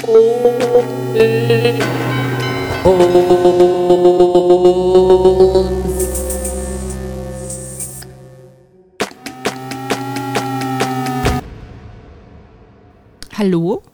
Hallo 0.00 0.22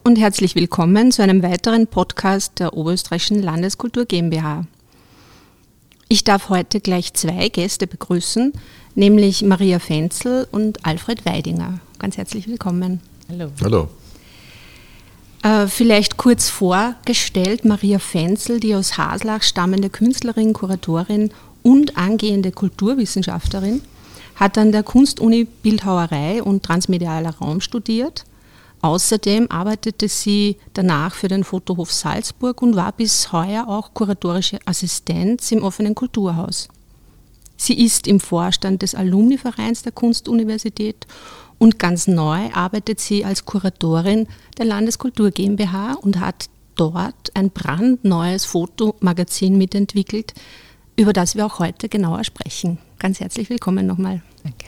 und 0.04 0.16
herzlich 0.18 0.54
willkommen 0.54 1.10
zu 1.10 1.22
einem 1.22 1.42
weiteren 1.42 1.86
Podcast 1.86 2.58
der 2.58 2.74
Oberösterreichischen 2.74 3.42
Landeskultur 3.42 4.04
GmbH. 4.04 4.66
Ich 6.08 6.24
darf 6.24 6.50
heute 6.50 6.80
gleich 6.80 7.14
zwei 7.14 7.48
Gäste 7.48 7.86
begrüßen, 7.86 8.52
nämlich 8.94 9.42
Maria 9.42 9.78
Fenzel 9.78 10.48
und 10.52 10.84
Alfred 10.84 11.24
Weidinger. 11.24 11.80
Ganz 11.98 12.18
herzlich 12.18 12.46
willkommen. 12.46 13.00
Hallo. 13.30 13.50
Hallo. 13.62 13.88
Äh, 15.44 15.68
vielleicht 15.68 16.16
kurz 16.16 16.48
vorgestellt, 16.48 17.64
Maria 17.64 18.00
Fenzel, 18.00 18.58
die 18.58 18.74
aus 18.74 18.98
Haslach 18.98 19.44
stammende 19.44 19.90
Künstlerin, 19.90 20.52
Kuratorin 20.52 21.30
und 21.62 21.96
angehende 21.96 22.50
Kulturwissenschaftlerin, 22.50 23.82
hat 24.34 24.58
an 24.58 24.72
der 24.72 24.82
Kunstuni 24.82 25.44
Bildhauerei 25.44 26.42
und 26.42 26.64
transmedialer 26.64 27.36
Raum 27.36 27.60
studiert 27.60 28.24
Außerdem 28.84 29.50
arbeitete 29.50 30.08
sie 30.08 30.58
danach 30.74 31.14
für 31.14 31.28
den 31.28 31.42
Fotohof 31.42 31.90
Salzburg 31.90 32.60
und 32.60 32.76
war 32.76 32.92
bis 32.92 33.32
heuer 33.32 33.66
auch 33.66 33.94
kuratorische 33.94 34.58
Assistenz 34.66 35.50
im 35.52 35.62
offenen 35.62 35.94
Kulturhaus. 35.94 36.68
Sie 37.56 37.82
ist 37.82 38.06
im 38.06 38.20
Vorstand 38.20 38.82
des 38.82 38.94
Alumnivereins 38.94 39.84
der 39.84 39.92
Kunstuniversität 39.92 41.06
und 41.58 41.78
ganz 41.78 42.06
neu 42.06 42.50
arbeitet 42.52 43.00
sie 43.00 43.24
als 43.24 43.44
Kuratorin 43.44 44.26
der 44.58 44.66
Landeskultur 44.66 45.30
GmbH 45.30 45.94
und 45.94 46.20
hat 46.20 46.46
dort 46.76 47.30
ein 47.34 47.50
brandneues 47.50 48.44
Fotomagazin 48.44 49.56
mitentwickelt, 49.56 50.34
über 50.96 51.12
das 51.12 51.36
wir 51.36 51.46
auch 51.46 51.58
heute 51.58 51.88
genauer 51.88 52.24
sprechen. 52.24 52.78
Ganz 52.98 53.20
herzlich 53.20 53.50
willkommen 53.50 53.86
nochmal. 53.86 54.22
Danke. 54.42 54.66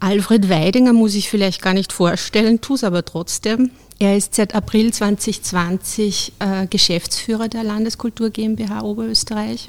Alfred 0.00 0.48
Weidinger 0.48 0.92
muss 0.92 1.14
ich 1.14 1.30
vielleicht 1.30 1.62
gar 1.62 1.74
nicht 1.74 1.92
vorstellen, 1.92 2.60
tue 2.60 2.74
es 2.74 2.82
aber 2.82 3.04
trotzdem. 3.04 3.70
Er 4.00 4.16
ist 4.16 4.34
seit 4.34 4.52
April 4.52 4.92
2020 4.92 6.32
äh, 6.40 6.66
Geschäftsführer 6.66 7.48
der 7.48 7.62
Landeskultur 7.62 8.30
GmbH 8.30 8.82
Oberösterreich. 8.82 9.68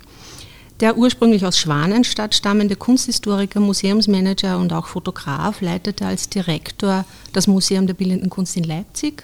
Der 0.79 0.97
ursprünglich 0.97 1.45
aus 1.45 1.57
Schwanenstadt 1.57 2.33
stammende 2.33 2.75
Kunsthistoriker, 2.75 3.59
Museumsmanager 3.59 4.57
und 4.57 4.73
auch 4.73 4.87
Fotograf 4.87 5.61
leitete 5.61 6.05
als 6.05 6.29
Direktor 6.29 7.05
das 7.31 7.47
Museum 7.47 7.87
der 7.87 7.93
Bildenden 7.93 8.29
Kunst 8.29 8.57
in 8.57 8.63
Leipzig. 8.63 9.23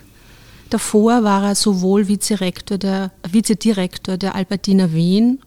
Davor 0.69 1.23
war 1.23 1.43
er 1.43 1.55
sowohl 1.55 2.07
Vizedirektor 2.07 2.77
der, 2.77 3.11
Vizedirektor 3.27 4.17
der 4.17 4.35
Albertina 4.35 4.93
Wien 4.93 5.39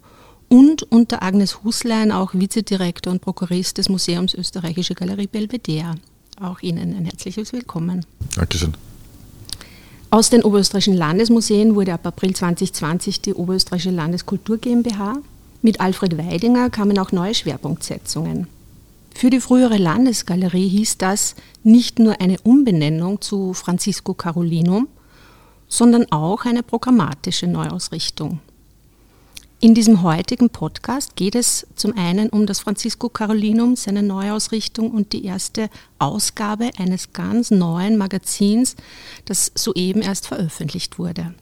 und 0.48 0.82
unter 0.82 1.22
Agnes 1.22 1.62
Huslein 1.62 2.10
auch 2.10 2.34
Vizedirektor 2.34 3.12
und 3.12 3.22
Prokurist 3.22 3.78
des 3.78 3.88
Museums 3.88 4.34
Österreichische 4.34 4.94
Galerie 4.94 5.28
Belvedere. 5.28 5.94
Auch 6.40 6.60
Ihnen 6.60 6.94
ein 6.94 7.04
herzliches 7.04 7.52
Willkommen. 7.52 8.04
Dankeschön. 8.34 8.74
Aus 10.10 10.28
den 10.28 10.42
Oberösterreichischen 10.42 10.96
Landesmuseen 10.96 11.74
wurde 11.74 11.94
ab 11.94 12.06
April 12.06 12.34
2020 12.34 13.22
die 13.22 13.32
Oberösterreichische 13.32 13.92
Landeskultur 13.92 14.58
GmbH. 14.58 15.22
Mit 15.64 15.80
Alfred 15.80 16.18
Weidinger 16.18 16.70
kamen 16.70 16.98
auch 16.98 17.12
neue 17.12 17.34
Schwerpunktsetzungen. 17.34 18.48
Für 19.14 19.30
die 19.30 19.40
frühere 19.40 19.76
Landesgalerie 19.76 20.68
hieß 20.68 20.98
das 20.98 21.36
nicht 21.62 22.00
nur 22.00 22.20
eine 22.20 22.40
Umbenennung 22.40 23.20
zu 23.20 23.52
Francisco 23.52 24.12
Carolinum, 24.12 24.88
sondern 25.68 26.10
auch 26.10 26.44
eine 26.46 26.64
programmatische 26.64 27.46
Neuausrichtung. 27.46 28.40
In 29.60 29.74
diesem 29.74 30.02
heutigen 30.02 30.50
Podcast 30.50 31.14
geht 31.14 31.36
es 31.36 31.68
zum 31.76 31.96
einen 31.96 32.30
um 32.30 32.46
das 32.46 32.58
Francisco 32.58 33.08
Carolinum, 33.08 33.76
seine 33.76 34.02
Neuausrichtung 34.02 34.90
und 34.90 35.12
die 35.12 35.24
erste 35.24 35.70
Ausgabe 36.00 36.70
eines 36.78 37.12
ganz 37.12 37.52
neuen 37.52 37.96
Magazins, 37.96 38.74
das 39.26 39.52
soeben 39.54 40.02
erst 40.02 40.26
veröffentlicht 40.26 40.98
wurde. 40.98 41.32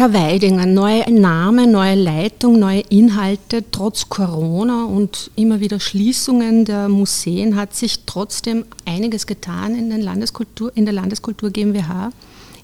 Herr 0.00 0.14
Weidinger, 0.14 0.64
neue 0.64 1.12
Name, 1.12 1.66
neue 1.66 1.94
Leitung, 1.94 2.58
neue 2.58 2.80
Inhalte. 2.88 3.62
Trotz 3.70 4.08
Corona 4.08 4.86
und 4.86 5.30
immer 5.36 5.60
wieder 5.60 5.78
Schließungen 5.78 6.64
der 6.64 6.88
Museen 6.88 7.54
hat 7.54 7.76
sich 7.76 8.06
trotzdem 8.06 8.64
einiges 8.86 9.26
getan 9.26 9.74
in, 9.74 9.90
den 9.90 10.00
Landeskultur, 10.00 10.72
in 10.74 10.86
der 10.86 10.94
Landeskultur 10.94 11.50
GmbH 11.50 12.12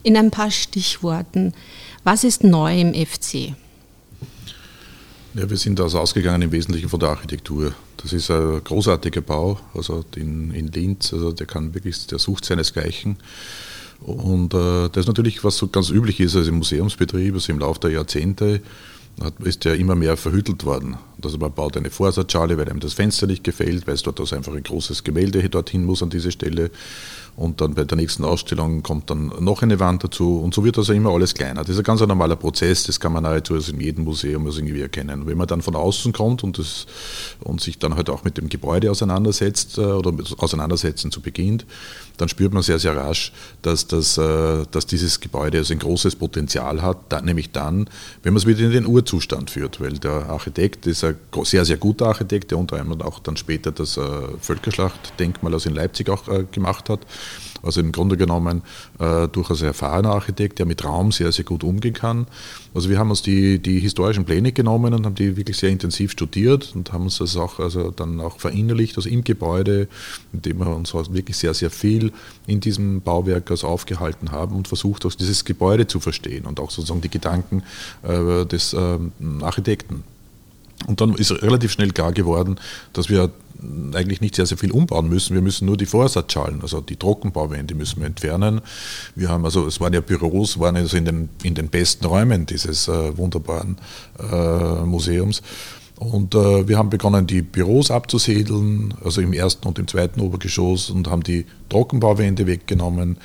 in 0.03 0.17
ein 0.17 0.31
paar 0.31 0.51
Stichworten. 0.51 1.53
Was 2.05 2.25
ist 2.25 2.43
neu 2.43 2.81
im 2.81 2.95
FC? 2.95 3.55
Ja, 5.35 5.51
wir 5.51 5.59
sind 5.59 5.79
also 5.79 5.99
ausgegangen 5.99 6.41
im 6.41 6.53
Wesentlichen 6.53 6.89
von 6.89 7.01
der 7.01 7.11
Architektur. 7.11 7.75
Das 7.99 8.15
ist 8.15 8.31
ein 8.31 8.65
großartiger 8.65 9.21
Bau, 9.21 9.61
also 9.75 10.07
in, 10.17 10.53
in 10.53 10.69
Linz, 10.69 11.13
also 11.13 11.33
der 11.33 11.47
kann 11.47 11.75
wirklich, 11.75 12.07
der 12.07 12.19
sucht 12.19 12.47
seinesgleichen. 12.47 13.19
Und 14.01 14.55
äh, 14.55 14.89
das 14.89 15.03
ist 15.03 15.07
natürlich, 15.07 15.43
was 15.45 15.57
so 15.57 15.69
ganz 15.69 15.91
üblich 15.91 16.21
ist 16.21 16.37
also 16.37 16.51
im 16.51 16.59
Museumsbetrieb, 16.59 17.35
also 17.35 17.53
im 17.53 17.59
Laufe 17.59 17.81
der 17.81 17.91
Jahrzehnte 17.91 18.61
ist 19.41 19.65
ja 19.65 19.73
immer 19.73 19.95
mehr 19.95 20.17
verhüttelt 20.17 20.65
worden. 20.65 20.99
Also 21.23 21.39
man 21.39 21.53
baut 21.53 21.77
eine 21.77 21.91
Vorsatzschale, 21.91 22.59
weil 22.59 22.69
einem 22.69 22.81
das 22.81 22.93
Fenster 22.93 23.27
nicht 23.27 23.45
gefällt, 23.45 23.87
weil 23.87 23.95
es 23.95 24.03
dort 24.03 24.21
also 24.21 24.37
einfach 24.37 24.55
ein 24.55 24.63
großes 24.63 25.05
Gemälde 25.05 25.49
dorthin 25.49 25.85
muss 25.85 26.03
an 26.03 26.11
diese 26.11 26.31
Stelle 26.31 26.71
und 27.37 27.61
dann 27.61 27.75
bei 27.75 27.85
der 27.85 27.97
nächsten 27.97 28.25
Ausstellung 28.25 28.83
kommt 28.83 29.11
dann 29.11 29.31
noch 29.41 29.63
eine 29.63 29.79
Wand 29.79 30.03
dazu 30.03 30.39
und 30.39 30.55
so 30.55 30.65
wird 30.65 30.79
also 30.79 30.95
immer 30.95 31.11
alles 31.11 31.35
kleiner. 31.35 31.61
Das 31.61 31.71
ist 31.71 31.79
ein 31.79 31.85
ganz 31.85 32.01
normaler 32.01 32.37
Prozess, 32.37 32.85
das 32.85 32.99
kann 32.99 33.13
man 33.13 33.25
nahezu 33.25 33.55
also 33.55 33.73
in 33.73 33.81
jedem 33.81 34.05
Museum 34.05 34.47
also 34.47 34.61
irgendwie 34.61 34.81
erkennen. 34.81 35.27
Wenn 35.27 35.37
man 35.37 35.47
dann 35.47 35.61
von 35.61 35.77
außen 35.77 36.15
kommt 36.15 36.43
und, 36.45 36.59
das, 36.59 36.87
und 37.41 37.61
sich 37.61 37.79
dann 37.79 37.95
halt 37.95 38.09
auch 38.09 38.25
mit 38.25 38.39
dem 38.39 38.49
Gebäude 38.49 38.91
auseinandersetzt 38.91 39.77
äh, 39.77 39.83
oder 39.83 40.15
auseinandersetzen 40.39 41.13
zu 41.13 41.21
beginnt, 41.21 41.67
dann 42.17 42.31
spürt 42.31 42.55
man 42.55 42.63
sehr, 42.63 42.79
sehr 42.79 42.97
rasch, 42.97 43.33
dass, 43.61 43.87
das, 43.87 44.17
äh, 44.17 44.65
dass 44.71 44.87
dieses 44.87 45.21
Gebäude 45.21 45.59
also 45.59 45.75
ein 45.75 45.79
großes 45.79 46.17
Potenzial 46.17 46.81
hat, 46.81 47.23
nämlich 47.23 47.53
dann, 47.53 47.91
wenn 48.23 48.33
man 48.33 48.39
es 48.39 48.47
wieder 48.47 48.61
in 48.61 48.71
den 48.71 48.87
Urzustand 48.87 49.51
führt, 49.51 49.79
weil 49.79 49.99
der 49.99 50.31
Architekt 50.31 50.87
ist 50.87 51.05
ein 51.09 51.45
sehr, 51.45 51.65
sehr 51.65 51.77
guter 51.77 52.07
Architekt, 52.07 52.51
der 52.51 52.59
unter 52.59 52.81
anderem 52.81 53.03
auch 53.03 53.19
dann 53.19 53.37
später 53.37 53.73
das 53.73 53.97
äh, 53.97 54.03
Völkerschlachtdenkmal 54.41 55.55
also 55.55 55.69
in 55.69 55.75
Leipzig 55.75 56.09
auch 56.09 56.25
gemacht 56.53 56.89
hat 56.89 57.01
also 57.67 57.81
im 57.81 57.93
Grunde 57.93 58.17
genommen 58.17 58.63
äh, 58.99 59.29
durchaus 59.29 59.61
ein 59.61 59.69
erfahrener 59.69 60.11
Architekt, 60.11 60.59
der 60.59 60.67
mit 60.67 60.85
Raum 60.85 61.13
sehr, 61.13 61.33
sehr 61.33 61.45
gut 61.45 61.65
umgehen 61.65 61.95
kann. 61.95 62.27
Also 62.75 62.89
wir 62.89 62.99
haben 62.99 63.11
uns 63.11 63.23
die, 63.23 63.59
die 63.59 63.81
historischen 63.81 64.25
Pläne 64.25 64.53
genommen 64.53 64.95
und 64.95 65.05
haben 65.05 65.15
die 65.15 65.37
wirklich 65.37 65.57
sehr 65.57 65.71
intensiv 65.71 66.13
studiert 66.13 66.73
und 66.75 66.93
haben 66.93 67.05
uns 67.05 67.19
das 67.19 67.37
auch 67.37 67.59
also 67.59 67.91
dann 67.91 68.21
auch 68.21 68.39
verinnerlicht, 68.39 68.97
also 68.97 69.09
im 69.09 69.25
Gebäude, 69.25 69.89
indem 70.33 70.59
wir 70.59 70.75
uns 70.75 70.95
wirklich 70.95 71.37
sehr, 71.37 71.55
sehr 71.55 71.71
viel 71.71 72.13
in 72.47 72.61
diesem 72.61 73.01
Bauwerk 73.01 73.51
also 73.51 73.67
aufgehalten 73.67 74.31
haben 74.31 74.55
und 74.55 74.69
versucht 74.69 75.05
auch 75.05 75.15
dieses 75.15 75.45
Gebäude 75.45 75.87
zu 75.87 76.01
verstehen 76.01 76.47
und 76.47 76.61
auch 76.61 76.71
sozusagen 76.71 77.01
die 77.01 77.11
Gedanken 77.11 77.63
äh, 78.03 78.45
des 78.47 78.73
äh, 78.73 78.99
Architekten. 79.41 80.05
Und 80.87 81.01
dann 81.01 81.15
ist 81.15 81.31
relativ 81.43 81.73
schnell 81.73 81.91
klar 81.91 82.13
geworden, 82.13 82.57
dass 82.93 83.09
wir 83.09 83.31
eigentlich 83.95 84.21
nicht 84.21 84.37
sehr, 84.37 84.47
sehr 84.47 84.59
viel 84.59 84.71
umbauen 84.71 85.09
müssen. 85.09 85.35
Wir 85.35 85.43
müssen 85.43 85.67
nur 85.67 85.77
die 85.77 85.87
Vorsatzschalen, 85.87 86.61
also 86.63 86.81
die 86.81 86.97
Trockenbauwände 86.97 87.75
müssen 87.75 88.01
wir 88.01 88.07
entfernen. 88.07 88.61
Wir 89.15 89.29
haben 89.29 89.45
also, 89.45 89.67
es 89.67 89.81
waren 89.81 89.93
ja 89.93 90.01
Büros, 90.01 90.59
waren 90.59 90.77
also 90.77 90.97
in 90.97 91.05
den, 91.05 91.29
in 91.43 91.55
den 91.55 91.69
besten 91.69 92.05
Räumen 92.07 92.47
dieses 92.47 92.89
äh, 92.89 93.17
wunderbaren 93.17 93.79
äh, 94.19 94.85
Museums. 94.85 95.43
Und 95.99 96.35
äh, 96.35 96.69
wir 96.69 96.77
haben 96.77 96.91
begonnen, 96.91 97.27
die 97.27 97.41
Büros 97.41 97.91
abzusiedeln, 97.91 98.95
also 99.03 99.23
im 99.23 99.33
ersten 99.33 99.67
und 99.67 99.79
im 99.79 99.89
zweiten 99.89 100.21
Obergeschoss 100.21 100.91
und 100.91 101.09
haben 101.09 101.23
die 101.23 101.47
Trockenbauwände 101.71 102.47
weggenommen. 102.47 103.17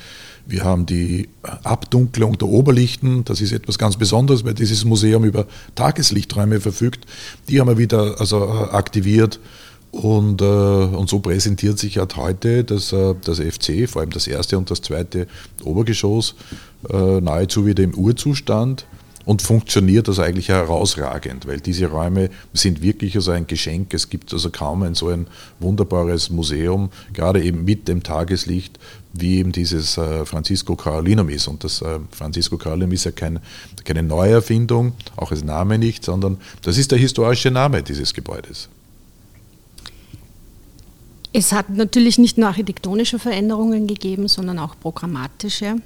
Wir 0.52 0.64
haben 0.64 0.84
die 0.84 1.30
Abdunklung 1.42 2.36
der 2.36 2.46
Oberlichten, 2.46 3.24
das 3.24 3.40
ist 3.40 3.52
etwas 3.52 3.78
ganz 3.78 3.96
Besonderes, 3.96 4.44
weil 4.44 4.52
dieses 4.52 4.84
Museum 4.84 5.24
über 5.24 5.46
Tageslichträume 5.76 6.60
verfügt. 6.60 7.06
Die 7.48 7.58
haben 7.58 7.68
wir 7.68 7.78
wieder 7.78 8.20
also, 8.20 8.44
äh, 8.44 8.74
aktiviert 8.76 9.40
und, 9.92 10.42
äh, 10.42 10.44
und 10.44 11.08
so 11.08 11.20
präsentiert 11.20 11.78
sich 11.78 11.96
halt 11.96 12.18
heute 12.18 12.64
das, 12.64 12.92
äh, 12.92 13.14
das 13.24 13.40
FC, 13.40 13.88
vor 13.88 14.02
allem 14.02 14.10
das 14.10 14.26
erste 14.26 14.58
und 14.58 14.70
das 14.70 14.82
zweite 14.82 15.26
Obergeschoss, 15.64 16.34
nahezu 16.82 17.64
wieder 17.64 17.84
im 17.84 17.94
Urzustand 17.94 18.86
und 19.24 19.42
funktioniert 19.42 20.08
also 20.08 20.22
eigentlich 20.22 20.48
herausragend, 20.48 21.46
weil 21.46 21.60
diese 21.60 21.86
Räume 21.86 22.30
sind 22.52 22.82
wirklich 22.82 23.14
also 23.16 23.30
ein 23.30 23.46
Geschenk. 23.46 23.94
Es 23.94 24.08
gibt 24.08 24.32
also 24.32 24.50
kaum 24.50 24.82
ein 24.82 24.94
so 24.94 25.08
ein 25.08 25.26
wunderbares 25.60 26.30
Museum, 26.30 26.90
gerade 27.12 27.42
eben 27.42 27.64
mit 27.64 27.88
dem 27.88 28.02
Tageslicht, 28.02 28.78
wie 29.12 29.38
eben 29.38 29.52
dieses 29.52 29.96
äh, 29.98 30.24
Francisco 30.24 30.76
Carolinum 30.76 31.28
ist. 31.28 31.46
Und 31.48 31.64
das 31.64 31.82
äh, 31.82 31.98
Francisco 32.10 32.56
Carolinum 32.56 32.92
ist 32.92 33.04
ja 33.04 33.10
kein, 33.10 33.40
keine 33.84 34.02
Neuerfindung, 34.02 34.94
auch 35.16 35.30
als 35.30 35.44
Name 35.44 35.78
nicht, 35.78 36.04
sondern 36.04 36.38
das 36.62 36.78
ist 36.78 36.90
der 36.90 36.98
historische 36.98 37.50
Name 37.50 37.82
dieses 37.82 38.14
Gebäudes. 38.14 38.68
Es 41.34 41.52
hat 41.52 41.70
natürlich 41.70 42.18
nicht 42.18 42.36
nur 42.36 42.48
architektonische 42.48 43.18
Veränderungen 43.18 43.86
gegeben, 43.86 44.28
sondern 44.28 44.58
auch 44.58 44.78
programmatische. 44.78 45.76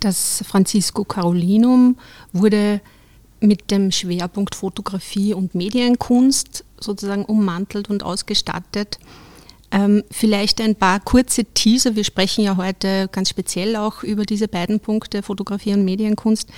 Das 0.00 0.44
Francisco 0.46 1.04
Carolinum 1.04 1.96
wurde 2.32 2.80
mit 3.40 3.70
dem 3.70 3.90
Schwerpunkt 3.90 4.54
Fotografie 4.54 5.34
und 5.34 5.54
Medienkunst 5.54 6.64
sozusagen 6.78 7.24
ummantelt 7.24 7.90
und 7.90 8.02
ausgestattet. 8.02 8.98
Ähm, 9.72 10.02
vielleicht 10.10 10.60
ein 10.60 10.74
paar 10.74 11.00
kurze 11.00 11.44
Teaser. 11.44 11.94
Wir 11.94 12.04
sprechen 12.04 12.42
ja 12.42 12.56
heute 12.56 13.08
ganz 13.12 13.28
speziell 13.28 13.76
auch 13.76 14.02
über 14.02 14.24
diese 14.24 14.48
beiden 14.48 14.80
Punkte, 14.80 15.22
Fotografie 15.22 15.74
und 15.74 15.84
Medienkunst. 15.84 16.48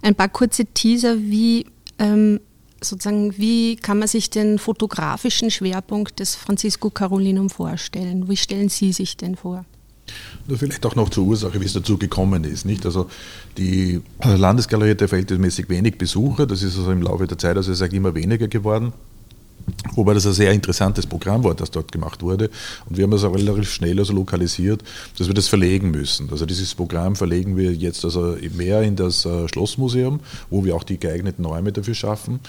Ein 0.00 0.14
paar 0.14 0.28
kurze 0.28 0.66
Teaser, 0.66 1.18
wie 1.18 1.66
ähm, 1.98 2.40
sozusagen, 2.80 3.36
wie 3.36 3.76
kann 3.76 3.98
man 3.98 4.08
sich 4.08 4.30
den 4.30 4.58
fotografischen 4.58 5.50
Schwerpunkt 5.50 6.20
des 6.20 6.34
Francisco 6.36 6.90
Carolinum 6.90 7.50
vorstellen? 7.50 8.28
Wie 8.28 8.36
stellen 8.36 8.68
Sie 8.68 8.92
sich 8.92 9.16
den 9.16 9.36
vor? 9.36 9.64
Vielleicht 10.48 10.84
auch 10.86 10.94
noch 10.96 11.08
zur 11.08 11.24
Ursache, 11.24 11.60
wie 11.60 11.64
es 11.64 11.72
dazu 11.72 11.98
gekommen 11.98 12.44
ist. 12.44 12.64
Nicht? 12.64 12.84
Also 12.84 13.08
die 13.58 14.00
Landesgalerie 14.22 14.92
hat 14.92 15.08
verhältnismäßig 15.08 15.68
wenig 15.68 15.98
Besucher, 15.98 16.46
das 16.46 16.62
ist 16.62 16.76
also 16.76 16.90
im 16.90 17.02
Laufe 17.02 17.26
der 17.26 17.38
Zeit, 17.38 17.56
also 17.56 17.72
ich 17.72 17.78
sage, 17.78 17.96
immer 17.96 18.14
weniger 18.14 18.48
geworden. 18.48 18.92
Wobei 19.94 20.14
das 20.14 20.26
ein 20.26 20.32
sehr 20.32 20.52
interessantes 20.52 21.06
Programm 21.06 21.44
war, 21.44 21.54
das 21.54 21.70
dort 21.70 21.92
gemacht 21.92 22.22
wurde. 22.22 22.50
Und 22.88 22.96
wir 22.96 23.04
haben 23.04 23.12
es 23.12 23.24
auch 23.24 23.34
relativ 23.34 23.70
schnell 23.70 23.98
also 23.98 24.12
lokalisiert, 24.12 24.82
dass 25.18 25.26
wir 25.26 25.34
das 25.34 25.48
verlegen 25.48 25.90
müssen. 25.90 26.30
Also 26.30 26.46
dieses 26.46 26.74
Programm 26.74 27.16
verlegen 27.16 27.56
wir 27.56 27.72
jetzt 27.72 28.04
also 28.04 28.36
mehr 28.56 28.82
in 28.82 28.96
das 28.96 29.24
äh, 29.24 29.48
Schlossmuseum, 29.48 30.20
wo 30.50 30.64
wir 30.64 30.74
auch 30.74 30.84
die 30.84 30.98
geeigneten 30.98 31.44
Räume 31.44 31.72
dafür 31.72 31.94
schaffen. 31.94 32.40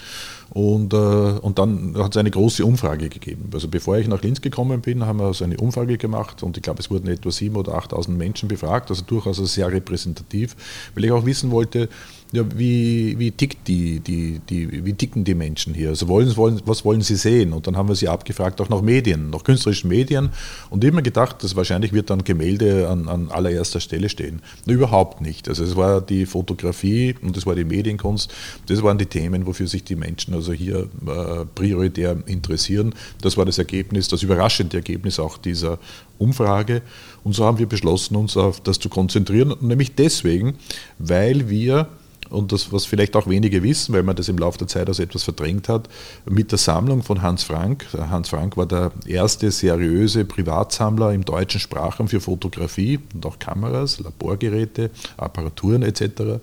Und, 0.54 0.94
äh, 0.94 0.96
und 0.96 1.58
dann 1.58 1.96
hat 1.98 2.12
es 2.12 2.16
eine 2.16 2.30
große 2.30 2.64
Umfrage 2.64 3.08
gegeben. 3.08 3.50
Also 3.52 3.66
bevor 3.66 3.98
ich 3.98 4.06
nach 4.06 4.22
Linz 4.22 4.40
gekommen 4.40 4.80
bin, 4.80 5.04
haben 5.04 5.18
wir 5.18 5.34
so 5.34 5.42
eine 5.42 5.56
Umfrage 5.56 5.98
gemacht 5.98 6.44
und 6.44 6.56
ich 6.56 6.62
glaube, 6.62 6.80
es 6.80 6.92
wurden 6.92 7.08
etwa 7.08 7.28
7.000 7.28 7.56
oder 7.56 7.76
8.000 7.76 8.10
Menschen 8.10 8.48
befragt, 8.48 8.88
also 8.88 9.02
durchaus 9.04 9.38
sehr 9.52 9.72
repräsentativ, 9.72 10.54
weil 10.94 11.06
ich 11.06 11.10
auch 11.10 11.26
wissen 11.26 11.50
wollte, 11.50 11.88
ja, 12.34 12.42
wie, 12.56 13.16
wie, 13.18 13.30
tickt 13.30 13.68
die, 13.68 14.00
die, 14.00 14.40
die, 14.48 14.84
wie 14.84 14.92
ticken 14.92 15.22
die 15.22 15.34
Menschen 15.34 15.72
hier? 15.72 15.90
Also 15.90 16.08
wollen, 16.08 16.36
wollen, 16.36 16.60
was 16.64 16.84
wollen 16.84 17.00
sie 17.00 17.14
sehen? 17.14 17.52
Und 17.52 17.68
dann 17.68 17.76
haben 17.76 17.88
wir 17.88 17.94
sie 17.94 18.08
abgefragt, 18.08 18.60
auch 18.60 18.68
nach 18.68 18.82
Medien, 18.82 19.30
nach 19.30 19.44
künstlerischen 19.44 19.88
Medien 19.88 20.30
und 20.68 20.82
immer 20.82 21.00
gedacht, 21.00 21.44
dass 21.44 21.54
wahrscheinlich 21.54 21.92
wird 21.92 22.10
dann 22.10 22.24
Gemälde 22.24 22.88
an, 22.88 23.08
an 23.08 23.30
allererster 23.30 23.78
Stelle 23.78 24.08
stehen. 24.08 24.42
Überhaupt 24.66 25.20
nicht. 25.20 25.48
Also 25.48 25.62
es 25.62 25.76
war 25.76 26.00
die 26.00 26.26
Fotografie 26.26 27.14
und 27.22 27.36
es 27.36 27.46
war 27.46 27.54
die 27.54 27.64
Medienkunst, 27.64 28.34
das 28.66 28.82
waren 28.82 28.98
die 28.98 29.06
Themen, 29.06 29.46
wofür 29.46 29.68
sich 29.68 29.84
die 29.84 29.96
Menschen 29.96 30.34
also 30.34 30.43
hier 30.52 30.88
äh, 31.06 31.44
prioritär 31.54 32.16
interessieren. 32.26 32.94
Das 33.20 33.36
war 33.36 33.44
das 33.44 33.58
Ergebnis, 33.58 34.08
das 34.08 34.22
überraschende 34.22 34.76
Ergebnis 34.76 35.18
auch 35.18 35.38
dieser 35.38 35.78
Umfrage. 36.18 36.82
Und 37.22 37.34
so 37.34 37.44
haben 37.44 37.58
wir 37.58 37.68
beschlossen, 37.68 38.16
uns 38.16 38.36
auf 38.36 38.60
das 38.60 38.78
zu 38.78 38.88
konzentrieren, 38.88 39.54
nämlich 39.60 39.94
deswegen, 39.94 40.58
weil 40.98 41.48
wir 41.48 41.88
und 42.30 42.52
das, 42.52 42.72
was 42.72 42.84
vielleicht 42.84 43.16
auch 43.16 43.26
wenige 43.26 43.62
wissen, 43.62 43.94
weil 43.94 44.02
man 44.02 44.16
das 44.16 44.28
im 44.28 44.38
Laufe 44.38 44.58
der 44.58 44.66
Zeit 44.66 44.88
als 44.88 44.98
etwas 44.98 45.22
verdrängt 45.22 45.68
hat, 45.68 45.88
mit 46.26 46.50
der 46.50 46.58
Sammlung 46.58 47.02
von 47.02 47.22
Hans 47.22 47.44
Frank. 47.44 47.86
Hans 47.92 48.30
Frank 48.30 48.56
war 48.56 48.66
der 48.66 48.92
erste 49.06 49.50
seriöse 49.50 50.24
Privatsammler 50.24 51.12
im 51.12 51.24
deutschen 51.24 51.60
Sprachraum 51.60 52.08
für 52.08 52.20
Fotografie 52.20 52.98
und 53.14 53.24
auch 53.26 53.38
Kameras, 53.38 54.00
Laborgeräte, 54.00 54.90
Apparaturen 55.16 55.82
etc. 55.82 56.40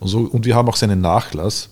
Und, 0.00 0.08
so, 0.08 0.20
und 0.20 0.44
wir 0.44 0.54
haben 0.54 0.68
auch 0.68 0.76
seinen 0.76 1.00
Nachlass 1.00 1.70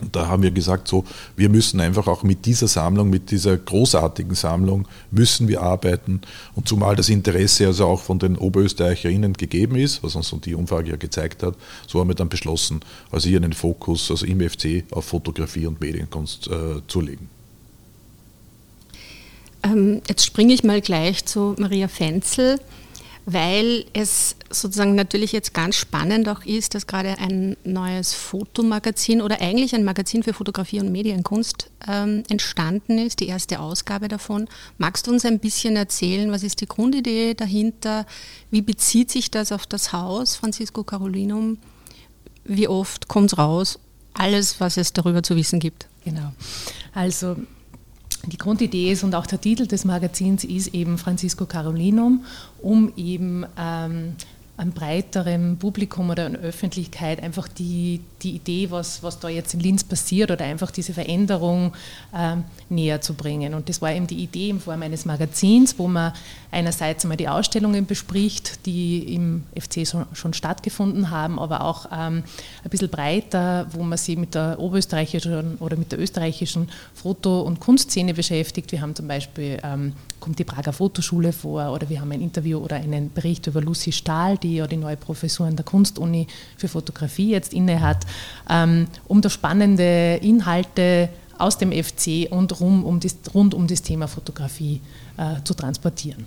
und 0.00 0.16
da 0.16 0.28
haben 0.28 0.42
wir 0.42 0.50
gesagt, 0.50 0.88
so, 0.88 1.04
wir 1.36 1.48
müssen 1.48 1.80
einfach 1.80 2.06
auch 2.06 2.22
mit 2.22 2.46
dieser 2.46 2.68
Sammlung, 2.68 3.10
mit 3.10 3.30
dieser 3.30 3.56
großartigen 3.56 4.34
Sammlung, 4.34 4.88
müssen 5.10 5.48
wir 5.48 5.62
arbeiten. 5.62 6.20
Und 6.54 6.68
zumal 6.68 6.96
das 6.96 7.08
Interesse 7.08 7.66
also 7.66 7.86
auch 7.86 8.00
von 8.00 8.18
den 8.18 8.36
Oberösterreicherinnen 8.36 9.34
gegeben 9.34 9.76
ist, 9.76 10.02
was 10.02 10.16
uns 10.16 10.34
die 10.44 10.54
Umfrage 10.54 10.90
ja 10.90 10.96
gezeigt 10.96 11.42
hat, 11.42 11.54
so 11.86 12.00
haben 12.00 12.08
wir 12.08 12.14
dann 12.14 12.28
beschlossen, 12.28 12.80
also 13.10 13.28
hier 13.28 13.38
einen 13.38 13.52
Fokus, 13.52 14.10
also 14.10 14.26
im 14.26 14.40
FC, 14.40 14.84
auf 14.90 15.04
Fotografie 15.04 15.66
und 15.66 15.80
Medienkunst 15.80 16.48
äh, 16.48 16.80
zu 16.86 17.00
legen. 17.00 17.28
Ähm, 19.62 20.00
jetzt 20.08 20.24
springe 20.24 20.54
ich 20.54 20.64
mal 20.64 20.80
gleich 20.80 21.24
zu 21.26 21.54
Maria 21.58 21.88
Fenzel 21.88 22.58
weil 23.26 23.84
es 23.92 24.36
sozusagen 24.50 24.94
natürlich 24.94 25.32
jetzt 25.32 25.54
ganz 25.54 25.76
spannend 25.76 26.28
auch 26.28 26.44
ist, 26.44 26.74
dass 26.74 26.86
gerade 26.86 27.18
ein 27.18 27.56
neues 27.64 28.14
Fotomagazin 28.14 29.22
oder 29.22 29.40
eigentlich 29.40 29.74
ein 29.74 29.84
Magazin 29.84 30.22
für 30.22 30.32
Fotografie 30.32 30.80
und 30.80 30.90
Medienkunst 30.90 31.70
ähm, 31.88 32.24
entstanden 32.28 32.98
ist, 32.98 33.20
die 33.20 33.28
erste 33.28 33.60
Ausgabe 33.60 34.08
davon. 34.08 34.48
Magst 34.78 35.06
du 35.06 35.12
uns 35.12 35.24
ein 35.24 35.38
bisschen 35.38 35.76
erzählen, 35.76 36.32
was 36.32 36.42
ist 36.42 36.60
die 36.60 36.66
Grundidee 36.66 37.34
dahinter? 37.34 38.06
Wie 38.50 38.62
bezieht 38.62 39.10
sich 39.10 39.30
das 39.30 39.52
auf 39.52 39.66
das 39.66 39.92
Haus 39.92 40.36
Francisco 40.36 40.82
Carolinum? 40.82 41.58
Wie 42.44 42.68
oft 42.68 43.08
kommt 43.08 43.32
es 43.32 43.38
raus? 43.38 43.78
Alles, 44.14 44.60
was 44.60 44.76
es 44.76 44.92
darüber 44.92 45.22
zu 45.22 45.36
wissen 45.36 45.60
gibt. 45.60 45.86
Genau. 46.04 46.32
Also 46.92 47.36
die 48.26 48.38
Grundidee 48.38 48.92
ist 48.92 49.02
und 49.02 49.14
auch 49.14 49.26
der 49.26 49.40
Titel 49.40 49.66
des 49.66 49.84
Magazins 49.84 50.44
ist 50.44 50.74
eben 50.74 50.98
Francisco 50.98 51.46
Carolinum, 51.46 52.24
um 52.60 52.92
eben 52.96 53.46
ähm, 53.58 54.14
einem 54.56 54.72
breiteren 54.72 55.56
Publikum 55.58 56.10
oder 56.10 56.26
einer 56.26 56.38
Öffentlichkeit 56.38 57.22
einfach 57.22 57.48
die, 57.48 58.00
die 58.22 58.36
Idee, 58.36 58.70
was, 58.70 59.02
was 59.02 59.18
da 59.18 59.28
jetzt 59.28 59.54
in 59.54 59.60
Linz 59.60 59.84
passiert 59.84 60.30
oder 60.30 60.44
einfach 60.44 60.70
diese 60.70 60.92
Veränderung 60.92 61.72
ähm, 62.14 62.44
näher 62.68 63.00
zu 63.00 63.14
bringen. 63.14 63.54
Und 63.54 63.68
das 63.68 63.80
war 63.82 63.92
eben 63.92 64.06
die 64.06 64.22
Idee 64.22 64.50
in 64.50 64.60
Form 64.60 64.82
eines 64.82 65.04
Magazins, 65.04 65.78
wo 65.78 65.88
man 65.88 66.12
einerseits 66.50 67.04
einmal 67.04 67.16
die 67.16 67.28
Ausstellungen 67.28 67.86
bespricht, 67.86 68.66
die 68.66 69.14
im 69.14 69.44
FC 69.58 69.86
schon, 69.86 70.34
stattgefunden 70.34 71.10
haben, 71.10 71.38
aber 71.38 71.62
auch 71.62 71.86
ähm, 71.86 72.22
ein 72.64 72.70
bisschen 72.70 72.88
breiter, 72.88 73.66
wo 73.72 73.82
man 73.82 73.98
sich 73.98 74.16
mit 74.16 74.34
der 74.34 74.58
oberösterreichischen 74.58 75.56
oder 75.58 75.76
mit 75.76 75.92
der 75.92 75.98
österreichischen 75.98 76.68
Foto- 76.94 77.42
und 77.42 77.60
Kunstszene 77.60 78.14
beschäftigt. 78.14 78.72
Wir 78.72 78.80
haben 78.80 78.94
zum 78.94 79.08
Beispiel, 79.08 79.58
ähm, 79.62 79.94
kommt 80.18 80.38
die 80.38 80.44
Prager 80.44 80.72
Fotoschule 80.72 81.32
vor 81.32 81.72
oder 81.72 81.88
wir 81.88 82.00
haben 82.00 82.12
ein 82.12 82.20
Interview 82.20 82.58
oder 82.58 82.76
einen 82.76 83.12
Bericht 83.12 83.46
über 83.46 83.60
Lucy 83.60 83.92
Stahl, 83.92 84.38
die 84.38 84.56
ja 84.56 84.66
die 84.66 84.76
neue 84.76 84.96
Professur 84.96 85.46
an 85.46 85.56
der 85.56 85.64
Kunstuni 85.64 86.26
für 86.56 86.68
Fotografie 86.68 87.30
jetzt 87.30 87.52
inne 87.52 87.80
hat, 87.80 88.06
ähm, 88.48 88.86
um 89.06 89.20
da 89.20 89.30
spannende 89.30 90.18
Inhalte 90.22 91.08
aus 91.38 91.58
dem 91.58 91.72
FC 91.72 92.30
und 92.30 92.60
rund 92.60 92.84
um 92.84 93.00
das, 93.00 93.16
rund 93.34 93.54
um 93.54 93.66
das 93.66 93.82
Thema 93.82 94.08
Fotografie 94.08 94.80
äh, 95.16 95.42
zu 95.44 95.54
transportieren. 95.54 96.26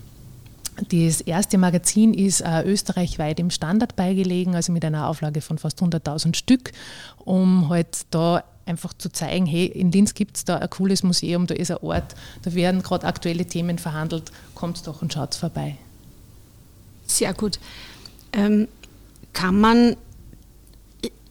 Das 0.90 1.22
erste 1.22 1.60
Magazin 1.60 2.16
ist 2.16 2.42
äh, 2.42 2.64
österreichweit 2.64 3.40
im 3.40 3.52
Standard 3.52 3.96
beigelegen, 3.96 4.56
also 4.56 4.72
mit 4.72 4.84
einer 4.84 5.08
Auflage 5.08 5.42
von 5.42 5.60
fast 5.60 5.82
100.000 5.82 6.36
Stück, 6.36 6.72
um 7.26 7.70
halt 7.70 8.08
da 8.10 8.44
einfach 8.66 8.94
zu 8.94 9.10
zeigen, 9.10 9.46
hey, 9.46 9.66
in 9.66 9.92
Linz 9.92 10.14
gibt 10.16 10.38
es 10.38 10.46
da 10.46 10.58
ein 10.58 10.70
cooles 10.70 11.04
Museum, 11.04 11.46
da 11.48 11.54
ist 11.54 11.70
ein 11.70 11.78
Ort, 11.78 12.16
da 12.42 12.54
werden 12.56 12.82
gerade 12.82 13.06
aktuelle 13.06 13.46
Themen 13.46 13.78
verhandelt, 13.78 14.32
kommt 14.56 14.86
doch 14.88 15.02
und 15.02 15.14
schaut 15.14 15.36
vorbei. 15.36 15.78
Sehr 17.06 17.34
gut. 17.34 17.60
Ähm, 18.32 18.68
kann 19.34 19.60
man 19.60 19.96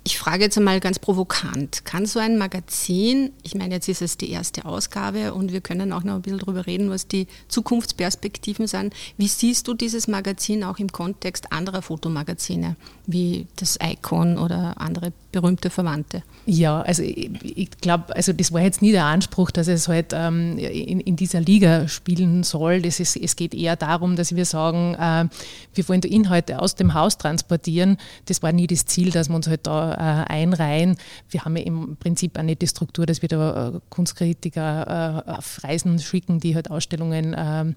ich 0.04 0.18
frage 0.18 0.44
jetzt 0.44 0.58
einmal 0.58 0.80
ganz 0.80 0.98
provokant, 0.98 1.84
kann 1.84 2.06
so 2.06 2.18
ein 2.18 2.36
Magazin, 2.36 3.32
ich 3.42 3.54
meine, 3.54 3.74
jetzt 3.74 3.88
ist 3.88 4.02
es 4.02 4.16
die 4.16 4.30
erste 4.30 4.64
Ausgabe 4.64 5.32
und 5.32 5.52
wir 5.52 5.60
können 5.60 5.92
auch 5.92 6.02
noch 6.02 6.14
ein 6.14 6.22
bisschen 6.22 6.40
darüber 6.40 6.66
reden, 6.66 6.90
was 6.90 7.06
die 7.06 7.28
Zukunftsperspektiven 7.48 8.66
sind. 8.66 8.94
Wie 9.16 9.28
siehst 9.28 9.68
du 9.68 9.74
dieses 9.74 10.08
Magazin 10.08 10.64
auch 10.64 10.78
im 10.78 10.90
Kontext 10.90 11.52
anderer 11.52 11.82
Fotomagazine, 11.82 12.76
wie 13.06 13.46
das 13.56 13.78
Icon 13.80 14.38
oder 14.38 14.80
andere 14.80 15.12
berühmte 15.30 15.70
Verwandte? 15.70 16.24
Ja, 16.44 16.80
also 16.82 17.04
ich, 17.04 17.30
ich 17.56 17.70
glaube, 17.70 18.16
also 18.16 18.32
das 18.32 18.52
war 18.52 18.62
jetzt 18.62 18.82
nie 18.82 18.90
der 18.90 19.04
Anspruch, 19.04 19.52
dass 19.52 19.68
es 19.68 19.86
halt 19.86 20.12
ähm, 20.12 20.58
in, 20.58 20.98
in, 20.98 21.14
dieser 21.14 21.40
Liga 21.40 21.86
spielen 21.86 22.42
soll. 22.42 22.82
Das 22.82 22.98
ist, 22.98 23.16
es 23.16 23.36
geht 23.36 23.54
eher 23.54 23.76
darum, 23.76 24.16
dass 24.16 24.34
wir 24.34 24.44
sagen, 24.44 24.94
äh, 24.94 25.28
wir 25.74 25.88
wollen 25.88 26.00
die 26.00 26.12
Inhalte 26.12 26.58
aus 26.58 26.74
dem 26.74 26.94
Haus 26.94 27.16
transportieren. 27.16 27.96
Das 28.26 28.42
war 28.42 28.50
nie 28.50 28.66
das 28.66 28.86
Ziel, 28.86 29.12
dass 29.12 29.28
wir 29.28 29.36
uns 29.36 29.46
halt 29.46 29.68
da 29.68 29.92
äh, 29.92 30.32
einreihen. 30.32 30.96
Wir 31.30 31.44
haben 31.44 31.56
ja 31.56 31.62
im 31.62 31.96
Prinzip 31.96 32.36
auch 32.36 32.42
nicht 32.42 32.60
die 32.60 32.66
Struktur, 32.66 33.06
dass 33.06 33.22
wir 33.22 33.28
da 33.28 33.68
äh, 33.68 33.80
Kunstkritiker 33.88 35.24
äh, 35.26 35.30
auf 35.30 35.62
Reisen 35.62 36.00
schicken, 36.00 36.40
die 36.40 36.56
halt 36.56 36.72
Ausstellungen, 36.72 37.36
ähm, 37.38 37.76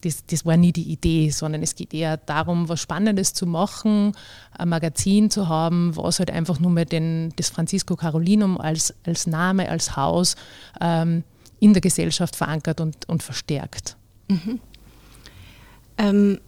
das, 0.00 0.26
das 0.26 0.44
war 0.44 0.56
nie 0.56 0.72
die 0.72 0.90
Idee, 0.90 1.30
sondern 1.30 1.62
es 1.62 1.76
geht 1.76 1.94
eher 1.94 2.16
darum, 2.16 2.68
was 2.68 2.80
Spannendes 2.80 3.32
zu 3.32 3.46
machen, 3.46 4.12
ein 4.56 4.68
Magazin 4.68 5.30
zu 5.30 5.48
haben, 5.48 5.96
was 5.96 6.18
halt 6.18 6.30
einfach 6.30 6.60
nur 6.60 6.70
mehr 6.70 6.84
den, 6.84 7.32
das 7.36 7.48
Francisco 7.48 7.96
Carolinum 7.96 8.58
als, 8.58 8.94
als 9.04 9.26
Name, 9.26 9.68
als 9.68 9.96
Haus 9.96 10.36
ähm, 10.80 11.24
in 11.60 11.72
der 11.72 11.80
Gesellschaft 11.80 12.36
verankert 12.36 12.80
und, 12.80 13.08
und 13.08 13.22
verstärkt. 13.22 13.96
Mhm. 14.28 14.60
Ähm, 15.98 16.40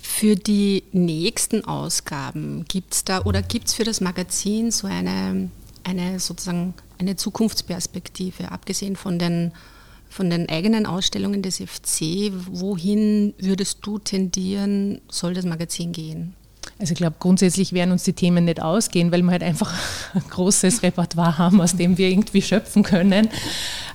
für 0.00 0.36
die 0.36 0.84
nächsten 0.92 1.64
Ausgaben 1.64 2.64
gibt 2.68 2.94
es 2.94 3.04
da 3.04 3.22
oder 3.22 3.42
gibt 3.42 3.68
es 3.68 3.74
für 3.74 3.84
das 3.84 4.00
Magazin 4.00 4.70
so 4.70 4.86
eine, 4.86 5.50
eine 5.84 6.20
sozusagen 6.20 6.74
eine 6.98 7.16
Zukunftsperspektive, 7.16 8.50
abgesehen 8.50 8.96
von 8.96 9.18
den 9.18 9.52
von 10.10 10.30
den 10.30 10.48
eigenen 10.48 10.86
Ausstellungen 10.86 11.42
des 11.42 11.58
FC, 11.58 12.32
wohin 12.32 13.34
würdest 13.38 13.80
du 13.82 13.98
tendieren, 13.98 15.02
soll 15.10 15.34
das 15.34 15.44
Magazin 15.44 15.92
gehen? 15.92 16.34
Also 16.80 16.92
ich 16.92 16.98
glaube, 16.98 17.16
grundsätzlich 17.18 17.72
werden 17.72 17.90
uns 17.90 18.04
die 18.04 18.12
Themen 18.12 18.44
nicht 18.44 18.62
ausgehen, 18.62 19.10
weil 19.10 19.22
wir 19.22 19.32
halt 19.32 19.42
einfach 19.42 19.74
ein 20.14 20.22
großes 20.30 20.84
Repertoire 20.84 21.36
haben, 21.36 21.60
aus 21.60 21.74
dem 21.74 21.98
wir 21.98 22.08
irgendwie 22.08 22.40
schöpfen 22.40 22.84
können. 22.84 23.28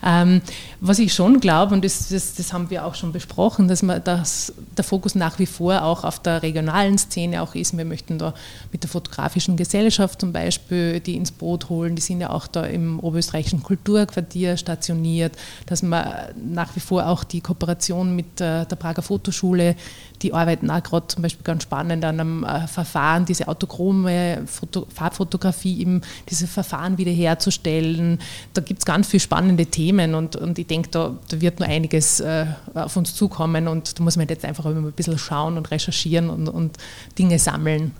Ähm, 0.05 0.41
was 0.81 0.99
ich 0.99 1.13
schon 1.13 1.39
glaube, 1.39 1.73
und 1.73 1.85
das, 1.85 2.09
das, 2.09 2.35
das, 2.35 2.51
haben 2.51 2.69
wir 2.69 2.85
auch 2.85 2.95
schon 2.95 3.13
besprochen, 3.13 3.69
dass, 3.69 3.83
man, 3.83 4.03
dass 4.03 4.51
der 4.75 4.83
Fokus 4.83 5.15
nach 5.15 5.39
wie 5.39 5.45
vor 5.45 5.81
auch 5.81 6.03
auf 6.03 6.19
der 6.19 6.43
regionalen 6.43 6.97
Szene 6.97 7.41
auch 7.41 7.55
ist. 7.55 7.77
Wir 7.77 7.85
möchten 7.85 8.17
da 8.17 8.33
mit 8.73 8.83
der 8.83 8.89
fotografischen 8.89 9.55
Gesellschaft 9.55 10.19
zum 10.19 10.33
Beispiel 10.33 10.99
die 10.99 11.15
ins 11.15 11.31
Boot 11.31 11.69
holen. 11.69 11.95
Die 11.95 12.01
sind 12.01 12.19
ja 12.19 12.31
auch 12.31 12.47
da 12.47 12.65
im 12.65 12.99
oberösterreichischen 12.99 13.63
Kulturquartier 13.63 14.57
stationiert, 14.57 15.37
dass 15.67 15.83
man 15.83 16.05
nach 16.51 16.75
wie 16.75 16.81
vor 16.81 17.07
auch 17.07 17.23
die 17.23 17.39
Kooperation 17.39 18.13
mit 18.13 18.41
der, 18.41 18.65
der 18.65 18.75
Prager 18.75 19.03
Fotoschule, 19.03 19.77
die 20.21 20.33
arbeiten 20.33 20.69
auch 20.69 20.81
gerade 20.81 21.07
zum 21.07 21.21
Beispiel 21.21 21.43
ganz 21.43 21.63
spannend 21.63 22.05
an 22.05 22.19
einem 22.19 22.43
äh, 22.43 22.67
Verfahren, 22.67 23.25
diese 23.25 23.47
autochrome 23.47 24.43
Foto, 24.45 24.87
Farbfotografie, 24.93 25.81
eben 25.81 26.01
diese 26.29 26.47
Verfahren 26.47 26.97
wiederherzustellen. 26.97 28.19
Da 28.53 28.61
gibt 28.61 28.79
es 28.79 28.85
ganz 28.85 29.07
viele 29.07 29.21
spannende 29.21 29.65
Themen 29.65 30.15
und, 30.15 30.35
und 30.35 30.57
ich 30.59 30.67
denke, 30.67 30.89
da, 30.89 31.15
da 31.29 31.41
wird 31.41 31.59
nur 31.59 31.67
einiges 31.67 32.19
äh, 32.19 32.45
auf 32.73 32.95
uns 32.95 33.15
zukommen 33.15 33.67
und 33.67 33.99
da 33.99 34.03
muss 34.03 34.15
man 34.15 34.27
jetzt 34.27 34.45
einfach 34.45 34.65
immer 34.65 34.87
ein 34.87 34.91
bisschen 34.93 35.17
schauen 35.17 35.57
und 35.57 35.71
recherchieren 35.71 36.29
und, 36.29 36.47
und 36.47 36.77
Dinge 37.17 37.39
sammeln. 37.39 37.91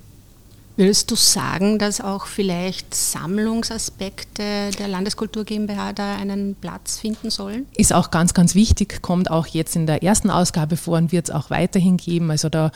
Würdest 0.76 1.12
du 1.12 1.16
sagen, 1.16 1.78
dass 1.78 2.02
auch 2.02 2.26
vielleicht 2.26 2.96
Sammlungsaspekte 2.96 4.72
der 4.80 4.88
Landeskultur 4.88 5.44
GmbH 5.44 5.94
da 5.94 6.16
einen 6.16 6.56
Platz 6.56 6.98
finden 6.98 7.30
sollen? 7.30 7.68
Ist 7.76 7.94
auch 7.94 8.10
ganz, 8.10 8.34
ganz 8.34 8.56
wichtig, 8.56 9.04
kommt 9.04 9.30
auch 9.30 9.46
jetzt 9.46 9.76
in 9.76 9.86
der 9.86 10.02
ersten 10.02 10.32
Ausgabe 10.32 10.76
vor 10.76 10.98
und 10.98 11.12
wird 11.12 11.30
es 11.30 11.36
auch 11.36 11.52
weiterhin 11.52 11.98
geben. 11.98 12.32
Also 12.32 12.50
da, 12.50 12.72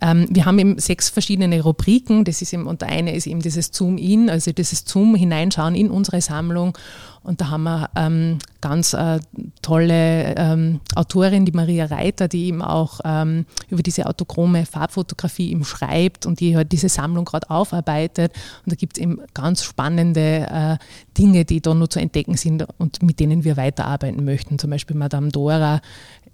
ähm, 0.00 0.28
wir 0.30 0.46
haben 0.46 0.58
eben 0.58 0.78
sechs 0.78 1.10
verschiedene 1.10 1.62
Rubriken. 1.62 2.24
Das 2.24 2.40
ist 2.40 2.54
eben, 2.54 2.66
und 2.66 2.82
eine 2.84 3.14
ist 3.14 3.26
eben 3.26 3.40
dieses 3.40 3.68
Zoom-In, 3.70 4.30
also 4.30 4.52
dieses 4.52 4.84
Zoom 4.86 5.14
hineinschauen 5.14 5.74
in 5.74 5.90
unsere 5.90 6.22
Sammlung. 6.22 6.78
Und 7.22 7.40
da 7.40 7.50
haben 7.50 7.62
wir 7.64 7.90
ähm, 7.96 8.38
ganz 8.60 8.94
äh, 8.94 9.20
tolle 9.60 10.34
ähm, 10.36 10.80
Autorin, 10.94 11.44
die 11.44 11.52
Maria 11.52 11.86
Reiter, 11.86 12.28
die 12.28 12.46
eben 12.46 12.62
auch 12.62 13.00
ähm, 13.04 13.46
über 13.68 13.82
diese 13.82 14.06
autochrome 14.06 14.66
Farbfotografie 14.66 15.50
eben 15.50 15.64
schreibt 15.64 16.26
und 16.26 16.40
die 16.40 16.56
halt 16.56 16.72
diese 16.72 16.88
Sammlung 16.88 17.24
gerade 17.24 17.48
aufarbeitet. 17.48 18.32
Und 18.64 18.72
da 18.72 18.76
gibt 18.76 18.96
es 18.96 19.02
eben 19.02 19.20
ganz 19.34 19.62
spannende 19.62 20.46
äh, 20.50 20.76
Dinge, 21.16 21.44
die 21.44 21.60
da 21.60 21.74
nur 21.74 21.90
zu 21.90 22.00
entdecken 22.00 22.36
sind 22.36 22.66
und 22.78 23.02
mit 23.02 23.20
denen 23.20 23.44
wir 23.44 23.56
weiterarbeiten 23.56 24.24
möchten. 24.24 24.58
Zum 24.58 24.70
Beispiel 24.70 24.96
Madame 24.96 25.28
Dora. 25.28 25.80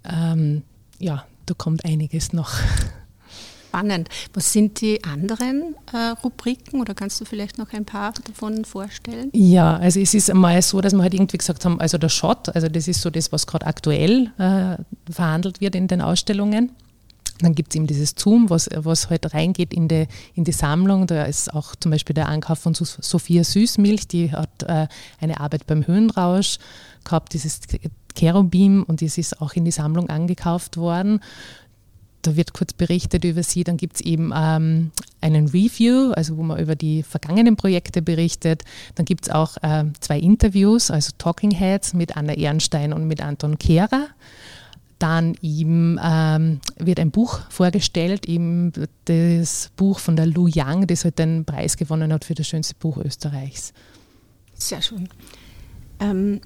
Ähm, 0.03 0.63
ja, 0.97 1.25
da 1.45 1.53
kommt 1.53 1.85
einiges 1.85 2.33
noch. 2.33 2.51
Spannend. 3.69 4.09
Was 4.33 4.51
sind 4.51 4.81
die 4.81 5.03
anderen 5.03 5.75
äh, 5.93 6.15
Rubriken 6.23 6.81
oder 6.81 6.95
kannst 6.95 7.21
du 7.21 7.25
vielleicht 7.25 7.59
noch 7.59 7.71
ein 7.71 7.85
paar 7.85 8.13
davon 8.25 8.65
vorstellen? 8.65 9.29
Ja, 9.31 9.77
also 9.77 9.99
es 9.99 10.15
ist 10.15 10.31
einmal 10.31 10.59
so, 10.63 10.81
dass 10.81 10.93
wir 10.93 11.03
halt 11.03 11.13
irgendwie 11.13 11.37
gesagt 11.37 11.65
haben, 11.65 11.79
also 11.79 11.99
der 11.99 12.09
Shot, 12.09 12.49
also 12.55 12.67
das 12.67 12.87
ist 12.87 13.01
so 13.01 13.11
das, 13.11 13.31
was 13.31 13.45
gerade 13.45 13.67
aktuell 13.67 14.31
äh, 14.39 14.77
verhandelt 15.11 15.61
wird 15.61 15.75
in 15.75 15.87
den 15.87 16.01
Ausstellungen. 16.01 16.71
Dann 17.41 17.53
gibt 17.53 17.71
es 17.71 17.75
eben 17.75 17.85
dieses 17.85 18.15
Zoom, 18.17 18.49
was, 18.49 18.69
was 18.75 19.11
halt 19.11 19.35
reingeht 19.35 19.71
in 19.71 19.87
die, 19.87 20.07
in 20.33 20.45
die 20.45 20.51
Sammlung. 20.51 21.05
Da 21.05 21.25
ist 21.25 21.53
auch 21.53 21.75
zum 21.75 21.91
Beispiel 21.91 22.15
der 22.15 22.27
Ankauf 22.27 22.57
von 22.57 22.73
Sophia 22.73 23.43
Süßmilch, 23.43 24.07
die 24.07 24.31
hat 24.31 24.63
äh, 24.63 24.87
eine 25.21 25.39
Arbeit 25.39 25.67
beim 25.67 25.85
Höhenrausch 25.85 26.57
gehabt, 27.03 27.33
dieses 27.33 27.61
Cherubim 28.15 28.83
und 28.83 29.01
das 29.01 29.17
ist 29.17 29.41
auch 29.41 29.53
in 29.53 29.63
die 29.63 29.71
Sammlung 29.71 30.09
angekauft 30.09 30.77
worden 30.77 31.21
da 32.21 32.35
wird 32.35 32.53
kurz 32.53 32.73
berichtet 32.73 33.23
über 33.23 33.43
sie. 33.43 33.63
Dann 33.63 33.77
gibt 33.77 33.95
es 33.95 34.01
eben 34.01 34.31
ähm, 34.35 34.91
einen 35.21 35.47
Review, 35.47 36.11
also 36.11 36.37
wo 36.37 36.43
man 36.43 36.59
über 36.59 36.75
die 36.75 37.03
vergangenen 37.03 37.55
Projekte 37.55 38.01
berichtet. 38.01 38.63
Dann 38.95 39.05
gibt 39.05 39.27
es 39.27 39.33
auch 39.33 39.57
äh, 39.61 39.85
zwei 39.99 40.19
Interviews, 40.19 40.91
also 40.91 41.11
Talking 41.17 41.51
Heads 41.51 41.93
mit 41.93 42.17
Anna 42.17 42.33
Ehrenstein 42.33 42.93
und 42.93 43.07
mit 43.07 43.21
Anton 43.21 43.57
Kehrer. 43.57 44.07
Dann 44.99 45.35
eben 45.41 45.97
ähm, 46.03 46.59
wird 46.77 46.99
ein 46.99 47.11
Buch 47.11 47.39
vorgestellt, 47.49 48.27
eben 48.27 48.73
das 49.05 49.71
Buch 49.77 49.99
von 49.99 50.17
der 50.17 50.25
Lu 50.25 50.47
Yang, 50.47 50.87
das 50.87 51.05
halt 51.05 51.19
den 51.19 51.45
Preis 51.45 51.77
gewonnen 51.77 52.11
hat 52.11 52.25
für 52.25 52.35
das 52.35 52.47
schönste 52.47 52.75
Buch 52.75 52.97
Österreichs. 52.97 53.73
Sehr 54.55 54.81
schön. 54.81 55.07
Ähm, 56.01 56.41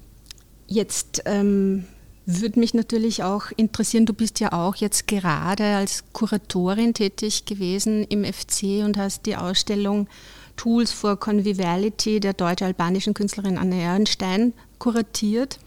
jetzt 0.68 1.22
ähm, 1.26 1.84
würde 2.26 2.58
mich 2.58 2.74
natürlich 2.74 3.22
auch 3.22 3.46
interessieren, 3.56 4.06
du 4.06 4.14
bist 4.14 4.40
ja 4.40 4.52
auch 4.52 4.76
jetzt 4.76 5.06
gerade 5.06 5.76
als 5.76 6.04
Kuratorin 6.12 6.94
tätig 6.94 7.44
gewesen 7.44 8.04
im 8.04 8.24
FC 8.24 8.84
und 8.84 8.96
hast 8.96 9.26
die 9.26 9.36
Ausstellung 9.36 10.08
Tools 10.56 10.92
for 10.92 11.18
Conviviality 11.18 12.20
der 12.20 12.32
deutsch-albanischen 12.32 13.14
Künstlerin 13.14 13.58
Anne 13.58 13.80
Ehrenstein 13.80 14.54
kuratiert. 14.78 15.58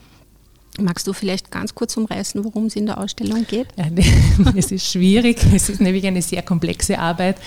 Magst 0.80 1.08
du 1.08 1.14
vielleicht 1.14 1.50
ganz 1.50 1.74
kurz 1.74 1.98
umreißen, 1.98 2.44
worum 2.44 2.66
es 2.66 2.76
in 2.76 2.86
der 2.86 3.00
Ausstellung 3.00 3.46
geht? 3.48 3.68
Ja, 3.78 3.86
es 4.56 4.72
ist 4.72 4.92
schwierig. 4.92 5.40
Es 5.54 5.70
ist 5.70 5.82
nämlich 5.82 6.06
eine 6.06 6.22
sehr 6.22 6.44
komplexe 6.44 7.00
Arbeit. 7.00 7.38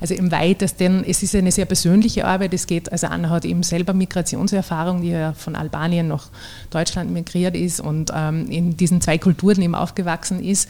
Also 0.00 0.14
im 0.14 0.30
weitesten, 0.32 1.04
es 1.04 1.22
ist 1.22 1.34
eine 1.34 1.52
sehr 1.52 1.66
persönliche 1.66 2.24
Arbeit. 2.24 2.54
Es 2.54 2.66
geht, 2.66 2.90
also 2.90 3.08
Anna 3.08 3.30
hat 3.30 3.44
eben 3.44 3.62
selber 3.62 3.92
Migrationserfahrung, 3.92 5.02
die 5.02 5.10
ja 5.10 5.34
von 5.34 5.54
Albanien 5.54 6.08
nach 6.08 6.28
Deutschland 6.70 7.10
migriert 7.10 7.54
ist 7.56 7.80
und 7.80 8.10
ähm, 8.14 8.50
in 8.50 8.76
diesen 8.76 9.00
zwei 9.00 9.18
Kulturen 9.18 9.60
eben 9.60 9.74
aufgewachsen 9.74 10.42
ist. 10.42 10.68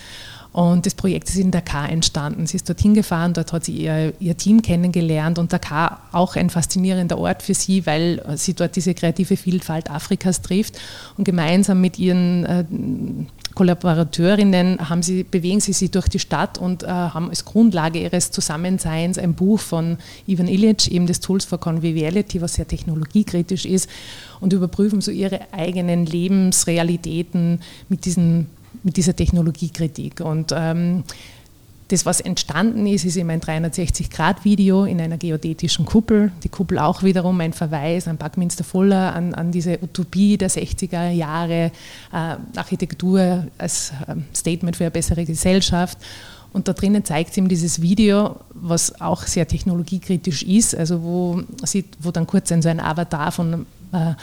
Und 0.58 0.86
das 0.86 0.96
Projekt 0.96 1.28
ist 1.28 1.36
in 1.36 1.52
Dakar 1.52 1.88
entstanden. 1.88 2.48
Sie 2.48 2.56
ist 2.56 2.68
dorthin 2.68 2.92
gefahren, 2.92 3.32
dort 3.32 3.52
hat 3.52 3.64
sie 3.64 3.76
ihr, 3.76 4.12
ihr 4.18 4.36
Team 4.36 4.60
kennengelernt 4.60 5.38
und 5.38 5.52
Dakar 5.52 6.00
auch 6.10 6.34
ein 6.34 6.50
faszinierender 6.50 7.16
Ort 7.16 7.44
für 7.44 7.54
sie, 7.54 7.86
weil 7.86 8.20
sie 8.34 8.54
dort 8.54 8.74
diese 8.74 8.92
kreative 8.92 9.36
Vielfalt 9.36 9.88
Afrikas 9.88 10.42
trifft 10.42 10.80
und 11.16 11.22
gemeinsam 11.22 11.80
mit 11.80 12.00
ihren 12.00 12.44
äh, 12.44 12.64
Kollaborateurinnen 13.54 14.90
haben 14.90 15.04
sie, 15.04 15.22
bewegen 15.22 15.60
sie 15.60 15.72
sich 15.72 15.92
durch 15.92 16.08
die 16.08 16.18
Stadt 16.18 16.58
und 16.58 16.82
äh, 16.82 16.88
haben 16.88 17.28
als 17.28 17.44
Grundlage 17.44 18.00
ihres 18.00 18.32
Zusammenseins 18.32 19.16
ein 19.16 19.34
Buch 19.34 19.60
von 19.60 19.96
Ivan 20.26 20.48
Illich, 20.48 20.90
eben 20.90 21.06
des 21.06 21.20
Tools 21.20 21.44
for 21.44 21.58
Conviviality, 21.58 22.42
was 22.42 22.54
sehr 22.54 22.66
technologiekritisch 22.66 23.64
ist, 23.64 23.88
und 24.40 24.52
überprüfen 24.52 25.00
so 25.02 25.12
ihre 25.12 25.52
eigenen 25.52 26.04
Lebensrealitäten 26.04 27.60
mit 27.88 28.06
diesen 28.06 28.46
mit 28.82 28.96
dieser 28.96 29.14
Technologiekritik. 29.14 30.20
Und 30.20 30.52
ähm, 30.54 31.04
das, 31.88 32.04
was 32.04 32.20
entstanden 32.20 32.86
ist, 32.86 33.06
ist 33.06 33.16
eben 33.16 33.30
ein 33.30 33.40
360-Grad-Video 33.40 34.84
in 34.84 35.00
einer 35.00 35.16
geodätischen 35.16 35.86
Kuppel. 35.86 36.32
Die 36.44 36.50
Kuppel 36.50 36.78
auch 36.78 37.02
wiederum 37.02 37.40
ein 37.40 37.54
Verweis 37.54 38.06
an 38.06 38.18
Buckminster 38.18 38.62
Fuller, 38.62 39.14
an, 39.14 39.32
an 39.34 39.52
diese 39.52 39.78
Utopie 39.82 40.36
der 40.36 40.50
60er 40.50 41.10
Jahre, 41.10 41.72
äh, 42.12 42.36
Architektur 42.56 43.46
als 43.56 43.92
äh, 44.06 44.16
Statement 44.34 44.76
für 44.76 44.84
eine 44.84 44.90
bessere 44.90 45.24
Gesellschaft. 45.24 45.98
Und 46.52 46.68
da 46.68 46.72
drinnen 46.74 47.04
zeigt 47.04 47.34
sie 47.34 47.40
ihm 47.40 47.48
dieses 47.48 47.80
Video, 47.80 48.36
was 48.54 49.00
auch 49.00 49.22
sehr 49.22 49.46
technologiekritisch 49.46 50.42
ist, 50.42 50.74
also 50.74 51.02
wo, 51.02 51.42
sie, 51.64 51.84
wo 52.00 52.10
dann 52.10 52.26
kurz 52.26 52.50
ein, 52.52 52.62
so 52.62 52.68
ein 52.68 52.80
Avatar 52.80 53.32
von 53.32 53.66
äh, 53.92 54.14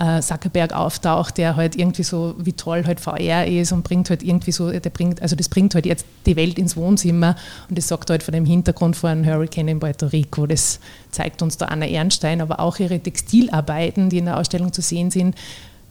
äh, 0.00 0.20
Zuckerberg 0.20 0.72
auftaucht, 0.72 1.38
der 1.38 1.56
halt 1.56 1.76
irgendwie 1.76 2.02
so, 2.02 2.34
wie 2.38 2.52
toll 2.52 2.84
halt 2.86 3.00
VR 3.00 3.46
ist 3.46 3.72
und 3.72 3.82
bringt 3.82 4.10
halt 4.10 4.22
irgendwie 4.22 4.52
so, 4.52 4.70
der 4.70 4.90
bringt, 4.90 5.20
also 5.22 5.34
das 5.34 5.48
bringt 5.48 5.74
halt 5.74 5.86
jetzt 5.86 6.06
die 6.26 6.36
Welt 6.36 6.58
ins 6.58 6.76
Wohnzimmer 6.76 7.36
und 7.68 7.76
das 7.76 7.88
sagt 7.88 8.10
halt 8.10 8.22
von 8.22 8.32
dem 8.32 8.44
Hintergrund 8.44 8.96
von 8.96 9.10
einem 9.10 9.26
Hurricane 9.26 9.68
in 9.68 9.80
Puerto 9.80 10.06
Rico. 10.06 10.46
Das 10.46 10.80
zeigt 11.10 11.42
uns 11.42 11.56
da 11.56 11.66
Anna 11.66 11.86
Ernstein, 11.86 12.40
aber 12.40 12.60
auch 12.60 12.78
ihre 12.78 13.00
Textilarbeiten, 13.00 14.10
die 14.10 14.18
in 14.18 14.26
der 14.26 14.36
Ausstellung 14.36 14.72
zu 14.72 14.82
sehen 14.82 15.10
sind, 15.10 15.34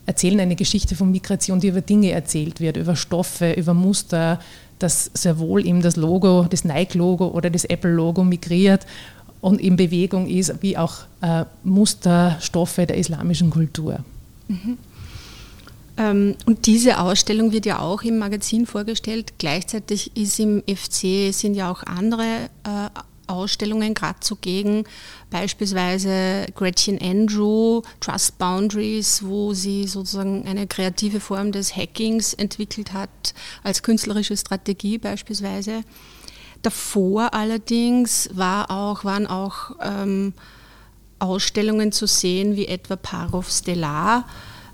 erzählen 0.06 0.40
eine 0.40 0.56
Geschichte 0.56 0.96
von 0.96 1.12
Migration, 1.12 1.60
die 1.60 1.68
über 1.68 1.82
Dinge 1.82 2.12
erzählt 2.12 2.62
wird, 2.62 2.78
über 2.78 2.96
Stoffe, 2.96 3.52
über 3.54 3.74
Muster, 3.74 4.40
dass 4.80 5.12
sehr 5.14 5.40
wohl 5.40 5.66
eben 5.66 5.82
das 5.82 5.96
Logo, 5.96 6.46
das 6.50 6.64
Nike-Logo 6.64 7.28
oder 7.28 7.50
das 7.50 7.66
Apple-Logo 7.66 8.24
migriert 8.24 8.86
und 9.42 9.62
in 9.62 9.76
Bewegung 9.76 10.28
ist, 10.28 10.62
wie 10.62 10.78
auch 10.78 11.00
äh, 11.22 11.46
Musterstoffe 11.64 12.76
der 12.76 12.98
islamischen 12.98 13.50
Kultur. 13.50 14.00
Mhm. 14.48 14.78
Ähm, 15.98 16.36
und 16.46 16.66
diese 16.66 17.00
Ausstellung 17.00 17.52
wird 17.52 17.66
ja 17.66 17.80
auch 17.80 18.04
im 18.04 18.20
Magazin 18.20 18.66
vorgestellt. 18.66 19.34
Gleichzeitig 19.38 20.16
ist 20.16 20.40
im 20.40 20.64
FC 20.64 21.34
sind 21.34 21.56
ja 21.56 21.72
auch 21.72 21.84
andere 21.84 22.50
äh, 22.64 22.90
Ausstellungen 23.28 23.94
gerade 23.94 24.20
zugegen, 24.22 24.86
beispielsweise 25.30 26.46
Gretchen 26.56 27.00
Andrew, 27.02 27.82
Trust 28.00 28.38
Boundaries, 28.38 29.22
wo 29.24 29.54
sie 29.54 29.86
sozusagen 29.86 30.48
eine 30.48 30.66
kreative 30.66 31.20
Form 31.20 31.52
des 31.52 31.76
Hackings 31.76 32.34
entwickelt 32.34 32.94
hat, 32.94 33.10
als 33.64 33.84
künstlerische 33.84 34.38
Strategie 34.38 34.98
beispielsweise. 34.98 35.84
Davor 36.62 37.34
allerdings 37.34 38.30
war 38.34 38.72
auch, 38.72 39.04
waren 39.04 39.28
auch 39.28 39.72
ähm, 39.82 40.34
Ausstellungen 41.20 41.92
zu 41.92 42.08
sehen, 42.08 42.56
wie 42.56 42.68
etwa 42.68 42.96
Parov 42.96 43.50
Stellar. 43.50 44.26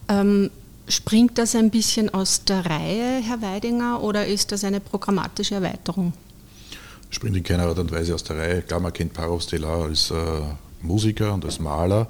Ähm, 0.07 0.49
Springt 0.87 1.37
das 1.37 1.55
ein 1.55 1.69
bisschen 1.69 2.13
aus 2.13 2.43
der 2.43 2.65
Reihe, 2.65 3.21
Herr 3.21 3.41
Weidinger, 3.41 4.03
oder 4.03 4.27
ist 4.27 4.51
das 4.51 4.65
eine 4.65 4.81
programmatische 4.81 5.55
Erweiterung? 5.55 6.11
Springt 7.09 7.37
in 7.37 7.43
keiner 7.43 7.67
Art 7.67 7.79
und 7.79 7.89
Weise 7.91 8.13
aus 8.13 8.23
der 8.25 8.37
Reihe. 8.37 8.61
Klar, 8.63 8.81
man 8.81 8.91
kennt 8.91 9.13
Parov 9.13 9.43
Stellar 9.43 9.83
als 9.83 10.11
äh, 10.11 10.15
Musiker 10.81 11.33
und 11.33 11.45
als 11.45 11.59
Maler, 11.59 12.07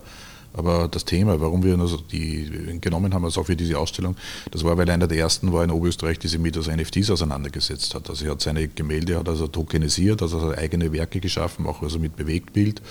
aber 0.53 0.87
das 0.87 1.05
Thema, 1.05 1.41
warum 1.41 1.63
wir 1.63 1.77
also 1.79 1.97
die 1.97 2.77
genommen 2.79 3.13
haben, 3.13 3.25
also 3.25 3.41
auch 3.41 3.45
für 3.45 3.55
diese 3.55 3.77
Ausstellung, 3.77 4.15
das 4.51 4.63
war, 4.63 4.77
weil 4.77 4.89
einer 4.89 5.07
der 5.07 5.17
ersten 5.17 5.51
war 5.51 5.63
in 5.63 5.71
Oberösterreich, 5.71 6.19
die 6.19 6.27
sich 6.27 6.39
mit 6.39 6.55
also 6.55 6.71
NFTs 6.71 7.09
auseinandergesetzt 7.09 7.95
hat. 7.95 8.09
Also 8.09 8.25
er 8.25 8.31
hat 8.31 8.41
seine 8.41 8.67
Gemälde 8.67 9.17
hat 9.17 9.27
also 9.27 9.47
tokenisiert, 9.47 10.21
also 10.21 10.51
eigene 10.51 10.91
Werke 10.91 11.19
geschaffen, 11.19 11.65
auch 11.65 11.81
also 11.81 11.99
mit 11.99 12.15
Bewegtbild. 12.15 12.81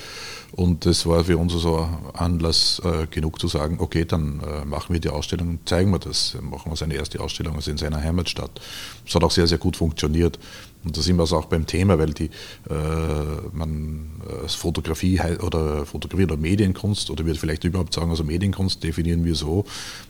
Und 0.53 0.85
das 0.85 1.07
war 1.07 1.25
für 1.25 1.39
uns 1.39 1.55
also 1.55 1.89
Anlass 2.13 2.83
äh, 2.85 3.07
genug 3.07 3.41
zu 3.41 3.49
sagen, 3.49 3.79
okay, 3.81 4.05
dann 4.05 4.41
äh, 4.41 4.65
machen 4.67 4.93
wir 4.93 5.01
die 5.01 5.09
Ausstellung, 5.09 5.61
zeigen 5.65 5.91
wir 5.91 5.99
das, 5.99 6.37
machen 6.43 6.71
wir 6.71 6.77
seine 6.77 6.95
erste 6.95 7.21
Ausstellung 7.21 7.55
also 7.55 7.71
in 7.71 7.79
seiner 7.79 8.03
Heimatstadt. 8.03 8.61
Es 9.07 9.15
hat 9.15 9.25
auch 9.25 9.31
sehr, 9.31 9.47
sehr 9.47 9.59
gut 9.59 9.77
funktioniert. 9.77 10.39
Und 10.85 10.97
da 10.97 11.03
sind 11.03 11.17
wir 11.17 11.23
also 11.23 11.37
auch 11.37 11.47
beim 11.47 11.67
Thema, 11.67 11.99
weil 11.99 12.13
die 12.13 12.27
äh, 12.69 12.75
man 13.53 14.11
äh, 14.27 14.49
Fotografie 14.49 15.21
oder 15.41 15.87
Fotografie 15.87 16.25
oder 16.25 16.37
Medienkunst 16.37 17.11
oder 17.11 17.25
würde 17.25 17.39
vielleicht 17.39 17.65
überhaupt 17.65 17.95
sagen, 17.95 18.11
also 18.11 18.25
Medienkunst 18.25 18.83
definieren 18.83 19.25
wir 19.25 19.35
so, 19.35 19.65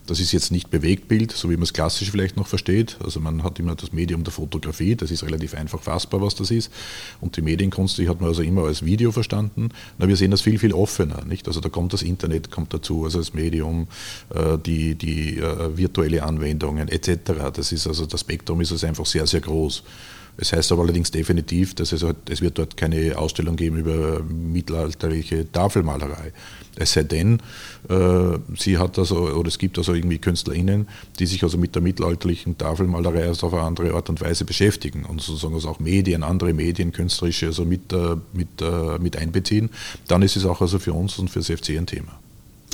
das 0.07 0.21
ist 0.21 0.33
jetzt 0.33 0.51
nicht 0.51 0.71
Bewegtbild, 0.71 1.33
so 1.33 1.51
wie 1.51 1.57
man 1.57 1.65
es 1.65 1.73
klassisch 1.73 2.11
vielleicht 2.11 2.37
noch 2.37 2.47
versteht. 2.47 2.97
Also 3.05 3.21
man 3.21 3.43
hat 3.43 3.59
immer 3.59 3.75
das 3.75 3.93
Medium 3.93 4.25
der 4.25 4.33
Fotografie, 4.33 4.97
das 4.97 5.11
ist 5.11 5.25
relativ 5.25 5.55
einfach 5.55 5.83
fassbar, 5.83 6.21
was 6.21 6.35
das 6.35 6.51
ist. 6.51 6.73
Und 7.21 7.37
die 7.37 7.43
Medienkunst, 7.43 7.99
die 7.99 8.09
hat 8.09 8.21
man 8.21 8.29
also 8.29 8.43
immer 8.43 8.65
als 8.65 8.85
Video 8.85 9.13
verstanden. 9.13 9.71
Na, 9.99 10.09
wir 10.09 10.17
sehen 10.17 10.31
das 10.31 10.41
viel, 10.41 10.59
viel 10.59 10.73
offener. 10.73 11.25
Nicht? 11.25 11.47
Also 11.49 11.61
da 11.61 11.69
kommt 11.69 11.93
das 11.93 12.03
Internet 12.03 12.51
kommt 12.51 12.73
dazu, 12.73 13.05
also 13.05 13.19
das 13.19 13.35
Medium, 13.35 13.89
äh, 14.35 14.59
die, 14.59 14.95
die 14.95 15.39
äh, 15.39 15.77
virtuelle 15.77 16.23
Anwendungen 16.23 16.89
etc. 16.89 17.51
Das 17.55 17.73
ist 17.73 17.87
also 17.87 18.07
das 18.07 18.21
Spektrum 18.21 18.61
ist 18.61 18.73
also 18.73 18.87
einfach 18.87 19.07
sehr, 19.07 19.27
sehr 19.27 19.41
groß. 19.41 19.83
Es 20.39 20.53
heißt 20.53 20.73
aber 20.73 20.83
allerdings 20.83 21.11
definitiv, 21.11 21.75
dass 21.75 21.93
es, 21.93 22.05
es 22.29 22.41
wird 22.41 22.59
dort 22.59 22.77
keine 22.77 23.19
Ausstellung 23.19 23.57
geben 23.57 23.77
über 23.77 24.23
mittelalterliche 24.23 25.51
Tafelmalerei. 25.53 26.33
Es 26.75 26.93
sei 26.93 27.03
denn, 27.03 27.39
äh, 27.91 28.39
sie 28.57 28.79
hat 28.79 28.99
also, 28.99 29.29
oder 29.29 29.49
es 29.49 29.59
gibt 29.59 29.77
also 29.77 29.93
irgendwie 29.93 30.19
KünstlerInnen, 30.19 30.89
die 31.19 31.27
sich 31.27 31.43
also 31.43 31.59
mit 31.59 31.75
der 31.75 31.83
mittelalterlichen 31.83 32.57
Tafelmalerei 32.57 33.27
also 33.27 33.49
auf 33.49 33.55
eine 33.55 33.63
andere 33.63 33.93
Art 33.93 34.09
und 34.09 34.23
Weise 34.23 34.47
beschäftigen 34.47 35.05
und 35.05 35.21
sozusagen 35.21 35.55
also 35.55 35.69
auch 35.69 35.81
Medien, 35.81 36.23
andere 36.23 36.55
Medien, 36.55 36.93
künstlerische 36.93 37.47
also 37.47 37.67
mit, 37.67 37.93
äh, 37.93 38.17
mit, 38.33 38.49
äh, 38.63 38.99
mit 38.99 39.17
einbeziehen. 39.17 39.69
Dann 40.09 40.23
ist 40.23 40.37
es 40.37 40.47
auch 40.47 40.63
also 40.63 40.79
für 40.79 40.95
uns 40.95 41.19
und 41.19 41.29
für 41.29 41.41
das 41.41 41.51
FC 41.51 41.77
ein 41.77 41.87
Thema. 41.87 42.19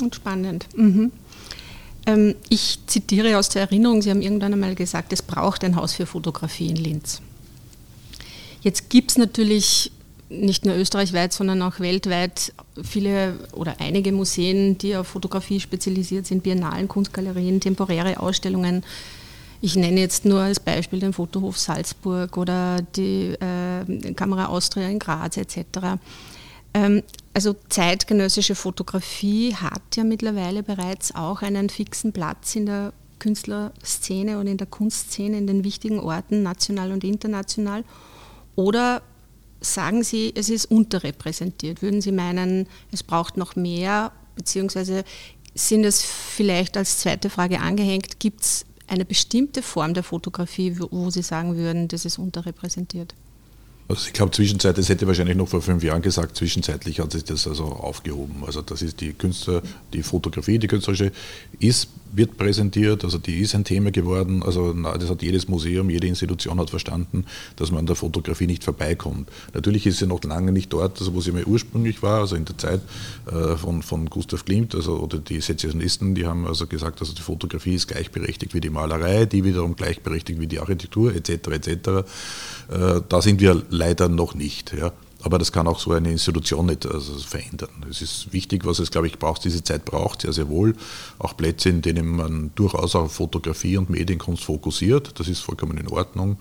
Und 0.01 0.15
spannend. 0.15 0.65
Mhm. 0.77 1.11
Ähm, 2.05 2.35
ich 2.47 2.79
zitiere 2.87 3.37
aus 3.37 3.49
der 3.49 3.63
Erinnerung, 3.63 4.01
Sie 4.01 4.09
haben 4.09 4.21
irgendwann 4.21 4.53
einmal 4.53 4.75
gesagt, 4.75 5.11
es 5.11 5.21
braucht 5.21 5.65
ein 5.65 5.75
Haus 5.75 5.93
für 5.93 6.05
Fotografie 6.05 6.69
in 6.69 6.77
Linz. 6.77 7.21
Jetzt 8.61 8.89
gibt 8.89 9.11
es 9.11 9.17
natürlich 9.17 9.91
nicht 10.29 10.65
nur 10.65 10.75
österreichweit, 10.75 11.33
sondern 11.33 11.61
auch 11.61 11.79
weltweit 11.79 12.53
viele 12.83 13.33
oder 13.53 13.75
einige 13.79 14.11
Museen, 14.11 14.77
die 14.77 14.95
auf 14.95 15.07
Fotografie 15.07 15.59
spezialisiert 15.59 16.27
sind, 16.27 16.43
Biennalen, 16.43 16.87
Kunstgalerien, 16.87 17.59
temporäre 17.59 18.19
Ausstellungen. 18.19 18.83
Ich 19.61 19.75
nenne 19.75 19.99
jetzt 19.99 20.25
nur 20.25 20.41
als 20.41 20.59
Beispiel 20.59 20.99
den 20.99 21.13
Fotohof 21.13 21.57
Salzburg 21.57 22.37
oder 22.37 22.81
die 22.95 23.35
äh, 23.39 24.13
Kamera 24.13 24.45
Austria 24.45 24.87
in 24.87 24.99
Graz 24.99 25.35
etc. 25.35 25.99
Ähm, 26.73 27.03
also 27.33 27.55
zeitgenössische 27.67 28.55
Fotografie 28.55 29.55
hat 29.55 29.81
ja 29.95 30.03
mittlerweile 30.03 30.63
bereits 30.63 31.13
auch 31.13 31.41
einen 31.41 31.69
fixen 31.69 32.13
Platz 32.13 32.55
in 32.55 32.67
der 32.67 32.93
Künstlerszene 33.17 34.39
und 34.39 34.47
in 34.47 34.57
der 34.57 34.67
Kunstszene 34.67 35.37
in 35.37 35.47
den 35.47 35.63
wichtigen 35.63 35.99
Orten, 35.99 36.41
national 36.41 36.91
und 36.91 37.03
international. 37.03 37.83
Oder 38.59 39.01
sagen 39.61 40.03
Sie, 40.03 40.33
es 40.35 40.49
ist 40.49 40.65
unterrepräsentiert? 40.65 41.81
Würden 41.81 42.01
Sie 42.01 42.11
meinen, 42.11 42.67
es 42.91 43.03
braucht 43.03 43.37
noch 43.37 43.55
mehr? 43.55 44.11
Beziehungsweise 44.35 45.05
sind 45.55 45.85
es 45.85 46.01
vielleicht 46.01 46.75
als 46.75 46.97
zweite 46.97 47.29
Frage 47.29 47.61
angehängt, 47.61 48.19
gibt 48.19 48.41
es 48.41 48.65
eine 48.85 49.05
bestimmte 49.05 49.61
Form 49.61 49.93
der 49.93 50.03
Fotografie, 50.03 50.75
wo 50.77 51.09
Sie 51.09 51.21
sagen 51.21 51.55
würden, 51.55 51.87
das 51.87 52.03
ist 52.03 52.17
unterrepräsentiert? 52.17 53.15
Also 53.87 54.07
ich 54.07 54.13
glaube, 54.13 54.31
zwischenzeitlich, 54.33 54.85
das 54.85 54.93
hätte 54.93 55.07
wahrscheinlich 55.07 55.37
noch 55.37 55.47
vor 55.47 55.61
fünf 55.61 55.81
Jahren 55.81 56.01
gesagt, 56.01 56.35
zwischenzeitlich 56.35 56.99
hat 56.99 57.13
sich 57.13 57.23
das 57.23 57.47
also 57.47 57.63
aufgehoben. 57.63 58.43
Also 58.45 58.61
das 58.61 58.81
ist 58.81 58.99
die 58.99 59.13
Künstler, 59.13 59.63
die 59.93 60.03
Fotografie, 60.03 60.59
die 60.59 60.67
künstlerische 60.67 61.13
ist 61.59 61.87
wird 62.11 62.37
präsentiert, 62.37 63.03
also 63.03 63.17
die 63.17 63.39
ist 63.39 63.55
ein 63.55 63.63
Thema 63.63 63.91
geworden. 63.91 64.43
Also 64.43 64.73
das 64.73 65.09
hat 65.09 65.21
jedes 65.21 65.47
Museum, 65.47 65.89
jede 65.89 66.07
Institution 66.07 66.59
hat 66.59 66.69
verstanden, 66.69 67.25
dass 67.55 67.71
man 67.71 67.79
an 67.79 67.85
der 67.85 67.95
Fotografie 67.95 68.47
nicht 68.47 68.63
vorbeikommt. 68.63 69.29
Natürlich 69.53 69.85
ist 69.85 69.99
sie 69.99 70.07
noch 70.07 70.23
lange 70.23 70.51
nicht 70.51 70.71
dort, 70.73 70.99
also 70.99 71.13
wo 71.13 71.21
sie 71.21 71.31
mal 71.31 71.43
ursprünglich 71.43 72.01
war, 72.01 72.21
also 72.21 72.35
in 72.35 72.45
der 72.45 72.57
Zeit 72.57 72.81
äh, 73.31 73.55
von, 73.55 73.81
von 73.81 74.09
Gustav 74.09 74.45
Klimt, 74.45 74.75
also 74.75 74.97
oder 74.97 75.17
die 75.17 75.41
Sezessionisten, 75.41 76.15
die 76.15 76.25
haben 76.25 76.47
also 76.47 76.67
gesagt, 76.67 76.99
also 77.01 77.13
die 77.13 77.21
Fotografie 77.21 77.75
ist 77.75 77.87
gleichberechtigt 77.87 78.53
wie 78.53 78.61
die 78.61 78.69
Malerei, 78.69 79.25
die 79.25 79.43
wiederum 79.43 79.75
gleichberechtigt 79.75 80.39
wie 80.39 80.47
die 80.47 80.59
Architektur 80.59 81.13
etc. 81.15 81.29
etc. 81.29 81.67
Äh, 81.67 83.01
da 83.07 83.21
sind 83.21 83.41
wir 83.41 83.63
leider 83.69 84.09
noch 84.09 84.35
nicht. 84.35 84.73
Ja. 84.73 84.91
Aber 85.21 85.37
das 85.37 85.51
kann 85.51 85.67
auch 85.67 85.79
so 85.79 85.91
eine 85.91 86.11
Institution 86.11 86.67
nicht 86.67 86.85
also 86.85 87.17
verändern. 87.17 87.69
Es 87.89 88.01
ist 88.01 88.31
wichtig, 88.31 88.65
was 88.65 88.79
es, 88.79 88.89
glaube 88.89 89.07
ich, 89.07 89.19
braucht, 89.19 89.43
diese 89.43 89.63
Zeit 89.63 89.83
braucht, 89.83 90.21
sehr, 90.21 90.31
sehr 90.31 90.47
wohl. 90.47 90.75
Auch 91.17 91.35
Plätze, 91.35 91.69
in 91.69 91.81
denen 91.81 92.07
man 92.07 92.51
durchaus 92.55 92.95
auf 92.95 93.13
Fotografie 93.13 93.77
und 93.77 93.89
Medienkunst 93.89 94.43
fokussiert. 94.43 95.19
Das 95.19 95.27
ist 95.27 95.39
vollkommen 95.39 95.77
in 95.77 95.89
Ordnung. 95.89 96.37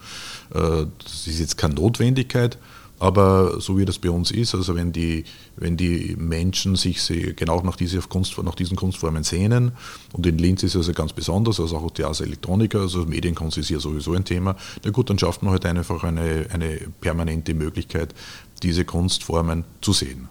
Äh, 0.55 0.87
das 1.03 1.27
ist 1.27 1.41
jetzt 1.41 1.59
keine 1.59 1.75
Notwendigkeit. 1.75 2.57
Aber 3.01 3.61
so 3.61 3.79
wie 3.79 3.85
das 3.85 3.99
bei 3.99 4.11
uns 4.11 4.31
ist, 4.31 4.55
also 4.55 4.75
wenn 4.75 4.93
die, 4.93 5.25
wenn 5.57 5.77
die 5.77 6.17
Menschen 6.19 6.75
sich 6.75 7.01
genau 7.37 7.61
nach, 7.63 7.77
diese 7.77 8.01
Kunst, 8.01 8.37
nach 8.43 8.57
diesen 8.57 8.77
Kunstformen 8.77 9.23
sehnen, 9.23 9.73
und 10.13 10.27
in 10.27 10.39
Linz 10.39 10.63
ist 10.65 10.75
es 10.75 10.79
also 10.79 10.93
ganz 10.93 11.13
besonders, 11.13 11.61
also 11.61 11.77
auch 11.77 11.91
die 11.91 12.05
Ars 12.05 12.21
Electronica, 12.21 12.79
also 12.79 13.05
Medienkunst 13.05 13.59
ist 13.59 13.69
hier 13.69 13.81
sowieso 13.81 14.15
ein 14.15 14.25
Thema, 14.25 14.57
na 14.85 14.91
gut, 14.91 15.11
dann 15.11 15.19
schafft 15.19 15.43
man 15.43 15.53
halt 15.53 15.65
einfach 15.65 16.03
eine, 16.03 16.47
eine 16.53 16.81
permanente 17.01 17.55
Möglichkeit, 17.55 18.15
diese 18.63 18.85
Kunstformen 18.85 19.65
zu 19.81 19.93
sehen. 19.93 20.29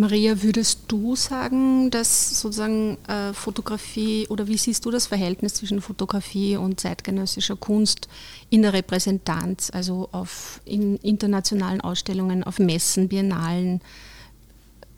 Maria, 0.00 0.44
würdest 0.44 0.82
du 0.86 1.16
sagen, 1.16 1.90
dass 1.90 2.40
sozusagen 2.40 2.98
äh, 3.08 3.32
Fotografie 3.32 4.28
oder 4.28 4.46
wie 4.46 4.56
siehst 4.56 4.86
du 4.86 4.92
das 4.92 5.08
Verhältnis 5.08 5.54
zwischen 5.54 5.80
Fotografie 5.80 6.56
und 6.56 6.78
zeitgenössischer 6.78 7.56
Kunst 7.56 8.08
in 8.48 8.62
der 8.62 8.72
Repräsentanz, 8.72 9.70
also 9.74 10.08
auf 10.12 10.60
in 10.64 10.98
internationalen 10.98 11.80
Ausstellungen, 11.80 12.44
auf 12.44 12.60
Messen, 12.60 13.08
Biennalen? 13.08 13.80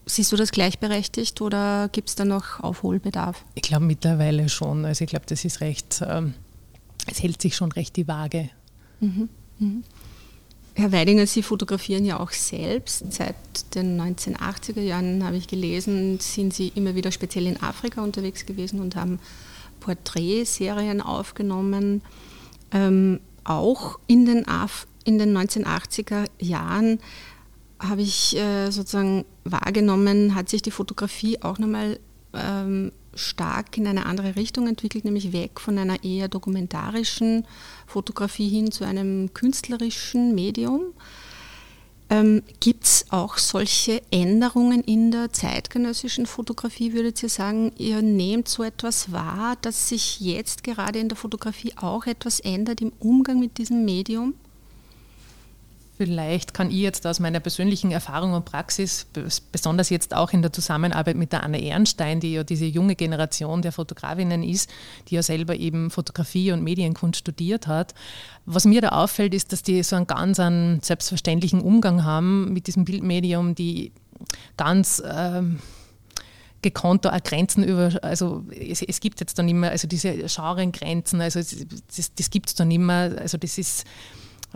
Siehst 0.04 0.32
du 0.32 0.36
das 0.36 0.52
gleichberechtigt 0.52 1.40
oder 1.40 1.88
gibt 1.90 2.10
es 2.10 2.14
da 2.14 2.26
noch 2.26 2.60
Aufholbedarf? 2.60 3.42
Ich 3.54 3.62
glaube 3.62 3.86
mittlerweile 3.86 4.50
schon. 4.50 4.84
Also 4.84 5.04
ich 5.04 5.10
glaube, 5.10 5.24
das 5.26 5.46
ist 5.46 5.62
recht, 5.62 6.02
ähm, 6.06 6.34
es 7.10 7.22
hält 7.22 7.40
sich 7.40 7.56
schon 7.56 7.72
recht 7.72 7.96
die 7.96 8.06
Waage. 8.06 8.50
Mhm. 9.00 9.30
Mhm. 9.60 9.82
Herr 10.80 10.92
Weidinger, 10.92 11.26
Sie 11.26 11.42
fotografieren 11.42 12.06
ja 12.06 12.18
auch 12.18 12.30
selbst. 12.30 13.12
Seit 13.12 13.36
den 13.74 14.00
1980er 14.00 14.80
Jahren 14.80 15.22
habe 15.22 15.36
ich 15.36 15.46
gelesen, 15.46 16.18
sind 16.20 16.54
Sie 16.54 16.72
immer 16.74 16.94
wieder 16.94 17.12
speziell 17.12 17.46
in 17.46 17.62
Afrika 17.62 18.02
unterwegs 18.02 18.46
gewesen 18.46 18.80
und 18.80 18.96
haben 18.96 19.18
Porträtserien 19.80 21.02
aufgenommen. 21.02 22.00
Ähm, 22.72 23.20
auch 23.44 23.98
in 24.06 24.24
den, 24.24 24.48
Af 24.48 24.86
in 25.04 25.18
den 25.18 25.36
1980er 25.36 26.24
Jahren 26.38 26.98
habe 27.78 28.00
ich 28.00 28.34
äh, 28.38 28.70
sozusagen 28.70 29.26
wahrgenommen, 29.44 30.34
hat 30.34 30.48
sich 30.48 30.62
die 30.62 30.70
Fotografie 30.70 31.42
auch 31.42 31.58
nochmal 31.58 32.00
ähm, 32.32 32.90
stark 33.14 33.76
in 33.76 33.86
eine 33.86 34.06
andere 34.06 34.36
Richtung 34.36 34.66
entwickelt, 34.66 35.04
nämlich 35.04 35.32
weg 35.32 35.60
von 35.60 35.78
einer 35.78 36.02
eher 36.04 36.28
dokumentarischen 36.28 37.46
Fotografie 37.86 38.48
hin 38.48 38.70
zu 38.70 38.84
einem 38.84 39.32
künstlerischen 39.34 40.34
Medium. 40.34 40.94
Ähm, 42.10 42.42
Gibt 42.58 42.84
es 42.84 43.06
auch 43.10 43.38
solche 43.38 44.02
Änderungen 44.10 44.82
in 44.82 45.12
der 45.12 45.32
zeitgenössischen 45.32 46.26
Fotografie, 46.26 46.92
würdet 46.92 47.22
ihr 47.22 47.28
sagen, 47.28 47.72
ihr 47.78 48.02
nehmt 48.02 48.48
so 48.48 48.64
etwas 48.64 49.12
wahr, 49.12 49.56
dass 49.62 49.88
sich 49.88 50.18
jetzt 50.18 50.64
gerade 50.64 50.98
in 50.98 51.08
der 51.08 51.16
Fotografie 51.16 51.72
auch 51.76 52.06
etwas 52.06 52.40
ändert 52.40 52.80
im 52.80 52.92
Umgang 52.98 53.38
mit 53.38 53.58
diesem 53.58 53.84
Medium? 53.84 54.34
Vielleicht 56.00 56.54
kann 56.54 56.70
ich 56.70 56.78
jetzt 56.78 57.06
aus 57.06 57.20
meiner 57.20 57.40
persönlichen 57.40 57.90
Erfahrung 57.90 58.32
und 58.32 58.46
Praxis, 58.46 59.06
besonders 59.52 59.90
jetzt 59.90 60.16
auch 60.16 60.32
in 60.32 60.40
der 60.40 60.50
Zusammenarbeit 60.50 61.14
mit 61.14 61.30
der 61.30 61.42
Anne 61.42 61.60
Ehrenstein, 61.60 62.20
die 62.20 62.32
ja 62.32 62.42
diese 62.42 62.64
junge 62.64 62.96
Generation 62.96 63.60
der 63.60 63.70
Fotografinnen 63.70 64.42
ist, 64.42 64.70
die 65.08 65.16
ja 65.16 65.22
selber 65.22 65.56
eben 65.56 65.90
Fotografie 65.90 66.52
und 66.52 66.62
Medienkunst 66.62 67.18
studiert 67.18 67.66
hat, 67.66 67.94
was 68.46 68.64
mir 68.64 68.80
da 68.80 68.88
auffällt, 68.88 69.34
ist, 69.34 69.52
dass 69.52 69.62
die 69.62 69.82
so 69.82 69.94
einen 69.94 70.06
ganz 70.06 70.40
einen 70.40 70.80
selbstverständlichen 70.80 71.60
Umgang 71.60 72.02
haben 72.02 72.50
mit 72.50 72.66
diesem 72.66 72.86
Bildmedium, 72.86 73.54
die 73.54 73.92
ganz 74.56 75.02
ähm, 75.06 75.58
gekonnt 76.62 77.04
da 77.04 77.14
auch 77.14 77.22
Grenzen 77.22 77.62
über, 77.62 77.92
also 78.00 78.46
es, 78.58 78.80
es, 78.80 79.00
gibt 79.00 79.20
jetzt 79.20 79.38
dann 79.38 79.50
immer, 79.50 79.68
also 79.68 79.86
diese 79.86 80.14
Genregrenzen, 80.14 81.20
also 81.20 81.40
das, 81.40 82.14
das 82.14 82.30
gibt 82.30 82.48
es 82.48 82.54
dann 82.54 82.70
immer, 82.70 83.10
also 83.18 83.36
das 83.36 83.58
ist 83.58 83.84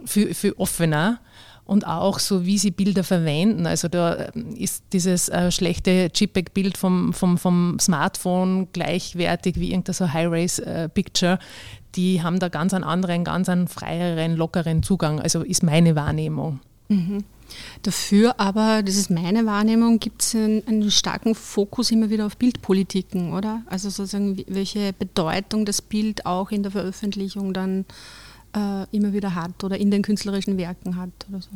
viel, 0.05 0.35
viel 0.35 0.53
offener 0.53 1.21
und 1.67 1.87
auch 1.87 2.19
so, 2.19 2.45
wie 2.45 2.59
sie 2.59 2.71
Bilder 2.71 3.05
verwenden. 3.05 3.67
Also 3.67 3.89
da 3.89 4.29
ähm, 4.35 4.55
ist 4.57 4.85
dieses 4.93 5.29
äh, 5.29 5.51
schlechte 5.51 6.11
JPEG-Bild 6.15 6.77
vom, 6.77 7.13
vom, 7.13 7.39
vom 7.39 7.79
Smartphone 7.81 8.69
gleichwertig 8.73 9.59
wie 9.59 9.71
irgendein 9.71 9.95
so 9.95 10.13
High-Res-Picture. 10.13 11.39
Die 11.95 12.23
haben 12.23 12.39
da 12.39 12.49
ganz 12.49 12.75
einen 12.75 12.85
anderen, 12.85 13.25
ganz 13.25 13.49
einen 13.49 13.69
freieren, 13.69 14.37
lockeren 14.37 14.83
Zugang. 14.83 15.21
Also 15.21 15.43
ist 15.43 15.63
meine 15.63 15.97
Wahrnehmung. 15.97 16.61
Mhm. 16.89 17.25
Dafür 17.83 18.41
aber, 18.41 18.83
das 18.83 18.97
ist 18.97 19.11
meine 19.11 19.47
Wahrnehmung, 19.47 20.01
gibt 20.01 20.23
es 20.23 20.35
einen, 20.35 20.67
einen, 20.67 20.91
starken 20.91 21.35
Fokus 21.35 21.91
immer 21.91 22.11
wieder 22.11 22.27
auf 22.27 22.37
Bildpolitiken, 22.37 23.33
oder? 23.33 23.63
Also 23.67 23.91
sozusagen, 23.91 24.43
welche 24.49 24.93
Bedeutung 24.93 25.65
das 25.65 25.81
Bild 25.81 26.27
auch 26.27 26.51
in 26.51 26.63
der 26.63 26.73
Veröffentlichung 26.73 27.53
dann 27.53 27.83
äh, 27.83 27.85
immer 28.93 29.13
wieder 29.13 29.35
hat 29.35 29.65
oder 29.65 29.79
in 29.79 29.91
den 29.91 30.03
künstlerischen 30.03 30.57
Werken 30.57 30.97
hat 30.97 31.11
oder 31.29 31.41
so. 31.41 31.51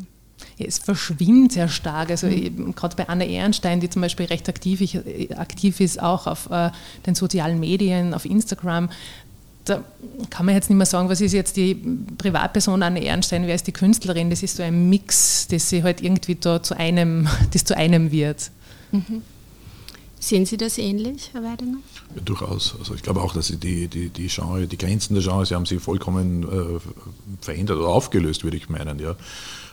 Ja, 0.57 0.67
es 0.67 0.79
verschwimmt 0.79 1.53
sehr 1.53 1.69
stark. 1.69 2.11
Also 2.11 2.27
mhm. 2.27 2.75
gerade 2.75 2.97
bei 2.97 3.09
Anna 3.09 3.25
Ehrenstein, 3.25 3.81
die 3.81 3.91
zum 3.91 4.03
Beispiel 4.03 4.27
recht 4.27 4.49
aktiv, 4.49 4.81
ich, 4.81 5.39
aktiv 5.39 5.81
ist, 5.81 6.01
auch 6.03 6.27
auf 6.27 6.51
äh, 6.51 6.71
den 7.07 7.15
sozialen 7.15 7.61
Medien, 7.61 8.15
auf 8.15 8.25
Instagram, 8.25 8.89
da 9.65 9.85
kann 10.31 10.47
man 10.47 10.55
jetzt 10.55 10.71
nicht 10.71 10.77
mehr 10.77 10.87
sagen, 10.87 11.09
was 11.09 11.21
ist 11.21 11.33
jetzt 11.33 11.57
die 11.57 11.75
Privatperson 12.17 12.83
Anne 12.83 13.03
Ehrenstein, 13.03 13.47
wer 13.47 13.55
ist 13.55 13.67
die 13.67 13.73
Künstlerin. 13.73 14.31
Das 14.31 14.43
ist 14.43 14.57
so 14.57 14.63
ein 14.63 14.89
Mix, 14.89 15.47
das 15.49 15.69
sie 15.69 15.83
halt 15.83 16.01
irgendwie 16.01 16.37
da 16.37 16.63
zu 16.63 16.77
einem, 16.77 17.29
das 17.53 17.65
zu 17.65 17.77
einem 17.77 18.11
wird. 18.11 18.51
Mhm. 18.93 19.23
Sehen 20.21 20.47
Sie 20.47 20.57
das 20.57 20.79
ähnlich, 20.79 21.31
Herr 21.33 21.45
Weidinger? 21.45 21.79
Ja, 22.15 22.23
durchaus. 22.25 22.75
Also 22.79 22.95
ich 22.95 23.03
glaube 23.03 23.23
auch, 23.23 23.35
dass 23.35 23.49
die, 23.49 23.89
die, 23.89 24.09
die 24.09 24.27
Genre, 24.27 24.67
die 24.67 24.79
Grenzen 24.79 25.15
der 25.15 25.23
Genres 25.23 25.51
haben 25.53 25.67
sich 25.67 25.81
vollkommen 25.81 26.43
äh, 26.43 26.81
verändert 27.41 27.79
oder 27.79 27.89
aufgelöst, 27.89 28.43
würde 28.43 28.57
ich 28.57 28.69
meinen. 28.69 28.99
Ja. 28.99 29.17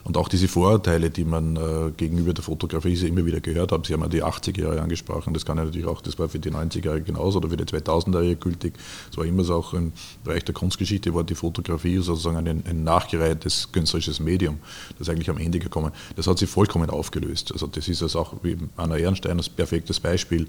Und 0.06 0.18
auch 0.18 0.30
diese 0.30 0.48
Vorurteile, 0.48 1.10
die 1.10 1.26
man 1.26 1.56
äh, 1.56 1.92
gegenüber 1.98 2.32
der 2.32 2.44
Fotografie 2.44 2.94
immer 3.08 3.26
wieder 3.26 3.40
gehört 3.40 3.72
hat, 3.72 3.88
Sie 3.88 3.94
haben 3.94 4.02
ja 4.02 4.08
die 4.08 4.24
80er 4.24 4.62
Jahre 4.62 4.82
angesprochen, 4.82 5.34
das 5.34 5.48
kann 5.48 5.58
ja 5.58 5.66
natürlich 5.66 5.88
auch, 5.88 6.00
das 6.00 6.20
war 6.20 6.30
für 6.30 6.38
die 6.38 6.52
90er 6.52 6.86
Jahre 6.86 7.02
genauso 7.02 7.40
oder 7.40 7.50
für 7.50 7.58
die 7.58 7.64
2000er 7.64 8.22
Jahre 8.22 8.36
gültig. 8.36 8.76
Es 9.10 9.18
war 9.18 9.26
immer 9.26 9.44
so 9.44 9.56
auch 9.56 9.74
im 9.74 9.94
Bereich 10.24 10.46
der 10.46 10.54
Kunstgeschichte, 10.54 11.16
war 11.16 11.24
die 11.24 11.34
Fotografie 11.34 11.98
sozusagen 11.98 12.38
ein, 12.38 12.64
ein 12.68 12.84
nachgereihtes 12.84 13.72
künstlerisches 13.72 14.20
Medium, 14.20 14.60
das 15.00 15.10
eigentlich 15.10 15.32
am 15.32 15.40
Ende 15.40 15.58
gekommen. 15.58 15.92
Das 16.16 16.28
hat 16.28 16.38
sich 16.38 16.52
vollkommen 16.52 16.92
aufgelöst. 16.92 17.52
Also 17.52 17.66
das 17.66 17.88
ist 17.88 18.04
also 18.04 18.20
auch 18.20 18.34
wie 18.44 18.58
Anna 18.78 18.98
Ehrenstein 18.98 19.38
als 19.38 19.50
perfektes 19.50 20.00
Beispiel 20.00 20.48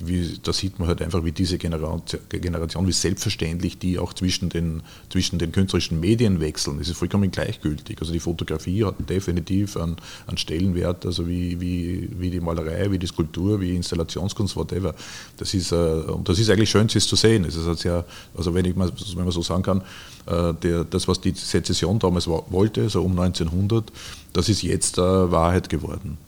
wie, 0.00 0.38
da 0.42 0.52
sieht 0.52 0.78
man 0.78 0.88
halt 0.88 1.02
einfach, 1.02 1.24
wie 1.24 1.32
diese 1.32 1.58
Generation, 1.58 2.86
wie 2.86 2.92
selbstverständlich 2.92 3.78
die 3.78 3.98
auch 3.98 4.12
zwischen 4.12 4.48
den, 4.48 4.82
zwischen 5.10 5.38
den 5.38 5.52
künstlerischen 5.52 6.00
Medien 6.00 6.40
wechseln. 6.40 6.78
Das 6.78 6.88
ist 6.88 6.96
vollkommen 6.96 7.30
gleichgültig. 7.30 8.00
Also 8.00 8.12
die 8.12 8.20
Fotografie 8.20 8.84
hat 8.84 8.89
definitiv 8.98 9.76
einen, 9.76 9.96
einen 10.26 10.38
Stellenwert, 10.38 11.06
also 11.06 11.26
wie, 11.26 11.60
wie, 11.60 12.08
wie 12.18 12.30
die 12.30 12.40
Malerei, 12.40 12.90
wie 12.90 12.98
die 12.98 13.06
Skulptur, 13.06 13.60
wie 13.60 13.76
Installationskunst, 13.76 14.56
whatever. 14.56 14.94
Das 15.36 15.54
ist, 15.54 15.72
äh, 15.72 15.76
und 15.76 16.28
das 16.28 16.38
ist 16.38 16.50
eigentlich 16.50 16.70
schön, 16.70 16.88
das 16.88 17.06
zu 17.06 17.16
sehen. 17.16 17.44
Es 17.44 17.56
ist 17.56 17.66
halt 17.66 17.78
sehr, 17.78 18.04
also 18.36 18.54
wenn, 18.54 18.64
ich 18.64 18.76
mal, 18.76 18.90
wenn 19.14 19.24
man 19.24 19.32
so 19.32 19.42
sagen 19.42 19.62
kann, 19.62 19.82
äh, 20.26 20.54
der, 20.54 20.84
das, 20.84 21.08
was 21.08 21.20
die 21.20 21.32
Sezession 21.32 21.98
damals 21.98 22.26
wollte, 22.26 22.88
so 22.88 23.02
um 23.02 23.18
1900, 23.18 23.90
das 24.32 24.48
ist 24.48 24.62
jetzt 24.62 24.98
äh, 24.98 25.02
Wahrheit 25.02 25.68
geworden. 25.68 26.18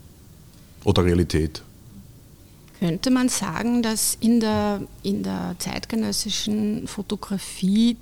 Oder 0.84 1.04
Realität. 1.04 1.62
Könnte 2.80 3.10
man 3.10 3.28
sagen, 3.28 3.82
dass 3.82 4.16
in 4.18 4.40
der, 4.40 4.80
in 5.04 5.22
der 5.22 5.54
zeitgenössischen 5.60 6.88
Fotografie 6.88 7.96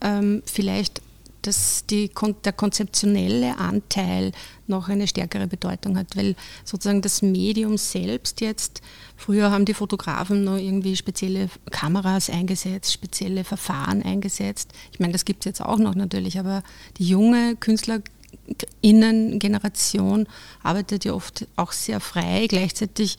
ähm, 0.00 0.42
vielleicht 0.44 1.02
dass 1.42 1.84
die, 1.86 2.10
der 2.44 2.52
konzeptionelle 2.52 3.58
Anteil 3.58 4.32
noch 4.66 4.88
eine 4.88 5.06
stärkere 5.06 5.46
Bedeutung 5.46 5.96
hat, 5.96 6.16
weil 6.16 6.34
sozusagen 6.64 7.02
das 7.02 7.22
Medium 7.22 7.78
selbst 7.78 8.40
jetzt, 8.40 8.82
früher 9.16 9.50
haben 9.50 9.64
die 9.64 9.74
Fotografen 9.74 10.44
noch 10.44 10.56
irgendwie 10.56 10.96
spezielle 10.96 11.48
Kameras 11.70 12.30
eingesetzt, 12.30 12.92
spezielle 12.92 13.44
Verfahren 13.44 14.02
eingesetzt. 14.02 14.72
Ich 14.92 15.00
meine, 15.00 15.12
das 15.12 15.24
gibt 15.24 15.40
es 15.40 15.46
jetzt 15.46 15.62
auch 15.62 15.78
noch 15.78 15.94
natürlich, 15.94 16.38
aber 16.38 16.62
die 16.98 17.08
junge 17.08 17.56
Künstlerinnen-Generation 17.56 20.26
arbeitet 20.62 21.04
ja 21.04 21.14
oft 21.14 21.46
auch 21.56 21.72
sehr 21.72 22.00
frei. 22.00 22.46
Gleichzeitig 22.48 23.16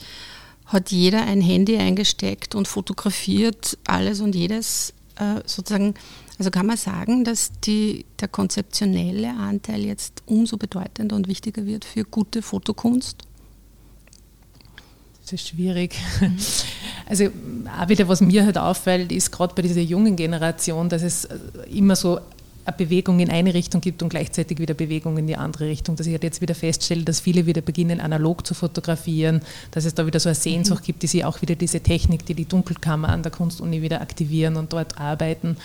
hat 0.65 0.91
jeder 0.91 1.23
ein 1.23 1.41
Handy 1.41 1.77
eingesteckt 1.77 2.53
und 2.53 2.67
fotografiert 2.67 3.79
alles 3.87 4.21
und 4.21 4.35
jedes 4.35 4.93
äh, 5.15 5.41
sozusagen. 5.45 5.95
Also 6.39 6.51
kann 6.51 6.65
man 6.65 6.77
sagen, 6.77 7.25
dass 7.25 7.51
die, 7.65 8.05
der 8.21 8.29
konzeptionelle 8.29 9.31
Anteil 9.35 9.85
jetzt 9.85 10.23
umso 10.25 10.55
bedeutender 10.55 11.17
und 11.17 11.27
wichtiger 11.27 11.65
wird 11.65 11.83
für 11.83 12.05
gute 12.05 12.41
Fotokunst? 12.41 13.17
Das 15.21 15.33
ist 15.33 15.49
schwierig. 15.49 15.95
Also 17.05 17.25
auch 17.25 17.89
wieder, 17.89 18.07
was 18.07 18.21
mir 18.21 18.45
halt 18.45 18.59
auffällt, 18.59 19.11
ist 19.11 19.31
gerade 19.31 19.55
bei 19.55 19.63
dieser 19.63 19.81
jungen 19.81 20.15
Generation, 20.15 20.89
dass 20.89 21.01
es 21.01 21.27
immer 21.71 21.95
so 21.95 22.19
eine 22.69 22.77
Bewegung 22.77 23.19
in 23.19 23.29
eine 23.29 23.53
Richtung 23.53 23.81
gibt 23.81 24.01
und 24.01 24.09
gleichzeitig 24.09 24.59
wieder 24.59 24.73
Bewegung 24.73 25.17
in 25.17 25.27
die 25.27 25.35
andere 25.35 25.65
Richtung. 25.65 25.95
Dass 25.95 26.07
ich 26.07 26.13
halt 26.13 26.23
jetzt 26.23 26.41
wieder 26.41 26.55
feststelle, 26.55 27.03
dass 27.03 27.19
viele 27.19 27.45
wieder 27.45 27.61
beginnen, 27.61 27.99
analog 27.99 28.45
zu 28.45 28.53
fotografieren, 28.53 29.41
dass 29.71 29.85
es 29.85 29.93
da 29.93 30.05
wieder 30.05 30.19
so 30.19 30.29
eine 30.29 30.35
Sehnsucht 30.35 30.81
mhm. 30.81 30.85
gibt, 30.85 31.03
die 31.03 31.07
sie 31.07 31.25
auch 31.25 31.41
wieder 31.41 31.55
diese 31.55 31.81
Technik, 31.81 32.25
die 32.25 32.33
die 32.33 32.45
Dunkelkammer 32.45 33.09
an 33.09 33.23
der 33.23 33.31
Kunstuni 33.31 33.81
wieder 33.81 34.01
aktivieren 34.01 34.55
und 34.55 34.73
dort 34.73 34.99
arbeiten, 34.99 35.57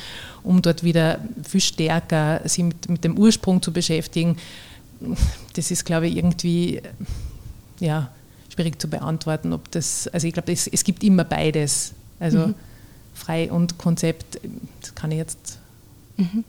um 0.43 0.63
dort 0.63 0.83
wieder 0.83 1.21
viel 1.49 1.61
stärker 1.61 2.41
sich 2.49 2.65
mit, 2.65 2.89
mit 2.89 3.05
dem 3.05 3.19
Ursprung 3.19 3.63
zu 3.63 3.73
beschäftigen. 3.73 4.37
Das 5.55 5.71
ist, 5.71 5.85
glaube 5.85 6.09
ich, 6.09 6.17
irgendwie 6.17 6.81
ja, 7.81 8.11
schwierig 8.53 8.81
zu 8.81 8.89
beantworten, 8.89 9.53
ob 9.53 9.71
das, 9.71 10.09
also 10.09 10.27
ich 10.27 10.33
glaube, 10.33 10.53
es, 10.53 10.67
es 10.67 10.85
gibt 10.85 11.05
immer 11.05 11.25
beides. 11.25 11.93
Also 12.21 12.49
mhm. 12.49 12.55
frei 13.15 13.51
und 13.51 13.79
Konzept, 13.79 14.41
das 14.81 14.95
kann 14.95 15.11
ich 15.11 15.19
jetzt. 15.19 15.59
Mhm. 16.17 16.45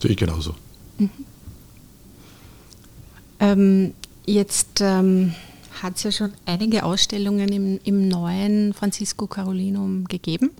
Sehe 0.00 0.12
ich 0.12 0.16
genauso. 0.16 0.54
Mhm. 0.98 1.10
Ähm, 3.38 3.94
jetzt 4.26 4.80
ähm, 4.80 5.34
hat 5.82 5.96
es 5.96 6.02
ja 6.02 6.12
schon 6.12 6.32
einige 6.44 6.84
Ausstellungen 6.84 7.48
im, 7.50 7.80
im 7.84 8.08
neuen 8.08 8.74
Francisco 8.74 9.26
Carolinum 9.26 10.04
gegeben. 10.06 10.50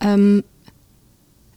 Ähm, 0.00 0.44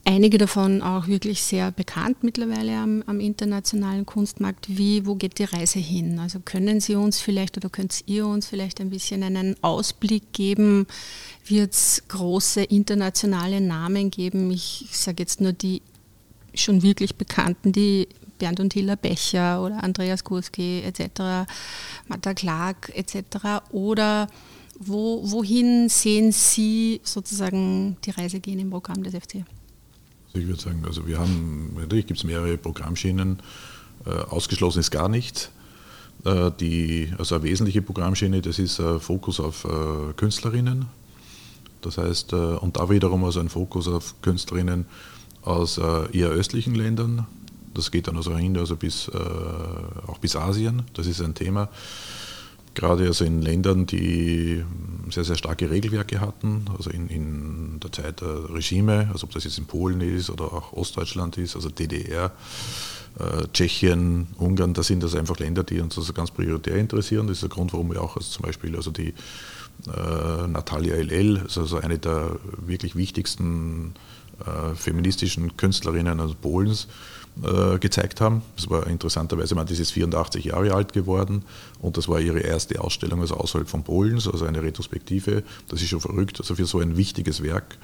einige 0.04 0.38
davon 0.38 0.82
auch 0.82 1.06
wirklich 1.06 1.42
sehr 1.42 1.70
bekannt 1.70 2.22
mittlerweile 2.22 2.76
am, 2.76 3.02
am, 3.06 3.20
internationalen 3.20 4.06
Kunstmarkt. 4.06 4.66
Wie, 4.68 5.06
wo 5.06 5.14
geht 5.14 5.38
die 5.38 5.44
Reise 5.44 5.78
hin? 5.78 6.18
Also 6.18 6.40
können 6.40 6.80
Sie 6.80 6.94
uns 6.94 7.20
vielleicht 7.20 7.56
oder 7.56 7.68
könnt 7.68 8.02
ihr 8.06 8.26
uns 8.26 8.46
vielleicht 8.46 8.80
ein 8.80 8.90
bisschen 8.90 9.22
einen 9.22 9.56
Ausblick 9.62 10.32
geben? 10.32 10.86
Wird 11.46 11.72
es 11.72 12.02
große 12.08 12.64
internationale 12.64 13.60
Namen 13.60 14.10
geben? 14.10 14.50
Ich, 14.50 14.86
ich 14.90 14.98
sage 14.98 15.22
jetzt 15.22 15.40
nur 15.40 15.52
die 15.52 15.82
schon 16.54 16.82
wirklich 16.82 17.16
bekannten, 17.16 17.72
die 17.72 18.08
Bernd 18.38 18.60
und 18.60 18.74
Hilla 18.74 18.96
Becher 18.96 19.62
oder 19.62 19.82
Andreas 19.82 20.24
Kurski 20.24 20.82
etc., 20.82 21.46
Martha 22.08 22.34
Clark 22.34 22.92
etc. 22.94 23.62
Oder 23.70 24.26
wo, 24.78 25.20
wohin 25.30 25.88
sehen 25.88 26.32
Sie 26.32 27.00
sozusagen 27.04 27.96
die 28.04 28.10
Reise 28.10 28.40
gehen 28.40 28.58
im 28.58 28.70
Programm 28.70 29.02
des 29.02 29.14
FC? 29.14 29.44
Also 30.32 30.42
ich 30.42 30.48
würde 30.48 30.62
sagen, 30.62 30.82
also 30.86 31.06
wir 31.06 31.18
haben, 31.18 31.74
natürlich 31.78 32.06
gibt 32.06 32.18
es 32.18 32.24
mehrere 32.24 32.56
Programmschienen, 32.56 33.40
äh, 34.06 34.10
ausgeschlossen 34.10 34.80
ist 34.80 34.90
gar 34.90 35.08
nichts. 35.08 35.50
Äh, 36.24 36.50
die, 36.58 37.12
also 37.18 37.34
eine 37.34 37.44
wesentliche 37.44 37.82
Programmschiene, 37.82 38.40
das 38.40 38.58
ist 38.58 38.80
ein 38.80 38.98
Fokus 38.98 39.40
auf 39.40 39.66
äh, 39.66 40.14
Künstlerinnen. 40.14 40.86
Das 41.82 41.98
heißt, 41.98 42.32
äh, 42.32 42.36
und 42.36 42.78
da 42.78 42.88
wiederum 42.88 43.24
also 43.24 43.40
ein 43.40 43.50
Fokus 43.50 43.88
auf 43.88 44.14
Künstlerinnen 44.22 44.86
aus 45.42 45.76
äh, 45.76 46.16
eher 46.16 46.28
östlichen 46.28 46.74
Ländern. 46.74 47.26
Das 47.74 47.90
geht 47.90 48.06
dann 48.06 48.16
also 48.16 48.34
hin, 48.34 48.56
also 48.56 48.76
bis, 48.76 49.08
äh, 49.08 49.18
auch 50.06 50.18
bis 50.18 50.34
Asien. 50.34 50.82
Das 50.94 51.06
ist 51.06 51.20
ein 51.20 51.34
Thema. 51.34 51.68
Gerade 52.74 53.06
also 53.06 53.24
in 53.24 53.42
Ländern, 53.42 53.86
die 53.86 54.64
sehr, 55.10 55.24
sehr 55.24 55.36
starke 55.36 55.70
Regelwerke 55.70 56.20
hatten, 56.20 56.64
also 56.76 56.90
in, 56.90 57.08
in 57.08 57.80
der 57.80 57.92
Zeit 57.92 58.20
der 58.20 58.52
Regime, 58.52 59.10
also 59.12 59.24
ob 59.24 59.32
das 59.32 59.44
jetzt 59.44 59.58
in 59.58 59.66
Polen 59.66 60.00
ist 60.00 60.30
oder 60.30 60.44
auch 60.44 60.72
Ostdeutschland 60.72 61.36
ist, 61.36 61.54
also 61.54 61.68
DDR, 61.68 62.32
äh, 63.18 63.46
Tschechien, 63.52 64.28
Ungarn, 64.38 64.72
das 64.74 64.86
sind 64.86 65.02
das 65.02 65.14
einfach 65.14 65.38
Länder, 65.38 65.64
die 65.64 65.80
uns 65.80 65.98
also 65.98 66.12
ganz 66.12 66.30
prioritär 66.30 66.76
interessieren. 66.76 67.26
Das 67.26 67.38
ist 67.38 67.42
der 67.42 67.50
Grund, 67.50 67.72
warum 67.72 67.92
wir 67.92 68.02
auch 68.02 68.16
also 68.16 68.28
zum 68.28 68.44
Beispiel 68.44 68.74
also 68.74 68.90
die 68.90 69.12
äh, 69.86 70.46
Natalia 70.46 70.94
LL, 70.96 71.42
also 71.54 71.76
eine 71.76 71.98
der 71.98 72.36
wirklich 72.64 72.96
wichtigsten 72.96 73.94
äh, 74.46 74.74
feministischen 74.74 75.56
Künstlerinnen 75.56 76.20
aus 76.20 76.34
Polens, 76.34 76.88
äh, 77.42 77.78
gezeigt 77.78 78.20
haben. 78.20 78.42
Das 78.56 78.68
war 78.68 78.86
interessanterweise, 78.86 79.54
man, 79.54 79.66
ist 79.66 79.90
84 79.90 80.44
Jahre 80.44 80.74
alt 80.74 80.92
geworden 80.92 81.44
und 81.80 81.96
das 81.96 82.06
war 82.08 82.20
ihre 82.20 82.40
erste 82.40 82.80
Ausstellung 82.80 83.20
also 83.22 83.36
außerhalb 83.36 83.68
von 83.68 83.82
Polens, 83.84 84.28
also 84.28 84.44
eine 84.44 84.62
Retrospektive. 84.62 85.42
Das 85.68 85.80
ist 85.80 85.88
schon 85.88 86.00
verrückt, 86.00 86.40
also 86.40 86.54
für 86.54 86.66
so 86.66 86.80
ein 86.80 86.96
wichtiges 86.96 87.42
Werk. 87.42 87.78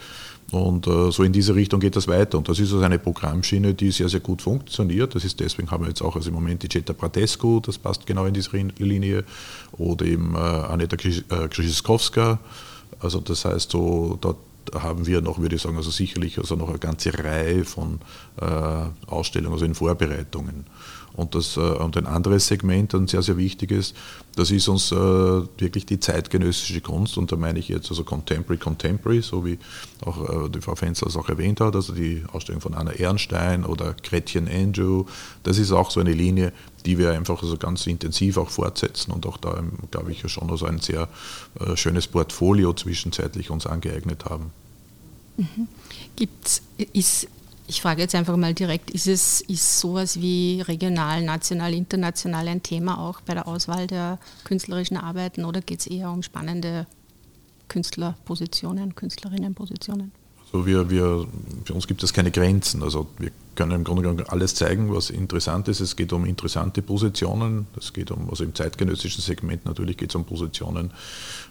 Und 0.51 0.87
äh, 0.87 1.11
so 1.11 1.23
in 1.23 1.33
diese 1.33 1.55
Richtung 1.55 1.81
geht 1.81 1.97
das 1.97 2.09
weiter. 2.09 2.39
Und 2.39 2.49
das 2.49 2.59
ist 2.59 2.73
also 2.73 2.85
eine 2.85 2.99
Programmschiene, 2.99 3.75
die 3.75 3.91
sehr, 3.91 4.09
sehr 4.09 4.21
gut 4.21 4.43
funktioniert. 4.43 5.15
Das 5.15 5.25
ist 5.25 5.41
deswegen 5.41 5.71
haben 5.71 5.85
wir 5.85 5.89
jetzt 5.89 6.03
auch 6.03 6.17
also 6.17 6.29
im 6.29 6.35
Moment 6.35 6.63
die 6.63 6.69
Jetta 6.71 6.93
Pratescu, 6.93 7.61
das 7.61 7.79
passt 7.79 8.07
genau 8.07 8.27
in 8.27 8.35
diese 8.35 8.57
Linie, 8.57 9.25
oder 9.73 10.07
eben 10.07 10.35
äh, 10.35 10.39
Aneta 10.39 10.97
Krzyzkowska. 10.97 12.39
Also 13.01 13.21
das 13.21 13.45
heißt, 13.45 13.71
so, 13.71 14.19
dort 14.21 14.39
haben 14.74 15.07
wir 15.07 15.20
noch, 15.20 15.38
würde 15.38 15.57
ich 15.57 15.62
sagen, 15.62 15.76
also 15.76 15.90
sicherlich 15.90 16.38
also 16.38 16.57
noch 16.57 16.68
eine 16.68 16.78
ganze 16.78 17.12
Reihe 17.18 17.64
von 17.64 18.00
äh, 18.40 18.44
Ausstellungen, 19.07 19.52
also 19.52 19.64
in 19.64 19.74
Vorbereitungen. 19.74 20.66
Und, 21.14 21.35
das, 21.35 21.57
äh, 21.57 21.61
und 21.61 21.96
ein 21.96 22.07
anderes 22.07 22.46
Segment, 22.46 22.94
ein 22.94 23.09
sehr, 23.09 23.22
sehr 23.22 23.37
wichtiges, 23.37 23.92
das 24.37 24.52
ist 24.52 24.68
uns 24.68 24.92
äh, 24.92 24.94
wirklich 24.94 25.85
die 25.85 25.98
zeitgenössische 25.98 26.81
Kunst. 26.81 27.18
Und 27.18 27.33
da 27.33 27.37
meine 27.37 27.59
ich 27.59 27.68
jetzt 27.68 27.90
also 27.90 28.04
Contemporary, 28.04 28.59
Contemporary, 28.59 29.20
so 29.20 29.44
wie 29.44 29.59
auch 30.04 30.46
äh, 30.46 30.48
die 30.48 30.61
Frau 30.61 30.76
Fenster 30.76 31.09
es 31.09 31.16
auch 31.16 31.28
erwähnt 31.28 31.61
hat, 31.61 31.74
also 31.74 31.92
die 31.92 32.22
Ausstellung 32.33 32.61
von 32.61 32.74
Anna 32.74 32.92
Ehrenstein 32.92 33.64
oder 33.64 33.96
Gretchen 34.00 34.46
Andrew. 34.48 35.07
Das 35.42 35.59
ist 35.59 35.72
auch 35.72 35.90
so 35.90 35.98
eine 35.98 36.12
Linie, 36.12 36.52
die 36.87 36.99
wir 36.99 37.12
einfach 37.12 37.43
also 37.43 37.57
ganz 37.57 37.87
intensiv 37.87 38.37
auch 38.37 38.51
fortsetzen 38.51 39.12
und 39.12 39.27
auch 39.27 39.37
da, 39.37 39.62
glaube 39.91 40.12
ich, 40.12 40.31
schon 40.31 40.51
also 40.51 40.67
ein 40.67 40.81
sehr 40.81 41.09
äh, 41.61 41.77
schönes 41.77 42.07
Portfolio 42.07 42.73
zwischenzeitlich 42.73 43.51
uns 43.51 43.67
angeeignet 43.67 44.25
haben. 44.25 44.53
Mhm. 45.37 45.69
Gibt's, 46.17 46.62
ist 46.93 47.29
ich 47.69 47.83
frage 47.83 48.01
jetzt 48.01 48.14
einfach 48.14 48.37
mal 48.38 48.55
direkt, 48.55 48.91
ist 48.91 49.07
es 49.07 49.43
ist 49.43 49.79
sowas 49.79 50.21
wie 50.21 50.62
regional, 50.62 51.23
national, 51.23 51.75
international 51.75 52.49
ein 52.49 52.62
Thema 52.62 52.99
auch 52.99 53.21
bei 53.21 53.35
der 53.35 53.47
Auswahl 53.47 53.87
der 53.87 54.19
künstlerischen 54.45 54.97
Arbeiten 54.97 55.45
oder 55.45 55.61
geht 55.61 55.81
es 55.81 55.87
eher 55.87 56.11
um 56.11 56.23
spannende 56.23 56.87
Künstlerpositionen, 57.69 58.95
Künstlerinnenpositionen? 58.95 60.12
Also 60.51 60.64
wir, 60.64 60.88
wir, 60.88 61.29
für 61.67 61.75
uns 61.75 61.87
gibt 61.87 62.03
es 62.03 62.14
keine 62.14 62.31
Grenzen. 62.31 62.83
Also 62.83 63.07
wir 63.19 63.33
können 63.59 63.73
im 63.73 63.83
Grunde 63.83 64.03
genommen 64.03 64.25
alles 64.29 64.55
zeigen, 64.55 64.94
was 64.94 65.11
interessant 65.11 65.66
ist. 65.66 65.81
Es 65.81 65.97
geht 65.97 66.12
um 66.12 66.25
interessante 66.25 66.81
Positionen. 66.81 67.66
Es 67.77 67.92
geht 67.92 68.12
um, 68.12 68.31
also 68.31 68.44
im 68.44 68.55
zeitgenössischen 68.55 69.21
Segment 69.21 69.64
natürlich 69.64 69.97
geht 69.97 70.11
es 70.11 70.14
um 70.14 70.25
Positionen, 70.25 70.92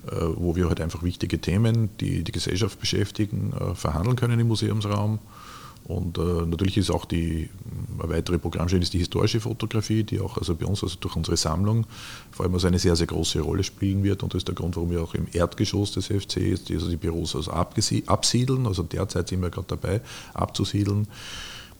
äh, 0.10 0.15
wo 0.15 0.56
wir 0.56 0.70
halt 0.70 0.80
einfach 0.80 1.04
wichtige 1.04 1.39
Themen, 1.39 1.89
die 2.00 2.24
die 2.24 2.32
Gesellschaft 2.32 2.80
beschäftigen, 2.80 3.52
äh, 3.52 3.76
verhandeln 3.76 4.15
können 4.15 4.39
im 4.39 4.48
Museumsraum. 4.48 5.20
Und 5.84 6.17
äh, 6.17 6.22
natürlich 6.46 6.78
ist 6.78 6.91
auch 6.91 7.04
die 7.04 7.50
eine 8.00 8.10
weitere 8.10 8.38
Programmstelle 8.38 8.84
ist 8.84 8.93
die 8.93 9.00
historische 9.00 9.41
Fotografie, 9.41 10.04
die 10.04 10.22
auch 10.22 10.38
also 10.38 10.56
bei 10.56 10.65
uns 10.65 10.84
also 10.84 10.98
durch 11.00 11.15
unsere 11.15 11.36
Sammlung 11.36 11.86
vor 12.32 12.46
allem 12.46 12.54
also 12.54 12.67
eine 12.67 12.80
sehr, 12.80 12.96
sehr 12.96 13.08
große 13.08 13.41
Rolle 13.41 13.63
spielen 13.63 14.04
wird. 14.04 14.24
Und 14.24 14.34
das 14.34 14.39
ist 14.39 14.48
der 14.48 14.56
Grund, 14.56 14.78
warum 14.78 14.91
wir 14.91 15.02
auch 15.02 15.13
im 15.13 15.28
Erdgeschoss 15.32 15.91
des 15.91 16.08
FC 16.08 16.58
also 16.72 16.89
die 16.89 16.98
Büros 16.98 17.36
also 17.36 17.52
absiedeln. 17.52 18.65
Also 18.65 18.84
derzeit 18.84 19.28
sind 19.28 19.41
wir 19.41 19.50
gerade 19.50 19.67
dabei, 19.67 20.02
abzusiedeln. 20.34 21.08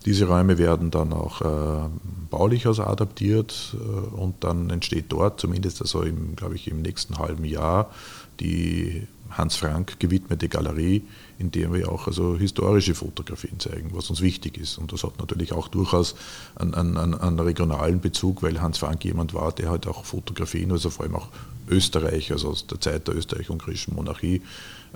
Diese 0.08 0.26
Räume 0.26 0.58
werden 0.58 0.90
dann 0.90 1.12
auch 1.12 1.42
äh, 1.42 1.90
baulich 2.30 2.66
also 2.66 2.84
adaptiert 2.84 3.76
äh, 3.76 4.16
und 4.16 4.42
dann 4.42 4.70
entsteht 4.70 5.08
dort, 5.10 5.42
zumindest 5.42 5.82
also 5.82 6.02
im, 6.02 6.38
glaube 6.38 6.56
ich, 6.56 6.70
im 6.70 6.82
nächsten 6.82 7.20
halben 7.20 7.44
Jahr, 7.44 7.92
die 8.40 9.06
Hans 9.32 9.58
Frank 9.58 10.00
gewidmete 10.00 10.48
Galerie, 10.48 11.04
in 11.40 11.52
der 11.52 11.74
wir 11.74 11.92
auch 11.92 12.08
also 12.08 12.38
historische 12.38 12.96
Fotografien 12.96 13.60
zeigen, 13.60 13.90
was 13.92 14.10
uns 14.10 14.22
wichtig 14.22 14.58
ist. 14.58 14.78
Und 14.78 14.94
das 14.94 15.04
hat 15.04 15.20
natürlich 15.20 15.52
auch 15.52 15.68
durchaus 15.68 16.16
einen, 16.56 16.74
einen, 16.74 17.14
einen 17.14 17.40
regionalen 17.42 18.00
Bezug, 18.00 18.44
weil 18.44 18.62
Hans 18.62 18.78
Frank 18.78 19.04
jemand 19.04 19.34
war, 19.34 19.52
der 19.52 19.70
halt 19.70 19.88
auch 19.88 20.06
Fotografien, 20.06 20.72
also 20.72 20.90
vor 20.90 21.04
allem 21.04 21.16
auch 21.16 21.28
Österreich, 21.68 22.32
also 22.32 22.48
aus 22.52 22.66
der 22.66 22.80
Zeit 22.80 23.10
der 23.10 23.16
österreich-ungarischen 23.18 23.94
Monarchie, 23.94 24.42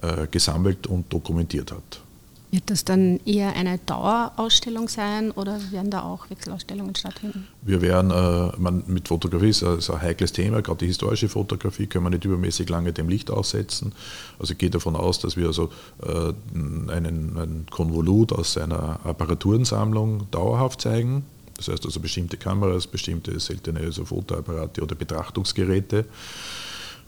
äh, 0.02 0.28
gesammelt 0.28 0.88
und 0.88 1.12
dokumentiert 1.12 1.74
hat. 1.74 2.02
Wird 2.52 2.70
das 2.70 2.84
dann 2.84 3.22
eher 3.26 3.56
eine 3.56 3.78
Dauerausstellung 3.78 4.90
sein 4.90 5.32
oder 5.32 5.58
werden 5.72 5.90
da 5.90 6.02
auch 6.02 6.30
Wechselausstellungen 6.30 6.94
stattfinden? 6.96 7.48
Wir 7.62 7.82
werden, 7.82 8.12
äh, 8.12 8.52
man, 8.60 8.84
mit 8.88 9.08
Fotografie 9.08 9.50
ist 9.50 9.64
ein, 9.64 9.80
ein 9.80 10.02
heikles 10.02 10.34
Thema, 10.34 10.62
gerade 10.62 10.80
die 10.80 10.88
historische 10.88 11.30
Fotografie 11.30 11.88
können 11.88 12.04
wir 12.04 12.10
nicht 12.10 12.26
übermäßig 12.26 12.68
lange 12.68 12.92
dem 12.92 13.08
Licht 13.08 13.32
aussetzen. 13.32 13.94
Also 14.38 14.52
ich 14.52 14.58
gehe 14.58 14.70
davon 14.70 14.98
aus, 14.98 15.20
dass 15.20 15.38
wir 15.38 15.48
also 15.48 15.72
äh, 16.04 16.34
einen, 16.92 17.38
einen 17.38 17.66
Konvolut 17.70 18.34
aus 18.34 18.58
einer 18.58 19.00
Apparaturensammlung 19.06 20.30
dauerhaft 20.32 20.82
zeigen. 20.82 21.24
Das 21.56 21.70
heißt 21.70 21.86
also 21.86 22.02
bestimmte 22.02 22.36
Kameras, 22.36 22.86
bestimmte 22.86 23.40
seltene 23.40 23.80
also 23.80 24.04
Fotoapparate 24.04 24.82
oder 24.82 24.96
Betrachtungsgeräte. 24.96 26.06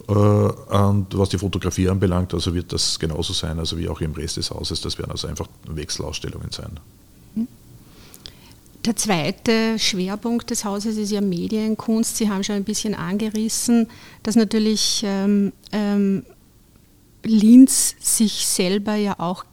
Äh, 0.08 0.12
und 0.12 1.08
was 1.17 1.29
die 1.29 1.38
Fotografie 1.38 1.89
anbelangt, 1.89 2.34
also 2.34 2.53
wird 2.53 2.73
das 2.73 2.99
genauso 2.99 3.34
sein, 3.34 3.60
also 3.60 3.77
wie 3.77 3.88
auch 3.88 4.01
im 4.01 4.13
Rest 4.13 4.38
des 4.38 4.51
Hauses. 4.51 4.82
Das 4.82 4.97
werden 4.97 5.12
also 5.12 5.27
einfach 5.27 5.47
Wechselausstellungen 5.67 6.51
sein. 6.51 6.79
Der 8.86 8.97
zweite 8.97 9.79
Schwerpunkt 9.79 10.49
des 10.49 10.65
Hauses 10.65 10.97
ist 10.97 11.12
ja 11.12 11.21
Medienkunst. 11.21 12.17
Sie 12.17 12.29
haben 12.29 12.43
schon 12.43 12.56
ein 12.56 12.65
bisschen 12.65 12.95
angerissen, 12.95 13.88
dass 14.23 14.36
natürlich 14.36 15.03
ähm, 15.06 15.53
ähm, 15.71 16.25
Linz 17.23 17.95
sich 18.01 18.45
selber 18.45 18.95
ja 18.95 19.17
auch 19.19 19.45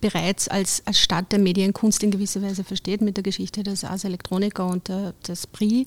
bereits 0.00 0.48
als, 0.48 0.82
als 0.86 0.98
Stadt 0.98 1.32
der 1.32 1.38
Medienkunst 1.38 2.02
in 2.02 2.10
gewisser 2.10 2.40
Weise 2.40 2.64
versteht, 2.64 3.02
mit 3.02 3.16
der 3.16 3.24
Geschichte 3.24 3.62
des 3.62 3.84
Ars 3.84 4.04
Electronica 4.04 4.64
und 4.64 4.88
der, 4.88 5.12
des 5.26 5.46
PRI. 5.46 5.86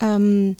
Ähm, 0.00 0.56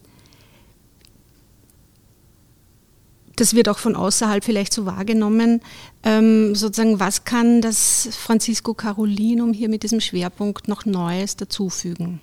das 3.37 3.55
wird 3.55 3.69
auch 3.69 3.79
von 3.79 3.97
außerhalb 3.97 4.45
vielleicht 4.45 4.73
so 4.73 4.87
wahrgenommen. 4.87 5.61
Ähm, 6.03 6.55
sozusagen, 6.55 7.01
was 7.01 7.25
kann 7.25 7.61
das 7.61 8.09
Francisco 8.13 8.75
Carolinum 8.75 9.53
hier 9.53 9.69
mit 9.69 9.83
diesem 9.83 10.01
Schwerpunkt 10.01 10.69
noch 10.69 10.85
Neues 10.85 11.37
dazufügen? 11.37 12.21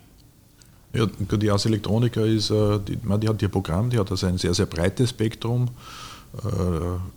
Ja, 0.93 1.06
die 1.06 1.50
Ars 1.50 1.65
Electronica 1.65 2.21
ist, 2.21 2.50
äh, 2.50 2.80
die, 2.80 2.97
die 2.97 3.30
hat 3.30 3.41
ihr 3.41 3.50
Programm, 3.50 3.89
die 3.89 3.97
hat 3.97 4.12
also 4.12 4.28
ein 4.28 4.38
sehr, 4.38 4.54
sehr 4.54 4.65
breites 4.65 5.12
Spektrum 5.12 5.69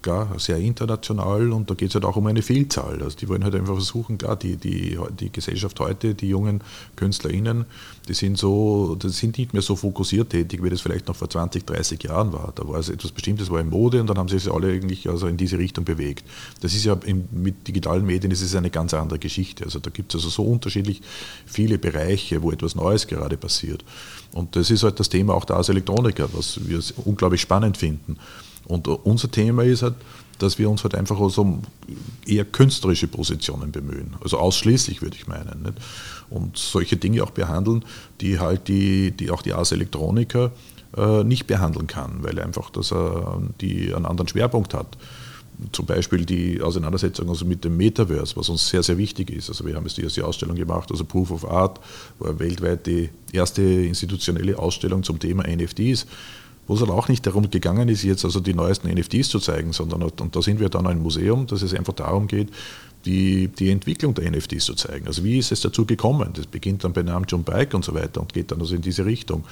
klar, 0.02 0.38
sehr 0.38 0.58
international 0.58 1.52
und 1.52 1.70
da 1.70 1.74
geht 1.74 1.90
es 1.90 1.94
halt 1.94 2.04
auch 2.04 2.16
um 2.16 2.26
eine 2.26 2.42
Vielzahl. 2.42 3.00
Also 3.00 3.16
die 3.16 3.28
wollen 3.28 3.44
halt 3.44 3.54
einfach 3.54 3.74
versuchen, 3.74 4.18
klar, 4.18 4.34
die, 4.34 4.56
die, 4.56 4.98
die 5.20 5.30
Gesellschaft 5.30 5.78
heute, 5.78 6.16
die 6.16 6.28
jungen 6.28 6.62
KünstlerInnen, 6.96 7.64
die 8.08 8.14
sind 8.14 8.38
so, 8.38 8.96
die 8.96 9.10
sind 9.10 9.38
nicht 9.38 9.52
mehr 9.52 9.62
so 9.62 9.76
fokussiert 9.76 10.30
tätig, 10.30 10.64
wie 10.64 10.70
das 10.70 10.80
vielleicht 10.80 11.06
noch 11.06 11.14
vor 11.14 11.30
20, 11.30 11.64
30 11.64 12.02
Jahren 12.02 12.32
war. 12.32 12.52
Da 12.56 12.66
war 12.66 12.80
es 12.80 12.88
etwas 12.88 13.12
Bestimmtes, 13.12 13.50
war 13.50 13.60
in 13.60 13.70
Mode 13.70 14.00
und 14.00 14.08
dann 14.08 14.18
haben 14.18 14.28
sie 14.28 14.38
sich 14.38 14.52
alle 14.52 14.72
eigentlich 14.72 15.08
also 15.08 15.28
in 15.28 15.36
diese 15.36 15.58
Richtung 15.58 15.84
bewegt. 15.84 16.24
Das 16.60 16.74
ist 16.74 16.84
ja 16.84 16.94
in, 17.04 17.28
mit 17.30 17.68
digitalen 17.68 18.04
Medien 18.04 18.32
ist 18.32 18.42
es 18.42 18.56
eine 18.56 18.70
ganz 18.70 18.94
andere 18.94 19.20
Geschichte. 19.20 19.64
Also 19.64 19.78
da 19.78 19.90
gibt 19.90 20.12
es 20.12 20.24
also 20.24 20.28
so 20.28 20.42
unterschiedlich 20.42 21.02
viele 21.46 21.78
Bereiche, 21.78 22.42
wo 22.42 22.50
etwas 22.50 22.74
Neues 22.74 23.06
gerade 23.06 23.36
passiert. 23.36 23.84
Und 24.32 24.56
das 24.56 24.72
ist 24.72 24.82
halt 24.82 24.98
das 24.98 25.08
Thema 25.08 25.34
auch 25.34 25.44
da 25.44 25.54
als 25.54 25.68
Elektroniker, 25.68 26.28
was 26.32 26.58
wir 26.66 26.80
unglaublich 27.04 27.40
spannend 27.40 27.76
finden. 27.76 28.18
Und 28.66 28.88
unser 28.88 29.30
Thema 29.30 29.64
ist 29.64 29.82
halt, 29.82 29.94
dass 30.38 30.58
wir 30.58 30.68
uns 30.68 30.82
halt 30.82 30.94
einfach 30.94 31.18
um 31.18 31.62
eher 32.26 32.44
künstlerische 32.44 33.06
Positionen 33.06 33.72
bemühen. 33.72 34.14
Also 34.22 34.38
ausschließlich 34.38 35.02
würde 35.02 35.16
ich 35.16 35.26
meinen. 35.26 35.62
Nicht? 35.62 35.74
Und 36.30 36.58
solche 36.58 36.96
Dinge 36.96 37.22
auch 37.22 37.30
behandeln, 37.30 37.84
die 38.20 38.38
halt 38.38 38.68
die, 38.68 39.10
die 39.10 39.30
auch 39.30 39.42
die 39.42 39.52
Ars 39.52 39.72
Electronica 39.72 40.50
äh, 40.96 41.24
nicht 41.24 41.46
behandeln 41.46 41.86
kann, 41.86 42.22
weil 42.22 42.38
einfach 42.40 42.70
das 42.70 42.90
äh, 42.90 42.96
die 43.60 43.94
einen 43.94 44.06
anderen 44.06 44.28
Schwerpunkt 44.28 44.74
hat. 44.74 44.96
Zum 45.70 45.86
Beispiel 45.86 46.24
die 46.24 46.60
Auseinandersetzung 46.60 47.28
also 47.28 47.44
mit 47.44 47.64
dem 47.64 47.76
Metaverse, 47.76 48.36
was 48.36 48.48
uns 48.48 48.68
sehr, 48.68 48.82
sehr 48.82 48.98
wichtig 48.98 49.30
ist. 49.30 49.48
Also 49.48 49.64
wir 49.64 49.76
haben 49.76 49.84
jetzt 49.84 49.96
die 49.96 50.02
erste 50.02 50.26
Ausstellung 50.26 50.56
gemacht, 50.56 50.90
also 50.90 51.04
Proof 51.04 51.30
of 51.30 51.48
Art, 51.48 51.78
war 52.18 52.36
weltweit 52.40 52.86
die 52.86 53.08
erste 53.32 53.62
institutionelle 53.62 54.58
Ausstellung 54.58 55.04
zum 55.04 55.20
Thema 55.20 55.44
NFTs 55.46 56.06
wo 56.66 56.74
es 56.74 56.82
aber 56.82 56.94
auch 56.94 57.08
nicht 57.08 57.26
darum 57.26 57.50
gegangen 57.50 57.88
ist, 57.88 58.02
jetzt 58.02 58.24
also 58.24 58.40
die 58.40 58.54
neuesten 58.54 58.88
NFTs 58.88 59.28
zu 59.28 59.38
zeigen, 59.38 59.72
sondern 59.72 60.02
und 60.02 60.36
da 60.36 60.42
sind 60.42 60.60
wir 60.60 60.68
dann 60.68 60.86
ein 60.86 61.00
Museum, 61.00 61.46
dass 61.46 61.62
es 61.62 61.74
einfach 61.74 61.92
darum 61.92 62.26
geht, 62.26 62.48
die, 63.04 63.48
die 63.48 63.70
Entwicklung 63.70 64.14
der 64.14 64.30
NFTs 64.30 64.64
zu 64.64 64.74
zeigen. 64.74 65.06
Also 65.06 65.24
wie 65.24 65.38
ist 65.38 65.52
es 65.52 65.60
dazu 65.60 65.84
gekommen? 65.84 66.30
Das 66.34 66.46
beginnt 66.46 66.84
dann 66.84 66.92
bei 66.92 67.02
Namen 67.02 67.26
John 67.28 67.42
Bike 67.42 67.74
und 67.74 67.84
so 67.84 67.94
weiter 67.94 68.20
und 68.20 68.32
geht 68.32 68.50
dann 68.50 68.60
also 68.60 68.74
in 68.74 68.82
diese 68.82 69.04
Richtung. 69.04 69.44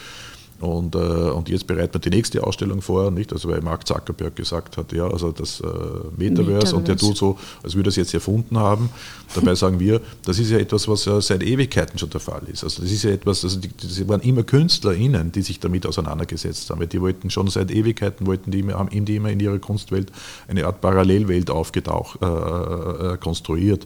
Und, 0.63 0.95
äh, 0.95 0.99
und 0.99 1.49
jetzt 1.49 1.67
bereiten 1.67 1.95
wir 1.95 2.01
die 2.01 2.11
nächste 2.11 2.45
Ausstellung 2.45 2.83
vor, 2.83 3.11
nicht? 3.11 3.33
Also 3.33 3.49
weil 3.49 3.61
Mark 3.63 3.85
Zuckerberg 3.85 4.37
gesagt 4.37 4.77
hat, 4.77 4.93
ja, 4.93 5.09
also 5.09 5.33
das 5.33 5.59
äh, 5.59 5.65
Metaverse, 5.65 6.17
Metaverse, 6.17 6.77
und 6.77 6.87
der 6.87 6.97
tut 6.97 7.17
so, 7.17 7.37
als 7.65 7.75
würde 7.75 7.89
er 7.89 7.91
es 7.91 7.97
jetzt 7.97 8.15
erfunden 8.15 8.57
haben. 8.57 8.89
Dabei 9.35 9.57
sagen 9.57 9.81
wir, 9.81 10.01
das 10.25 10.39
ist 10.39 10.53
ja 10.53 10.59
etwas, 10.59 10.87
was 10.87 11.05
ja 11.05 11.21
seit 11.21 11.43
Ewigkeiten 11.43 11.99
schon 11.99 12.11
der 12.11 12.21
Fall 12.21 12.43
ist. 12.47 12.63
Also 12.63 12.81
das 12.81 12.93
ist 12.93 13.03
ja 13.03 13.11
etwas, 13.11 13.43
also 13.43 13.59
die, 13.59 13.71
das 13.77 14.07
waren 14.07 14.21
immer 14.21 14.45
KünstlerInnen, 14.45 15.33
die 15.33 15.43
sich 15.43 15.59
damit 15.59 15.85
auseinandergesetzt 15.85 16.71
haben. 16.71 16.89
Die 16.89 17.01
wollten 17.01 17.29
schon 17.29 17.49
seit 17.49 17.73
Ewigkeiten, 17.73 18.29
wollten 18.29 18.53
die, 18.53 18.65
haben 18.73 19.05
die 19.05 19.17
immer 19.17 19.31
in 19.31 19.41
ihrer 19.41 19.59
Kunstwelt 19.59 20.13
eine 20.47 20.65
Art 20.65 20.81
Parallelwelt 20.81 21.51
aufgetaucht, 21.51 22.23
äh, 22.23 22.27
äh 22.27 23.17
konstruiert. 23.17 23.85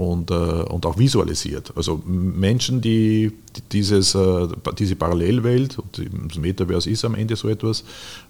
Und, 0.00 0.30
äh, 0.30 0.34
und 0.34 0.86
auch 0.86 0.96
visualisiert. 0.96 1.72
Also 1.76 2.02
Menschen, 2.06 2.80
die 2.80 3.32
dieses, 3.70 4.14
äh, 4.14 4.48
diese 4.78 4.96
Parallelwelt, 4.96 5.78
und 5.78 6.00
das 6.28 6.38
Metaverse 6.38 6.88
ist 6.88 7.04
am 7.04 7.14
Ende 7.14 7.36
so 7.36 7.48
etwas, 7.48 7.84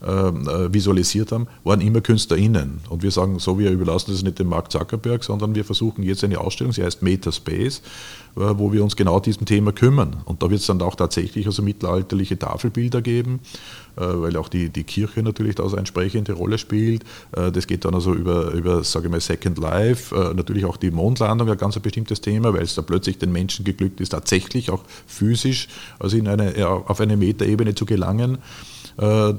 ähm, 0.05 0.49
äh, 0.49 0.73
visualisiert 0.73 1.31
haben, 1.31 1.47
waren 1.63 1.81
immer 1.81 2.01
KünstlerInnen. 2.01 2.81
Und 2.89 3.05
wir 3.05 3.13
sagen 3.13 3.39
so, 3.39 3.57
wir 3.57 3.71
überlassen 3.71 4.11
das 4.11 4.25
nicht 4.25 4.41
dem 4.41 4.49
Mark 4.49 4.73
Zuckerberg, 4.73 5.23
sondern 5.23 5.55
wir 5.55 5.65
versuchen 5.65 6.03
jetzt 6.03 6.25
eine 6.25 6.41
Ausstellung, 6.41 6.73
sie 6.73 6.83
heißt 6.83 7.03
Metaspace, 7.03 7.83
äh, 8.37 8.41
wo 8.41 8.73
wir 8.73 8.83
uns 8.83 8.97
genau 8.97 9.21
diesem 9.21 9.47
Thema 9.47 9.71
kümmern. 9.71 10.17
Und 10.25 10.43
da 10.43 10.51
wird 10.51 10.63
es 10.63 10.67
dann 10.67 10.83
auch 10.83 10.97
tatsächlich 10.97 11.47
also 11.47 11.63
mittelalterliche 11.63 12.37
Tafelbilder 12.37 13.01
geben, 13.01 13.39
weil 14.01 14.37
auch 14.37 14.49
die, 14.49 14.69
die 14.69 14.85
Kirche 14.85 15.23
natürlich 15.23 15.57
da 15.57 15.65
so 15.65 15.71
eine 15.71 15.81
entsprechende 15.81 16.33
Rolle 16.33 16.59
spielt. 16.59 17.05
Äh, 17.33 17.53
das 17.53 17.67
geht 17.67 17.85
dann 17.85 17.95
also 17.95 18.15
über, 18.15 18.53
über 18.53 18.85
sage 18.85 19.07
ich 19.07 19.11
mal, 19.11 19.21
Second 19.21 19.59
Life, 19.59 20.15
natürlich 20.35 20.65
auch 20.65 20.77
die 20.77 20.91
Mondlandung, 20.91 21.49
ein 21.49 21.59
ganz 21.59 21.79
bestimmtes 21.79 22.21
Thema, 22.21 22.53
weil 22.53 22.63
es 22.63 22.75
da 22.75 22.83
plötzlich 22.83 23.19
den 23.19 23.33
Menschen 23.33 23.65
geglückt 23.65 24.01
ist, 24.01 24.11
tatsächlich 24.11 24.71
auch 24.71 24.83
physisch, 25.07 25.69
also 25.99 26.17
in 26.17 26.29
eine, 26.29 26.67
auf 26.67 27.01
eine 27.01 27.17
Metaebene 27.17 27.75
zu 27.75 27.87
gelangen. 27.87 28.39
Äh, 28.99 29.35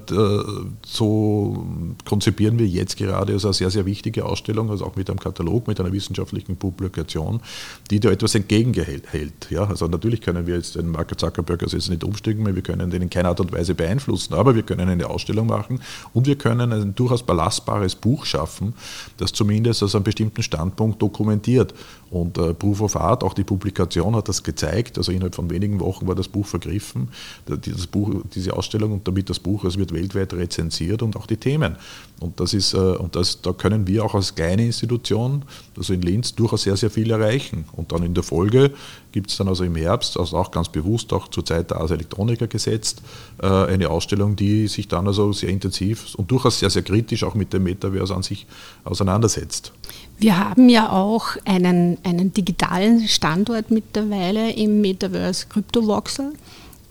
so 0.86 1.66
konzipieren 2.06 2.58
wir 2.60 2.68
jetzt 2.68 2.98
gerade 2.98 3.34
also 3.34 3.50
eine 3.50 3.54
sehr, 3.54 3.70
sehr 3.70 3.86
wichtige 3.86 4.26
Ausstellung, 4.26 4.70
also 4.70 4.86
auch 4.86 4.96
mit 4.96 5.10
einem 5.10 5.20
Katalog, 5.20 5.68
mit 5.68 5.80
einer 5.80 5.92
wissenschaftlichen 5.92 6.56
Publikation, 6.56 7.42
die 7.90 8.00
da 8.00 8.12
etwas 8.12 8.36
entgegengehält. 8.36 9.04
Ja, 9.50 9.66
also 9.66 9.88
natürlich 9.88 10.22
können 10.22 10.48
wir 10.48 10.56
jetzt 10.56 10.76
den 10.76 10.90
Mark 10.90 11.18
Zuckerberg 11.20 11.64
also 11.64 11.78
jetzt 11.78 11.90
nicht 11.90 12.04
umstimmen, 12.04 12.56
wir 12.56 12.62
können 12.62 12.90
den 12.90 13.02
in 13.04 13.10
keiner 13.10 13.30
Art 13.30 13.40
und 13.40 13.52
Weise 13.52 13.76
beeinflussen, 13.76 14.34
aber 14.34 14.56
wir 14.56 14.64
können 14.64 14.90
eine 14.90 15.10
Ausstellung 15.10 15.48
machen 15.48 15.82
und 16.14 16.28
wir 16.28 16.38
können 16.38 16.72
ein 16.72 16.96
durchaus 16.96 17.24
belastbares 17.24 17.96
Buch 17.96 18.26
schaffen, 18.26 18.74
das 19.18 19.34
zumindest 19.34 19.84
aus 19.84 19.96
einem 19.96 20.04
bestimmten 20.04 20.44
Standpunkt 20.44 21.02
dokumentiert. 21.02 21.74
Und 22.10 22.38
äh, 22.38 22.54
Proof 22.54 22.82
of 22.82 22.96
Art, 22.98 23.24
auch 23.24 23.34
die 23.34 23.46
Publikation 23.46 24.16
hat 24.18 24.28
das 24.28 24.44
gezeigt, 24.44 24.98
also 24.98 25.14
innerhalb 25.14 25.34
von 25.34 25.50
wenigen 25.50 25.80
Wochen 25.80 26.08
war 26.08 26.16
das 26.16 26.28
Buch 26.28 26.46
vergriffen, 26.46 27.08
das 27.46 27.88
Buch, 27.88 28.24
diese 28.36 28.54
Ausstellung 28.54 28.92
und 28.92 29.08
damit 29.08 29.30
das 29.30 29.40
Buch, 29.41 29.65
es 29.65 29.77
wird 29.77 29.93
weltweit 29.93 30.34
rezensiert 30.34 31.01
und 31.01 31.15
auch 31.15 31.27
die 31.27 31.38
Themen. 31.38 31.75
Und 32.21 32.39
das 32.39 32.54
ist, 32.54 32.73
äh, 32.73 32.77
und 32.77 33.15
das, 33.15 33.41
da 33.41 33.51
können 33.51 33.88
wir 33.88 34.06
auch 34.06 34.13
als 34.13 34.36
kleine 34.36 34.65
Institution, 34.65 35.43
also 35.75 35.93
in 35.93 36.04
Linz, 36.04 36.36
durchaus 36.36 36.63
sehr, 36.63 36.77
sehr 36.77 36.91
viel 36.91 37.10
erreichen. 37.10 37.65
Und 37.73 37.91
dann 37.91 38.04
in 38.04 38.13
der 38.13 38.23
Folge 38.23 38.71
gibt 39.12 39.32
es 39.32 39.38
dann 39.38 39.47
also 39.47 39.63
im 39.63 39.75
Herbst, 39.75 40.17
also 40.19 40.38
auch 40.38 40.51
ganz 40.51 40.69
bewusst 40.69 41.12
auch 41.13 41.27
zur 41.30 41.43
Zeit 41.43 41.71
der 41.71 41.77
Ars 41.77 41.89
Electronica 41.89 42.45
gesetzt, 42.45 43.01
äh, 43.41 43.47
eine 43.47 43.89
Ausstellung, 43.89 44.36
die 44.36 44.67
sich 44.67 44.88
dann 44.88 45.08
also 45.08 45.34
sehr 45.34 45.49
intensiv 45.49 46.13
und 46.15 46.30
durchaus 46.30 46.60
sehr, 46.60 46.69
sehr 46.69 46.84
kritisch 46.84 47.23
auch 47.23 47.34
mit 47.34 47.54
dem 47.54 47.63
Metaverse 47.63 48.15
an 48.15 48.23
sich 48.23 48.45
auseinandersetzt. 48.84 49.73
Wir 50.19 50.38
haben 50.38 50.69
ja 50.69 50.91
auch 50.91 51.30
einen, 51.45 51.97
einen 52.04 52.32
digitalen 52.32 53.08
Standort 53.08 53.71
mittlerweile 53.71 54.51
im 54.51 54.80
Metaverse 54.80 55.47
CryptoVoxel, 55.47 56.34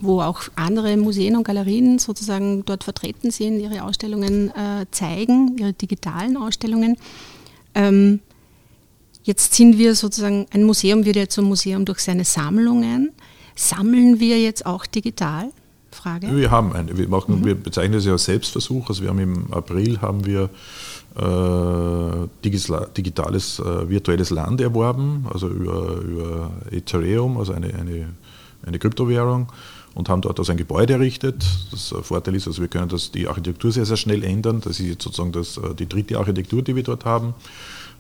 wo 0.01 0.21
auch 0.21 0.43
andere 0.57 0.97
Museen 0.97 1.37
und 1.37 1.45
Galerien 1.45 1.99
sozusagen 1.99 2.65
dort 2.65 2.85
vertreten 2.85 3.31
sind, 3.31 3.61
ihre 3.61 3.83
Ausstellungen 3.85 4.49
äh, 4.51 4.87
zeigen, 4.91 5.57
ihre 5.59 5.73
digitalen 5.73 6.37
Ausstellungen. 6.37 6.97
Ähm, 7.75 8.21
jetzt 9.25 9.55
sind 9.55 9.79
wir 9.79 9.95
sozusagen, 9.95 10.47
ein 10.53 10.65
Museum 10.65 11.05
wird 11.05 11.17
ja 11.17 11.29
zum 11.29 11.47
Museum 11.47 11.85
durch 11.85 12.01
seine 12.01 12.25
Sammlungen. 12.25 13.13
Sammeln 13.55 14.21
wir 14.21 14.41
jetzt 14.41 14.67
auch 14.67 14.87
digital? 14.87 15.51
Frage. 15.93 16.35
Wir 16.35 16.51
haben 16.51 16.73
eine, 16.73 16.97
wir, 16.97 17.09
machen, 17.09 17.41
mhm. 17.41 17.45
wir 17.45 17.55
bezeichnen 17.55 17.95
das 17.95 18.05
ja 18.05 18.13
als 18.13 18.25
Selbstversuch. 18.25 18.89
Also 18.89 19.03
wir 19.03 19.11
haben 19.11 19.19
im 19.19 19.53
April 19.53 20.01
haben 20.01 20.25
wir 20.25 20.49
äh, 21.17 22.29
digitales 22.45 23.59
äh, 23.59 23.89
virtuelles 23.89 24.31
Land 24.31 24.61
erworben, 24.61 25.27
also 25.33 25.49
über, 25.49 25.97
über 25.97 26.51
Ethereum, 26.71 27.37
also 27.39 27.53
eine, 27.53 27.75
eine, 27.75 28.09
eine 28.65 28.79
Kryptowährung 28.79 29.49
und 29.95 30.09
haben 30.09 30.23
dort 30.23 30.39
also 30.39 30.53
ein 30.53 30.59
Gebäude 30.59 30.95
errichtet. 30.95 31.45
Das 31.71 31.93
äh, 31.93 32.03
Vorteil 32.03 32.35
ist, 32.35 32.47
also 32.47 32.61
wir 32.63 32.69
können 32.69 32.89
das, 32.89 33.11
die 33.11 33.29
Architektur 33.29 33.73
sehr, 33.73 33.87
sehr 33.87 33.97
schnell 33.97 34.25
ändern. 34.25 34.61
Das 34.61 34.81
ist 34.81 34.87
jetzt 34.87 35.03
sozusagen 35.03 35.33
das, 35.33 35.61
die 35.79 35.89
dritte 35.89 36.19
Architektur, 36.19 36.63
die 36.63 36.77
wir 36.77 36.83
dort 36.83 37.05
haben. 37.05 37.35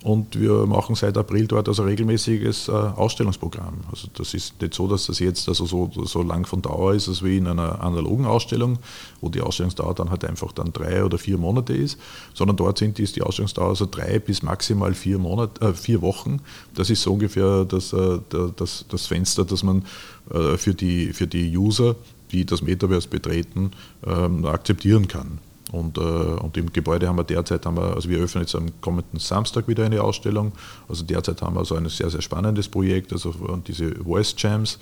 Und 0.02 0.40
wir 0.40 0.64
machen 0.64 0.94
seit 0.94 1.18
April 1.18 1.46
dort 1.46 1.68
also 1.68 1.82
regelmäßiges 1.82 2.68
äh, 2.68 2.72
Ausstellungsprogramm. 2.72 3.80
Also 3.90 4.08
das 4.14 4.32
ist 4.32 4.60
nicht 4.62 4.72
so, 4.72 4.88
dass 4.88 5.06
das 5.06 5.18
jetzt 5.18 5.46
also 5.46 5.66
so, 5.66 5.90
so 6.04 6.22
lang 6.22 6.46
von 6.46 6.62
Dauer 6.62 6.94
ist, 6.94 7.06
als 7.08 7.22
wie 7.22 7.36
in 7.36 7.46
einer 7.46 7.82
analogen 7.82 8.24
Ausstellung, 8.24 8.78
wo 9.20 9.28
die 9.28 9.42
Ausstellungsdauer 9.42 9.94
dann 9.94 10.08
halt 10.08 10.24
einfach 10.24 10.52
dann 10.52 10.72
drei 10.72 11.04
oder 11.04 11.18
vier 11.18 11.36
Monate 11.36 11.74
ist, 11.74 11.98
sondern 12.32 12.56
dort 12.56 12.78
sind 12.78 12.98
ist 12.98 13.16
die 13.16 13.22
Ausstellungsdauer 13.22 13.68
also 13.68 13.86
drei 13.90 14.18
bis 14.18 14.42
maximal 14.42 14.94
vier, 14.94 15.18
Monate, 15.18 15.60
äh, 15.60 15.74
vier 15.74 16.00
Wochen. 16.00 16.40
Das 16.74 16.88
ist 16.88 17.02
so 17.02 17.12
ungefähr 17.12 17.66
das, 17.66 17.92
äh, 17.92 18.20
das, 18.56 18.86
das 18.88 19.06
Fenster, 19.06 19.44
das 19.44 19.62
man 19.62 19.84
äh, 20.32 20.56
für, 20.56 20.72
die, 20.72 21.12
für 21.12 21.26
die 21.26 21.54
User, 21.54 21.94
die 22.32 22.46
das 22.46 22.62
Metaverse 22.62 23.08
betreten, 23.08 23.72
ähm, 24.06 24.46
akzeptieren 24.46 25.08
kann. 25.08 25.40
Und, 25.72 25.98
äh, 25.98 26.00
und 26.00 26.56
im 26.56 26.72
Gebäude 26.72 27.08
haben 27.08 27.16
wir 27.16 27.24
derzeit, 27.24 27.64
haben 27.64 27.76
wir, 27.76 27.94
also 27.94 28.08
wir 28.08 28.18
öffnen 28.18 28.42
jetzt 28.42 28.54
am 28.54 28.68
kommenden 28.80 29.18
Samstag 29.20 29.68
wieder 29.68 29.84
eine 29.84 30.02
Ausstellung. 30.02 30.52
Also 30.88 31.04
derzeit 31.04 31.42
haben 31.42 31.54
wir 31.54 31.64
so 31.64 31.76
ein 31.76 31.88
sehr, 31.88 32.10
sehr 32.10 32.22
spannendes 32.22 32.68
Projekt, 32.68 33.12
also 33.12 33.32
diese 33.66 33.94
Voice 33.96 34.34
Jams, 34.36 34.78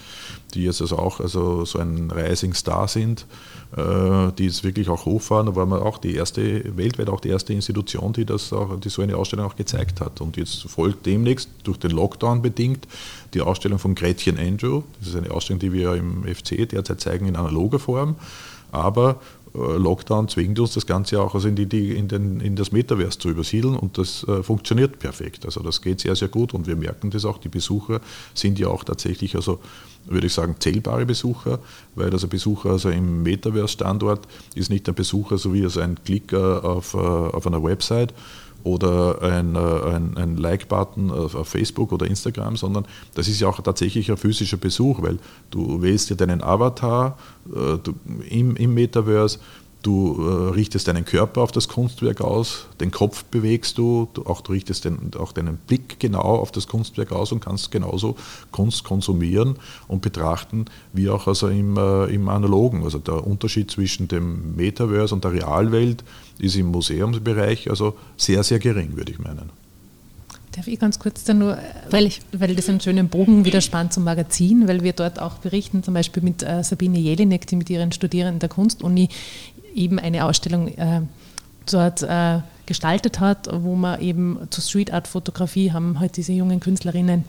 die 0.55 0.65
jetzt 0.65 0.81
also 0.81 0.97
auch 0.97 1.21
also 1.21 1.65
so 1.65 1.79
ein 1.79 2.11
Rising 2.11 2.55
Star 2.55 2.89
sind, 2.89 3.27
äh, 3.77 4.33
die 4.39 4.45
jetzt 4.45 4.65
wirklich 4.65 4.89
auch 4.89 5.05
hochfahren. 5.05 5.47
Da 5.47 5.57
waren 5.57 5.69
wir 5.69 5.85
auch 5.85 5.99
die 5.99 6.15
erste, 6.15 6.77
weltweit 6.77 7.09
auch 7.09 7.21
die 7.21 7.29
erste 7.29 7.53
Institution, 7.53 8.13
die, 8.13 8.25
das 8.25 8.53
auch, 8.53 8.81
die 8.81 8.89
so 8.89 9.03
eine 9.03 9.17
Ausstellung 9.17 9.47
auch 9.47 9.57
gezeigt 9.57 10.01
hat. 10.01 10.21
Und 10.21 10.37
jetzt 10.37 10.63
folgt 10.69 11.05
demnächst, 11.07 11.51
durch 11.65 11.79
den 11.79 11.91
Lockdown 11.91 12.41
bedingt, 12.41 12.87
die 13.35 13.43
Ausstellung 13.43 13.79
von 13.79 13.95
Gretchen 13.95 14.39
Andrew. 14.39 14.83
Das 15.01 15.09
ist 15.09 15.17
eine 15.17 15.31
Ausstellung, 15.31 15.61
die 15.61 15.73
wir 15.73 15.95
im 15.95 16.25
FC 16.25 16.69
derzeit 16.69 17.01
zeigen 17.01 17.27
in 17.27 17.37
analoger 17.37 17.79
Form. 17.79 18.17
Aber 18.71 19.21
äh, 19.55 19.77
Lockdown 19.77 20.29
zwingt 20.29 20.59
uns 20.59 20.75
das 20.75 20.87
Ganze 20.87 21.21
auch 21.21 21.35
also 21.35 21.49
in, 21.49 21.57
die, 21.57 21.67
die, 21.67 21.97
in, 21.97 22.09
den, 22.09 22.41
in 22.41 22.57
das 22.57 22.73
Metaverse 22.73 23.19
zu 23.19 23.31
übersiedeln 23.31 23.77
und 23.77 23.99
das 23.99 24.25
äh, 24.25 24.43
funktioniert 24.43 24.99
perfekt. 24.99 25.45
Also 25.45 25.63
das 25.63 25.83
geht 25.83 26.01
sehr, 26.01 26.17
sehr 26.17 26.29
gut 26.29 26.55
und 26.55 26.67
wir 26.67 26.77
merken 26.77 27.11
das 27.11 27.25
auch. 27.25 27.39
Die 27.39 27.49
Besucher 27.49 28.01
sind 28.35 28.59
ja 28.59 28.69
auch 28.69 28.85
tatsächlich, 28.85 29.37
also 29.37 29.61
würde 30.07 30.27
ich 30.27 30.33
sagen, 30.33 30.57
zählbare 30.59 31.07
Besucher, 31.07 31.59
weil 31.95 32.11
also 32.11 32.29
Besucher 32.29 32.71
also 32.71 32.91
im 32.91 33.23
Metaverse-Standort 33.23 34.27
ist 34.55 34.71
nicht 34.71 34.89
ein 34.89 34.95
Besucher, 34.95 35.39
so 35.39 35.53
wie 35.53 35.63
also 35.63 35.81
ein 35.81 35.99
Klick 36.05 36.33
auf, 36.33 36.95
äh, 36.95 36.99
auf 36.99 37.47
einer 37.47 37.63
Website, 37.63 38.15
oder 38.65 39.23
ein, 39.23 39.55
äh, 39.55 39.59
ein, 39.59 40.17
ein 40.17 40.37
Like-Button 40.37 41.11
auf, 41.11 41.49
Facebook 41.49 41.93
oder 41.93 42.07
Instagram, 42.07 42.57
sondern 42.57 42.87
das 43.15 43.29
ist 43.29 43.41
ja 43.41 43.49
auch 43.49 43.61
tatsächlich 43.61 44.11
ein 44.11 44.17
physischer 44.17 44.57
Besuch, 44.57 45.03
weil 45.03 45.19
du 45.51 45.81
wählst 45.83 46.11
dir 46.11 46.17
deinen 46.17 46.43
Avatar 46.43 47.19
äh, 47.47 47.79
du, 47.83 47.95
im, 48.29 48.57
im 48.57 48.75
Metaverse 48.75 49.39
Du 49.83 50.17
äh, 50.21 50.55
richtest 50.55 50.89
deinen 50.89 51.05
Körper 51.05 51.43
auf 51.43 51.53
das 51.53 51.69
Kunstwerk 51.69 52.21
aus, 52.21 52.67
den 52.81 52.91
Kopf 52.91 53.23
bewegst 53.25 53.79
du, 53.79 54.09
du 54.13 54.27
auch 54.27 54.41
du 54.41 54.53
richtest 54.53 54.85
den, 54.85 55.13
auch 55.17 55.31
deinen 55.31 55.57
Blick 55.57 56.01
genau 56.01 56.19
auf 56.19 56.51
das 56.51 56.67
Kunstwerk 56.67 57.13
aus 57.13 57.31
und 57.31 57.41
kannst 57.41 57.71
genauso 57.71 58.17
Kunst 58.51 58.83
konsumieren 58.83 59.57
und 59.87 60.03
betrachten, 60.03 60.65
wie 60.93 61.09
auch 61.09 61.29
also 61.29 61.47
im, 61.47 61.77
äh, 61.77 62.07
im 62.07 62.29
Analogen. 62.29 62.83
Also 62.83 62.99
der 62.99 63.25
Unterschied 63.25 63.71
zwischen 63.71 64.09
dem 64.09 64.57
Metaverse 64.57 65.15
und 65.15 65.23
der 65.23 65.33
Realwelt 65.33 66.03
ist 66.41 66.57
im 66.57 66.67
Museumsbereich 66.73 67.71
also 67.71 67.95
sehr, 68.17 68.43
sehr 68.43 68.59
gering, 68.59 68.97
würde 68.97 69.13
ich 69.13 69.21
meinen. 69.21 69.51
Darf 70.53 70.67
ich 70.67 70.81
ganz 70.81 70.99
kurz 70.99 71.23
da 71.23 71.35
nur, 71.35 71.57
weil, 71.91 72.07
ich, 72.07 72.21
weil 72.33 72.57
das 72.57 72.69
einen 72.69 72.81
schönen 72.81 73.09
Bogen 73.09 73.45
wieder 73.45 73.61
spannt 73.61 73.93
zum 73.93 74.03
Magazin, 74.03 74.67
weil 74.67 74.83
wir 74.83 74.93
dort 74.93 75.21
auch 75.21 75.35
berichten, 75.35 75.85
zum 75.85 75.95
Beispiel 75.95 76.21
mit 76.21 76.43
äh, 76.43 76.65
Sabine 76.65 76.99
Jelinek, 76.99 77.47
die 77.47 77.55
mit 77.55 77.71
ihren 77.71 77.93
Studierenden 77.93 78.41
der 78.41 78.49
Kunstuni 78.49 79.09
eben 79.79 79.99
eine 79.99 80.25
Ausstellung 80.25 80.69
äh, 80.69 81.01
dort 81.71 82.03
äh, 82.03 82.41
gestaltet 82.67 83.21
hat, 83.21 83.49
wo 83.51 83.75
man 83.75 84.01
eben 84.01 84.39
zur 84.51 84.63
Street 84.63 84.93
Art 84.93 85.09
Fotografie 85.09 85.73
haben 85.73 85.99
halt 86.01 86.17
diese 86.17 86.33
jungen 86.33 86.61
Künstlerinnen 86.61 87.25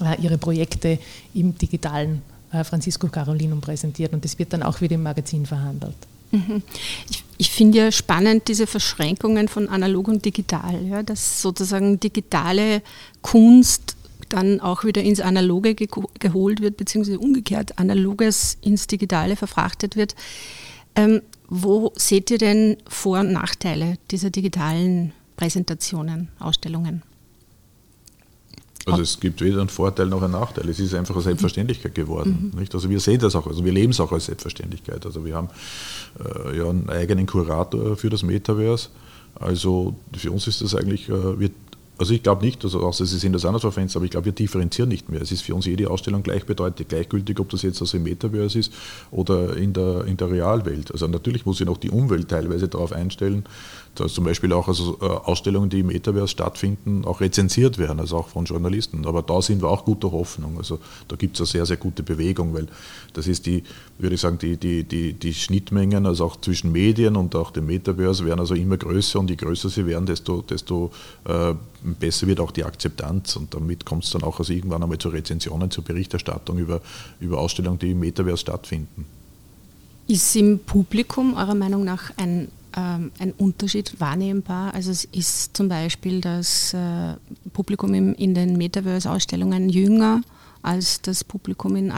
äh, 0.00 0.20
ihre 0.20 0.38
Projekte 0.38 0.98
im 1.34 1.56
digitalen 1.56 2.22
äh, 2.52 2.64
Francisco 2.64 3.08
Carolinum 3.08 3.60
präsentiert 3.60 4.12
und 4.12 4.24
das 4.24 4.38
wird 4.38 4.52
dann 4.52 4.62
auch 4.62 4.80
wieder 4.80 4.94
im 4.94 5.02
Magazin 5.02 5.46
verhandelt. 5.46 5.96
Mhm. 6.32 6.62
Ich, 7.08 7.24
ich 7.38 7.50
finde 7.50 7.78
ja 7.78 7.92
spannend 7.92 8.48
diese 8.48 8.66
Verschränkungen 8.66 9.48
von 9.48 9.68
analog 9.68 10.08
und 10.08 10.24
digital, 10.24 10.84
ja, 10.84 11.02
dass 11.02 11.40
sozusagen 11.40 12.00
digitale 12.00 12.82
Kunst 13.22 13.96
dann 14.28 14.60
auch 14.60 14.84
wieder 14.84 15.02
ins 15.02 15.20
Analoge 15.20 15.74
geholt 15.74 16.60
wird, 16.60 16.76
beziehungsweise 16.76 17.18
umgekehrt 17.18 17.78
Analoges 17.78 18.56
ins 18.62 18.86
Digitale 18.86 19.36
verfrachtet 19.36 19.96
wird. 19.96 20.14
Ähm, 20.96 21.22
wo 21.56 21.92
seht 21.94 22.32
ihr 22.32 22.38
denn 22.38 22.78
Vor- 22.88 23.20
und 23.20 23.30
Nachteile 23.30 23.96
dieser 24.10 24.30
digitalen 24.30 25.12
Präsentationen, 25.36 26.28
Ausstellungen? 26.40 27.02
Also 28.86 29.02
es 29.02 29.20
gibt 29.20 29.40
weder 29.40 29.60
einen 29.60 29.68
Vorteil 29.68 30.06
noch 30.06 30.22
einen 30.22 30.32
Nachteil. 30.32 30.68
Es 30.68 30.80
ist 30.80 30.94
einfach 30.94 31.14
eine 31.14 31.22
Selbstverständlichkeit 31.22 31.94
geworden. 31.94 32.50
Mhm. 32.52 32.58
Nicht? 32.58 32.74
Also 32.74 32.90
wir 32.90 32.98
sehen 32.98 33.20
das 33.20 33.36
auch, 33.36 33.46
also 33.46 33.64
wir 33.64 33.72
leben 33.72 33.92
es 33.92 34.00
auch 34.00 34.10
als 34.10 34.26
Selbstverständlichkeit. 34.26 35.06
Also 35.06 35.24
wir 35.24 35.36
haben 35.36 35.48
äh, 36.18 36.58
ja 36.58 36.68
einen 36.68 36.90
eigenen 36.90 37.26
Kurator 37.26 37.96
für 37.96 38.10
das 38.10 38.24
Metaverse. 38.24 38.88
Also 39.36 39.94
für 40.12 40.32
uns 40.32 40.48
ist 40.48 40.60
das 40.60 40.74
eigentlich, 40.74 41.08
äh, 41.08 41.38
wir 41.38 41.50
Also 41.96 42.12
ich 42.12 42.24
glaube 42.24 42.44
nicht, 42.44 42.64
also 42.64 42.80
außer 42.80 43.06
Sie 43.06 43.18
sehen 43.18 43.32
das 43.32 43.44
anders 43.44 43.64
auf 43.64 43.74
Fenster, 43.74 43.98
aber 43.98 44.04
ich 44.04 44.10
glaube, 44.10 44.26
wir 44.26 44.32
differenzieren 44.32 44.88
nicht 44.88 45.08
mehr. 45.08 45.22
Es 45.22 45.30
ist 45.30 45.42
für 45.42 45.54
uns 45.54 45.66
jede 45.66 45.88
Ausstellung 45.90 46.24
gleichbedeutend, 46.24 46.88
gleichgültig, 46.88 47.38
ob 47.38 47.50
das 47.50 47.62
jetzt 47.62 47.80
also 47.80 47.96
im 47.96 48.02
Metaverse 48.02 48.58
ist 48.58 48.72
oder 49.12 49.56
in 49.56 49.72
der, 49.72 50.04
in 50.04 50.16
der 50.16 50.28
Realwelt. 50.28 50.90
Also 50.90 51.06
natürlich 51.06 51.46
muss 51.46 51.60
ich 51.60 51.66
noch 51.66 51.76
die 51.76 51.90
Umwelt 51.90 52.28
teilweise 52.28 52.66
darauf 52.66 52.90
einstellen, 52.92 53.44
dass 53.94 54.14
zum 54.14 54.24
Beispiel 54.24 54.52
auch 54.52 54.66
also 54.66 54.98
äh, 55.00 55.04
Ausstellungen, 55.04 55.70
die 55.70 55.80
im 55.80 55.86
Metaverse 55.86 56.28
stattfinden, 56.28 57.04
auch 57.04 57.20
rezensiert 57.20 57.78
werden, 57.78 58.00
also 58.00 58.16
auch 58.16 58.28
von 58.28 58.44
Journalisten. 58.44 59.06
Aber 59.06 59.22
da 59.22 59.40
sind 59.40 59.62
wir 59.62 59.68
auch 59.68 59.84
guter 59.84 60.10
Hoffnung. 60.10 60.58
Also 60.58 60.80
da 61.06 61.14
gibt 61.14 61.36
es 61.36 61.42
eine 61.42 61.46
sehr, 61.46 61.66
sehr 61.66 61.76
gute 61.76 62.02
Bewegung, 62.02 62.54
weil 62.54 62.66
das 63.12 63.28
ist 63.28 63.46
die, 63.46 63.62
würde 63.98 64.16
ich 64.16 64.20
sagen, 64.20 64.38
die, 64.38 64.56
die, 64.56 64.82
die, 64.82 65.12
die 65.12 65.32
Schnittmengen, 65.32 66.06
also 66.06 66.24
auch 66.24 66.40
zwischen 66.40 66.72
Medien 66.72 67.14
und 67.14 67.36
auch 67.36 67.52
dem 67.52 67.66
Metaverse 67.66 68.24
werden 68.24 68.40
also 68.40 68.54
immer 68.54 68.76
größer 68.76 69.20
und 69.20 69.30
je 69.30 69.36
größer 69.36 69.68
sie 69.68 69.86
werden, 69.86 70.06
desto, 70.06 70.42
desto 70.42 70.90
äh, 71.24 71.54
besser 71.84 72.26
wird 72.26 72.40
auch 72.40 72.50
die 72.50 72.64
Akzeptanz 72.64 73.36
und 73.36 73.54
damit 73.54 73.84
kommt 73.84 74.04
es 74.04 74.10
dann 74.10 74.22
auch 74.22 74.38
also 74.38 74.52
irgendwann 74.52 74.82
einmal 74.82 74.98
zu 74.98 75.10
Rezensionen, 75.10 75.70
zur 75.70 75.84
Berichterstattung 75.84 76.58
über, 76.58 76.80
über 77.20 77.38
Ausstellungen, 77.38 77.78
die 77.78 77.90
im 77.90 78.00
Metaverse 78.00 78.38
stattfinden. 78.38 79.06
Ist 80.06 80.34
im 80.36 80.58
Publikum 80.58 81.34
eurer 81.34 81.54
Meinung 81.54 81.84
nach 81.84 82.10
ein, 82.16 82.48
ähm, 82.76 83.10
ein 83.18 83.32
Unterschied 83.32 84.00
wahrnehmbar? 84.00 84.74
Also 84.74 84.90
es 84.90 85.04
ist 85.04 85.56
zum 85.56 85.68
Beispiel 85.68 86.20
das 86.20 86.74
äh, 86.74 87.14
Publikum 87.52 87.94
im, 87.94 88.14
in 88.14 88.34
den 88.34 88.56
Metaverse-Ausstellungen 88.56 89.68
jünger 89.68 90.22
als 90.64 91.02
das 91.02 91.24
Publikum 91.24 91.76
in, 91.76 91.92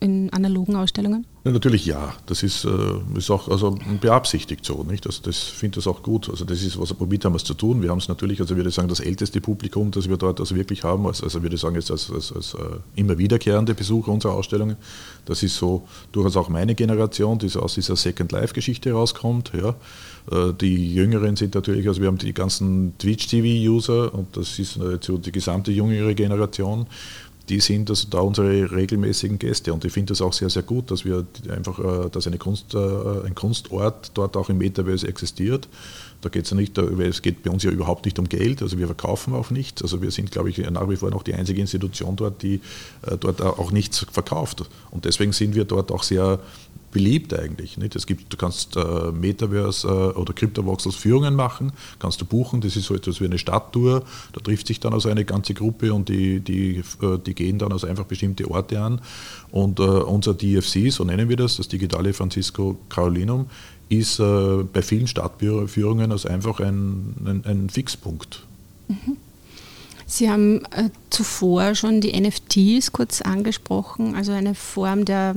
in 0.00 0.32
analogen 0.32 0.74
Ausstellungen? 0.74 1.26
Ja, 1.44 1.52
natürlich 1.52 1.86
ja. 1.86 2.12
Das 2.26 2.42
ist, 2.42 2.64
äh, 2.64 2.68
ist 3.16 3.30
auch 3.30 3.48
also 3.48 3.78
beabsichtigt 4.00 4.64
so. 4.64 4.82
Nicht? 4.82 5.06
Also 5.06 5.22
das 5.22 5.38
finde 5.38 5.76
das 5.76 5.86
auch 5.86 6.02
gut. 6.02 6.28
Also 6.28 6.44
das 6.44 6.60
ist, 6.62 6.78
was 6.78 6.90
wir 6.90 6.96
probiert 6.96 7.24
haben, 7.24 7.36
es 7.36 7.44
zu 7.44 7.54
tun. 7.54 7.82
Wir 7.82 7.90
haben 7.90 7.98
es 7.98 8.08
natürlich, 8.08 8.40
also 8.40 8.56
würde 8.56 8.70
sagen, 8.72 8.88
das 8.88 8.98
älteste 9.00 9.40
Publikum, 9.40 9.92
das 9.92 10.08
wir 10.08 10.16
dort 10.16 10.40
also 10.40 10.56
wirklich 10.56 10.82
haben, 10.82 11.06
also, 11.06 11.24
also 11.24 11.42
würde 11.42 11.56
sagen, 11.56 11.76
jetzt 11.76 11.90
als, 11.90 12.10
als, 12.10 12.32
als, 12.32 12.54
äh, 12.54 12.58
immer 12.96 13.16
wiederkehrende 13.16 13.74
Besucher 13.74 14.10
unserer 14.10 14.34
Ausstellungen. 14.34 14.76
Das 15.24 15.42
ist 15.44 15.56
so 15.56 15.86
durchaus 16.10 16.36
auch 16.36 16.48
meine 16.48 16.74
Generation, 16.74 17.38
die 17.38 17.48
so 17.48 17.60
aus 17.60 17.74
dieser 17.74 17.94
Second 17.94 18.32
Life-Geschichte 18.32 18.92
rauskommt. 18.92 19.52
Ja. 19.54 19.76
Äh, 20.30 20.52
die 20.60 20.92
Jüngeren 20.92 21.36
sind 21.36 21.54
natürlich, 21.54 21.86
also 21.86 22.00
wir 22.00 22.08
haben 22.08 22.18
die 22.18 22.34
ganzen 22.34 22.98
Twitch-TV-User 22.98 24.12
und 24.12 24.36
das 24.36 24.58
ist 24.58 24.80
die 24.80 25.32
gesamte 25.32 25.70
jüngere 25.70 26.12
Generation 26.14 26.86
die 27.50 27.60
sind 27.60 27.90
also 27.90 28.06
da 28.08 28.20
unsere 28.20 28.70
regelmäßigen 28.70 29.38
Gäste. 29.38 29.74
Und 29.74 29.84
ich 29.84 29.92
finde 29.92 30.12
das 30.12 30.22
auch 30.22 30.32
sehr, 30.32 30.48
sehr 30.48 30.62
gut, 30.62 30.90
dass 30.90 31.04
wir 31.04 31.26
einfach, 31.50 31.78
äh, 31.80 32.08
dass 32.08 32.26
eine 32.26 32.38
Kunst, 32.38 32.74
äh, 32.74 32.78
ein 33.26 33.34
Kunstort 33.34 34.12
dort 34.14 34.36
auch 34.36 34.48
im 34.48 34.58
Metaverse 34.58 35.06
existiert. 35.06 35.68
Da 36.20 36.28
geht 36.28 36.44
es 36.44 36.50
ja 36.50 36.56
nicht, 36.56 36.78
es 36.78 37.22
geht 37.22 37.42
bei 37.42 37.50
uns 37.50 37.64
ja 37.64 37.70
überhaupt 37.70 38.04
nicht 38.04 38.18
um 38.18 38.28
Geld, 38.28 38.62
also 38.62 38.78
wir 38.78 38.86
verkaufen 38.86 39.34
auch 39.34 39.50
nichts. 39.50 39.82
Also 39.82 40.02
wir 40.02 40.10
sind, 40.10 40.30
glaube 40.30 40.50
ich, 40.50 40.58
nach 40.58 40.88
wie 40.88 40.96
vor 40.96 41.10
noch 41.10 41.22
die 41.22 41.34
einzige 41.34 41.60
Institution 41.60 42.14
dort, 42.14 42.42
die 42.42 42.60
äh, 43.02 43.16
dort 43.18 43.40
auch 43.40 43.72
nichts 43.72 44.06
verkauft. 44.12 44.64
Und 44.90 45.04
deswegen 45.04 45.32
sind 45.32 45.54
wir 45.54 45.64
dort 45.64 45.90
auch 45.90 46.02
sehr 46.02 46.38
beliebt 46.90 47.32
eigentlich. 47.38 47.76
Nicht? 47.76 47.96
Es 47.96 48.06
gibt, 48.06 48.32
du 48.32 48.36
kannst 48.36 48.76
äh, 48.76 49.12
Metaverse 49.12 49.86
äh, 49.86 50.18
oder 50.18 50.32
Cryptovoxels 50.32 50.96
Führungen 50.96 51.34
machen, 51.34 51.72
kannst 51.98 52.20
du 52.20 52.24
buchen, 52.24 52.60
das 52.60 52.76
ist 52.76 52.86
so 52.86 52.94
etwas 52.94 53.20
wie 53.20 53.26
eine 53.26 53.38
Stadttour, 53.38 54.04
da 54.32 54.40
trifft 54.40 54.66
sich 54.66 54.80
dann 54.80 54.92
also 54.92 55.08
eine 55.08 55.24
ganze 55.24 55.54
Gruppe 55.54 55.92
und 55.92 56.08
die, 56.08 56.40
die, 56.40 56.82
äh, 57.02 57.18
die 57.24 57.34
gehen 57.34 57.58
dann 57.58 57.72
also 57.72 57.86
einfach 57.86 58.04
bestimmte 58.04 58.50
Orte 58.50 58.80
an. 58.80 59.00
Und 59.50 59.80
äh, 59.80 59.82
unser 59.82 60.34
DFC, 60.34 60.90
so 60.90 61.04
nennen 61.04 61.28
wir 61.28 61.36
das, 61.36 61.56
das 61.56 61.68
digitale 61.68 62.12
Francisco 62.12 62.78
Carolinum, 62.88 63.46
ist 63.88 64.20
äh, 64.20 64.62
bei 64.72 64.82
vielen 64.82 65.06
Stadtführungen 65.06 66.12
also 66.12 66.28
einfach 66.28 66.60
ein, 66.60 67.14
ein, 67.24 67.44
ein 67.44 67.70
Fixpunkt. 67.70 68.44
Mhm. 68.88 69.16
Sie 70.10 70.28
haben 70.28 70.64
äh, 70.72 70.90
zuvor 71.10 71.76
schon 71.76 72.00
die 72.00 72.20
NFTs 72.20 72.90
kurz 72.90 73.20
angesprochen, 73.22 74.16
also 74.16 74.32
eine 74.32 74.56
Form 74.56 75.04
der 75.04 75.36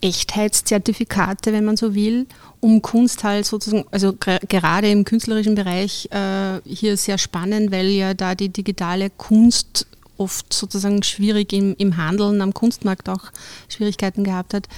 Echtheitszertifikate, 0.00 1.52
wenn 1.52 1.64
man 1.64 1.76
so 1.76 1.94
will, 1.94 2.26
um 2.60 2.82
Kunst 2.82 3.24
halt 3.24 3.46
sozusagen, 3.46 3.84
also 3.90 4.14
gerade 4.16 4.90
im 4.90 5.04
künstlerischen 5.04 5.54
Bereich 5.54 6.08
äh, 6.10 6.60
hier 6.64 6.96
sehr 6.96 7.18
spannend, 7.18 7.70
weil 7.72 7.86
ja 7.86 8.14
da 8.14 8.34
die 8.34 8.48
digitale 8.48 9.10
Kunst 9.10 9.86
oft 10.18 10.52
sozusagen 10.52 11.02
schwierig 11.02 11.52
im, 11.52 11.74
im 11.78 11.96
Handeln 11.96 12.40
am 12.40 12.52
Kunstmarkt 12.52 13.08
auch 13.08 13.30
Schwierigkeiten 13.68 14.24
gehabt 14.24 14.54
hat. 14.54 14.68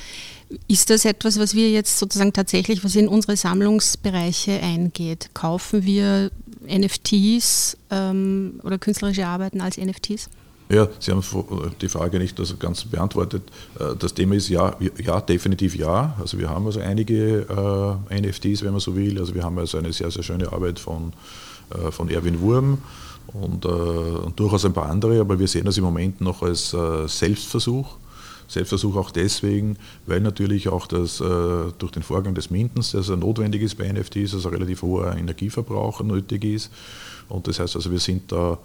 Ist 0.69 0.91
das 0.91 1.05
etwas, 1.05 1.39
was 1.39 1.55
wir 1.55 1.71
jetzt 1.71 1.99
sozusagen 1.99 2.33
tatsächlich, 2.33 2.85
was 2.85 2.97
in 2.97 3.09
unsere 3.09 3.37
Sammlungsbereiche 3.37 4.61
eingeht? 4.61 5.31
Kaufen 5.33 5.85
wir 5.85 6.31
NFTs 6.67 7.77
ähm, 7.91 8.61
oder 8.63 8.79
künstlerische 8.79 9.27
Arbeiten 9.27 9.61
als 9.61 9.79
NFTs? 9.79 10.29
Ja, 10.71 10.87
Sie 11.01 11.11
haben 11.11 11.23
die 11.81 11.89
Frage 11.89 12.21
nicht 12.21 12.39
also 12.39 12.57
ganz 12.57 12.85
beantwortet. 12.85 13.43
Äh, 13.79 13.97
das 13.99 14.15
Thema 14.15 14.37
ist 14.37 14.49
ja, 14.49 14.77
ja, 15.05 15.21
definitiv 15.21 15.75
ja. 15.75 16.15
Also 16.21 16.39
wir 16.39 16.49
haben 16.49 16.65
also 16.67 16.79
einige 16.79 17.41
äh, 18.09 18.21
NFTs, 18.21 18.63
wenn 18.63 18.71
man 18.71 18.81
so 18.81 18.95
will. 18.95 19.19
Also 19.19 19.35
wir 19.35 19.43
haben 19.43 19.59
also 19.59 19.79
eine 19.79 19.93
sehr, 19.93 20.13
sehr 20.13 20.23
schöne 20.23 20.53
Arbeit 20.53 20.79
von, 20.79 21.13
äh, 21.71 21.91
von 21.91 22.09
Erwin 22.09 22.41
Wurm 22.41 22.79
und, 23.33 23.65
äh, 23.65 23.69
und, 23.69 24.39
durchaus 24.39 24.65
ein 24.65 24.73
paar 24.73 24.89
andere, 24.89 25.21
aber 25.21 25.41
wir 25.41 25.49
sehen 25.49 25.65
das 25.65 25.77
im 25.77 25.83
Moment 25.83 26.21
noch 26.21 26.43
als 26.43 26.73
äh, 26.73 27.09
Selbstversuch. 27.09 27.97
Selbstversuch 28.47 28.97
auch 28.97 29.11
deswegen, 29.11 29.77
weil 30.07 30.21
natürlich 30.21 30.69
auch 30.69 30.87
das 30.87 31.21
äh, 31.21 31.25
durch 31.79 31.93
den 31.93 32.03
Vorgang 32.03 32.35
des 32.35 32.51
Mintens, 32.51 32.93
der 32.93 32.99
also 32.99 33.17
notwendig 33.17 33.63
ist 33.63 33.77
bei 33.77 33.91
NFTs, 33.93 34.35
also 34.35 34.49
relativ 34.49 34.83
hoher 34.83 35.17
Energieverbrauch 35.17 36.03
nötig 36.03 36.45
ist. 36.45 36.71
Und 37.29 37.47
das 37.47 37.61
heißt 37.61 37.77
also, 37.77 37.93
wir 37.93 38.01
sind 38.01 38.33
da 38.33 38.59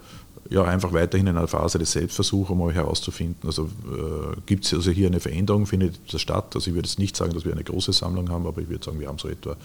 ja, 0.50 0.64
einfach 0.64 0.93
weiterhin 0.93 1.28
in 1.28 1.38
einer 1.38 1.48
Phase 1.48 1.80
des 1.80 1.91
Selbstversuchs, 1.91 2.50
um 2.50 2.60
mal 2.60 2.74
herauszufinden. 2.74 3.48
Also 3.48 3.64
äh, 3.64 4.39
gibt 4.46 4.66
es 4.66 4.74
also 4.74 4.91
hier 4.91 5.08
eine 5.08 5.20
Veränderung, 5.20 5.66
findet 5.66 6.00
das 6.12 6.22
statt? 6.22 6.56
Also 6.56 6.70
ich 6.70 6.76
würde 6.76 6.88
jetzt 6.88 7.00
nicht 7.00 7.18
sagen, 7.18 7.34
dass 7.34 7.46
wir 7.46 7.52
eine 7.52 7.64
große 7.64 7.93
Sammlung 7.93 8.30
haben, 8.30 8.46
aber 8.46 8.62
ich 8.62 8.70
würde 8.70 8.86
sagen, 8.86 9.00
wir 9.00 9.08
haben 9.08 9.18
so 9.18 9.28
etwa 9.28 9.56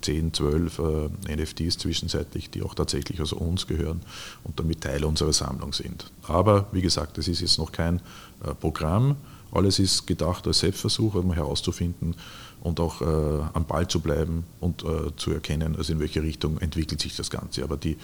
10, 0.00 0.32
12 0.32 0.78
äh, 1.26 1.36
NFTs 1.36 1.78
zwischenzeitlich, 1.78 2.50
die 2.50 2.62
auch 2.62 2.74
tatsächlich 2.74 3.20
also 3.20 3.36
uns 3.36 3.66
gehören 3.66 4.00
und 4.44 4.58
damit 4.58 4.82
Teil 4.82 5.04
unserer 5.04 5.32
Sammlung 5.32 5.72
sind. 5.72 6.10
Aber 6.26 6.66
wie 6.72 6.82
gesagt, 6.82 7.18
das 7.18 7.28
ist 7.28 7.40
jetzt 7.40 7.58
noch 7.58 7.72
kein 7.72 8.00
äh, 8.44 8.54
Programm. 8.54 9.16
Alles 9.52 9.78
ist 9.78 10.06
gedacht 10.06 10.46
als 10.46 10.60
Selbstversuch, 10.60 11.14
um 11.14 11.32
herauszufinden 11.32 12.16
und 12.60 12.80
auch 12.80 13.02
äh, 13.02 13.44
am 13.52 13.66
Ball 13.66 13.86
zu 13.86 14.00
bleiben 14.00 14.44
und 14.58 14.82
äh, 14.84 15.14
zu 15.16 15.32
erkennen, 15.32 15.76
also 15.76 15.92
in 15.92 16.00
welche 16.00 16.22
Richtung 16.22 16.58
entwickelt 16.58 17.00
sich 17.00 17.14
das 17.14 17.30
Ganze. 17.30 17.62
Aber 17.62 17.76
die, 17.76 17.96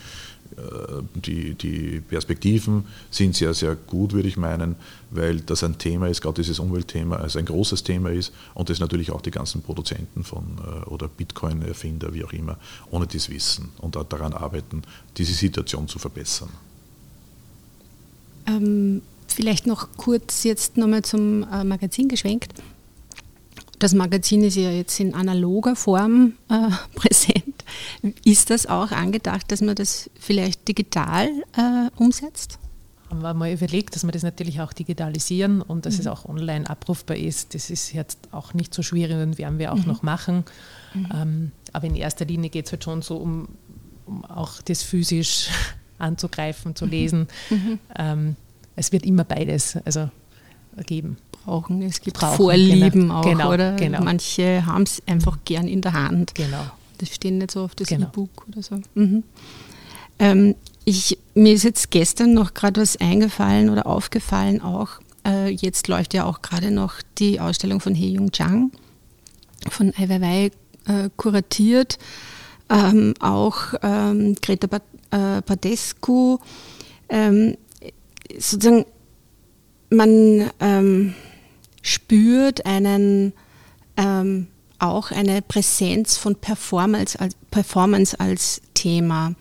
die, 1.14 1.55
die 1.55 2.01
Perspektiven 2.01 2.84
sind 3.11 3.36
sehr, 3.36 3.55
sehr 3.55 3.76
gut, 3.76 4.12
würde 4.12 4.28
ich 4.28 4.36
meinen, 4.36 4.76
weil 5.11 5.40
das 5.40 5.62
ein 5.64 5.78
Thema 5.78 6.09
ist, 6.09 6.20
gerade 6.20 6.36
dieses 6.36 6.59
Umweltthema, 6.59 7.16
also 7.16 7.38
ein 7.38 7.46
großes 7.46 7.82
Thema 7.82 8.11
ist 8.11 8.32
und 8.55 8.68
das 8.68 8.80
natürlich 8.80 9.11
auch 9.11 9.20
die 9.20 9.30
ganzen 9.30 9.62
Produzenten 9.62 10.24
von 10.24 10.44
äh, 10.59 10.88
oder 10.88 11.09
Bitcoin-Erfinder, 11.09 12.12
wie 12.14 12.24
auch 12.24 12.32
immer, 12.32 12.59
ohne 12.90 13.07
das 13.07 13.30
Wissen 13.30 13.70
und 13.78 13.96
daran 13.96 14.32
arbeiten, 14.32 14.82
diese 15.16 15.32
Situation 15.32 15.88
zu 15.88 15.98
verbessern. 15.98 16.51
Ähm, 18.46 19.03
vielleicht 19.28 19.66
noch 19.66 19.88
kurz 19.96 20.44
jetzt 20.44 20.76
nochmal 20.76 21.03
zum 21.03 21.44
äh, 21.44 21.64
Magazin 21.64 22.09
geschwenkt. 22.09 22.55
Das 23.78 23.94
Magazin 23.94 24.44
ist 24.44 24.57
ja 24.57 24.70
jetzt 24.70 25.01
in 25.01 25.14
analoger 25.14 25.74
Form 25.74 26.34
äh, 26.51 26.68
präsent. 26.94 27.39
Ist 28.24 28.51
das 28.51 28.66
auch 28.66 28.92
angedacht, 28.92 29.53
dass 29.53 29.61
man 29.61 29.74
das 29.74 30.11
vielleicht 30.18 30.66
digital 30.68 31.28
äh, 31.57 31.90
umsetzt? 31.96 32.59
Haben 33.11 33.22
wir 33.22 33.34
mal 33.34 33.53
überlegt, 33.53 33.94
dass 33.96 34.05
wir 34.05 34.12
das 34.12 34.22
natürlich 34.22 34.61
auch 34.61 34.72
digitalisieren 34.72 35.62
und 35.62 35.84
dass 35.84 35.94
mhm. 35.94 36.01
es 36.01 36.07
auch 36.07 36.24
online 36.24 36.68
abrufbar 36.70 37.16
ist. 37.16 37.55
Das 37.55 37.68
ist 37.68 37.92
jetzt 37.92 38.18
auch 38.30 38.55
nicht 38.55 38.72
so 38.72 38.82
schwierig 38.82 39.16
und 39.16 39.36
werden 39.36 39.59
wir 39.59 39.72
auch 39.72 39.78
mhm. 39.78 39.86
noch 39.86 40.03
machen. 40.03 40.44
Mhm. 40.94 41.09
Ähm, 41.12 41.53
aber 41.72 41.86
in 41.88 41.96
erster 41.96 42.24
Linie 42.24 42.51
geht 42.51 42.66
es 42.66 42.72
halt 42.72 42.84
schon 42.84 43.03
so 43.03 43.16
um, 43.16 43.48
um, 44.07 44.24
auch 44.24 44.62
das 44.62 44.82
physisch 44.82 45.48
anzugreifen, 45.98 46.76
zu 46.76 46.86
mhm. 46.86 46.90
lesen. 46.90 47.28
Mhm. 47.51 47.78
Ähm, 47.96 48.36
es 48.76 48.92
wird 48.92 49.05
immer 49.05 49.24
beides 49.24 49.76
also, 49.84 50.09
geben 50.86 51.16
brauchen. 51.44 51.82
Es 51.82 52.01
gibt 52.01 52.18
brauchen, 52.18 52.36
Vorlieben 52.36 52.90
genau, 52.90 53.20
auch, 53.20 53.24
genau, 53.24 53.53
oder? 53.53 53.74
Genau. 53.74 54.03
Manche 54.03 54.64
haben 54.64 54.84
es 54.84 55.03
einfach 55.07 55.38
gern 55.44 55.68
in 55.68 55.80
der 55.82 55.92
Hand. 55.92 56.34
Genau. 56.34 56.64
Das 57.01 57.14
stehen 57.14 57.38
nicht 57.38 57.51
so 57.51 57.62
auf 57.62 57.74
das 57.74 57.88
genau. 57.88 58.07
E-Book 58.07 58.46
oder 58.48 58.62
so. 58.62 58.80
Mhm. 58.94 59.22
Ähm, 60.18 60.55
ich, 60.84 61.18
mir 61.34 61.55
ist 61.55 61.64
jetzt 61.64 61.90
gestern 61.90 62.34
noch 62.34 62.53
gerade 62.53 62.80
was 62.80 62.96
eingefallen 62.98 63.70
oder 63.70 63.86
aufgefallen 63.86 64.61
auch. 64.61 65.01
Äh, 65.26 65.48
jetzt 65.51 65.88
läuft 65.88 66.14
ja 66.14 66.24
auch 66.24 66.42
gerade 66.42 66.70
noch 66.70 66.94
die 67.18 67.40
Ausstellung 67.40 67.80
von 67.80 67.94
He 67.94 68.12
Jung 68.12 68.32
Chang 68.32 68.70
von 69.68 69.92
Ai 69.96 70.09
Weiwei 70.09 70.51
äh, 70.86 71.11
kuratiert. 71.16 71.98
Ähm, 72.68 73.14
auch 73.18 73.74
ähm, 73.82 74.36
Greta 74.40 74.80
Badescu. 75.11 76.38
Äh, 77.09 77.26
ähm, 77.26 77.57
sozusagen, 78.38 78.84
man 79.90 80.51
ähm, 80.61 81.14
spürt 81.82 82.64
einen 82.66 83.32
ähm, 83.96 84.46
auch 84.81 85.11
eine 85.11 85.43
Präsenz 85.43 86.16
von 86.16 86.37
Performance 86.37 87.18
als, 87.18 87.37
Performance 87.51 88.18
als 88.18 88.62
Thema. 88.74 89.35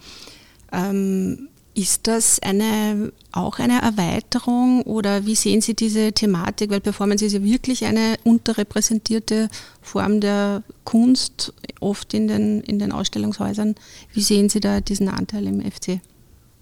Ähm, 0.71 1.49
ist 1.75 2.07
das 2.07 2.39
eine, 2.41 3.13
auch 3.31 3.59
eine 3.59 3.81
Erweiterung 3.81 4.81
oder 4.81 5.25
wie 5.25 5.35
sehen 5.35 5.61
Sie 5.61 5.75
diese 5.75 6.11
Thematik? 6.11 6.71
Weil 6.71 6.81
Performance 6.81 7.25
ist 7.25 7.33
ja 7.33 7.43
wirklich 7.43 7.85
eine 7.85 8.17
unterrepräsentierte 8.23 9.49
Form 9.81 10.19
der 10.19 10.63
Kunst, 10.83 11.53
oft 11.79 12.13
in 12.13 12.27
den, 12.27 12.61
in 12.61 12.79
den 12.79 12.91
Ausstellungshäusern. 12.91 13.75
Wie 14.13 14.21
sehen 14.21 14.49
Sie 14.49 14.59
da 14.59 14.81
diesen 14.81 15.07
Anteil 15.07 15.47
im 15.47 15.61
FC? 15.61 16.01